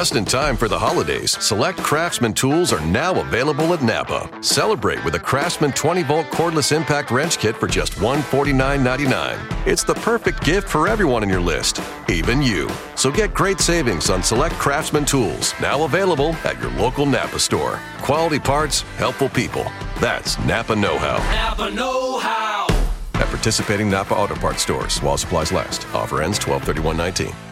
Just 0.00 0.16
in 0.16 0.24
time 0.24 0.56
for 0.56 0.66
the 0.66 0.78
holidays, 0.78 1.36
select 1.44 1.76
Craftsman 1.80 2.32
tools 2.32 2.72
are 2.72 2.80
now 2.86 3.20
available 3.20 3.74
at 3.74 3.82
Napa. 3.82 4.30
Celebrate 4.42 5.04
with 5.04 5.14
a 5.14 5.18
Craftsman 5.18 5.72
20 5.72 6.04
volt 6.04 6.24
cordless 6.28 6.74
impact 6.74 7.10
wrench 7.10 7.36
kit 7.36 7.54
for 7.54 7.66
just 7.66 7.92
$149.99. 7.96 9.66
It's 9.66 9.84
the 9.84 9.96
perfect 9.96 10.42
gift 10.42 10.70
for 10.70 10.88
everyone 10.88 11.22
in 11.22 11.28
your 11.28 11.42
list, 11.42 11.82
even 12.08 12.40
you. 12.40 12.66
So 12.94 13.10
get 13.10 13.34
great 13.34 13.60
savings 13.60 14.08
on 14.08 14.22
select 14.22 14.54
Craftsman 14.54 15.04
tools, 15.04 15.52
now 15.60 15.84
available 15.84 16.32
at 16.44 16.58
your 16.62 16.70
local 16.70 17.04
Napa 17.04 17.38
store. 17.38 17.78
Quality 17.98 18.38
parts, 18.38 18.80
helpful 18.96 19.28
people. 19.28 19.64
That's 20.00 20.38
Napa 20.46 20.76
Know 20.76 20.96
How. 20.96 21.18
Napa 21.18 21.70
Know 21.74 22.18
How. 22.20 22.68
At 23.16 23.28
participating 23.28 23.90
Napa 23.90 24.14
Auto 24.14 24.34
Parts 24.36 24.62
stores 24.62 24.96
while 25.02 25.18
supplies 25.18 25.52
last. 25.52 25.86
Offer 25.92 26.22
ends 26.22 26.38
12 26.38 26.96
19 26.96 27.49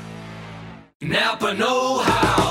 Napa 1.01 1.55
Know 1.55 1.99
How. 1.99 2.51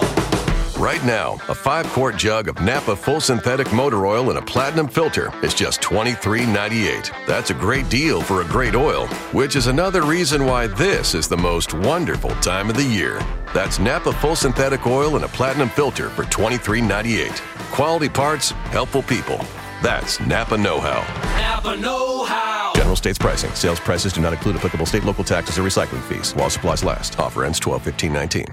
Right 0.80 1.04
now, 1.04 1.34
a 1.50 1.56
five 1.56 1.86
quart 1.88 2.16
jug 2.16 2.48
of 2.48 2.62
Napa 2.62 2.95
full 2.95 3.20
synthetic 3.20 3.74
motor 3.74 4.06
oil 4.06 4.32
in 4.32 4.38
a 4.38 4.41
platinum 4.41 4.88
filter 4.88 5.34
is 5.43 5.54
just 5.54 5.82
$23.98. 5.82 7.12
That's 7.28 7.50
a 7.50 7.54
great 7.54 7.89
deal 7.89 8.22
for 8.22 8.41
a 8.41 8.45
great 8.45 8.74
oil, 8.74 9.08
which 9.34 9.58
is 9.58 9.68
another 9.68 10.04
reason 10.04 10.45
why 10.45 10.68
this 10.68 11.14
is 11.14 11.28
the 11.28 11.36
most 11.36 11.74
wonderful 11.74 12.30
time 12.36 12.70
of 12.70 12.78
the 12.78 12.84
year. 12.86 13.20
That's 13.54 13.80
Napa 13.80 14.14
full 14.14 14.38
synthetic 14.38 14.88
oil 14.88 15.18
in 15.18 15.24
a 15.24 15.28
platinum 15.28 15.68
filter 15.68 16.10
for 16.10 16.24
$23.98. 16.24 17.41
Quality 17.74 18.08
parts, 18.08 18.52
helpful 18.72 19.04
people. 19.04 19.41
That's 19.82 20.20
Napa 20.20 20.58
Know 20.58 20.80
How. 20.80 21.02
Napa 21.40 21.78
Know 21.78 22.26
How. 22.26 22.74
General 22.76 22.96
states 22.96 23.18
pricing. 23.18 23.52
Sales 23.52 23.80
prices 23.80 24.12
do 24.14 24.22
not 24.22 24.34
include 24.34 24.56
applicable 24.56 24.86
state, 24.86 25.04
local 25.04 25.24
taxes, 25.24 25.60
or 25.60 25.64
recycling 25.64 26.02
fees 26.04 26.34
while 26.34 26.50
supplies 26.50 26.84
last. 26.84 27.20
Offer 27.20 27.46
ends 27.46 27.60
12 27.60 27.84
15 27.84 28.14
19. 28.14 28.46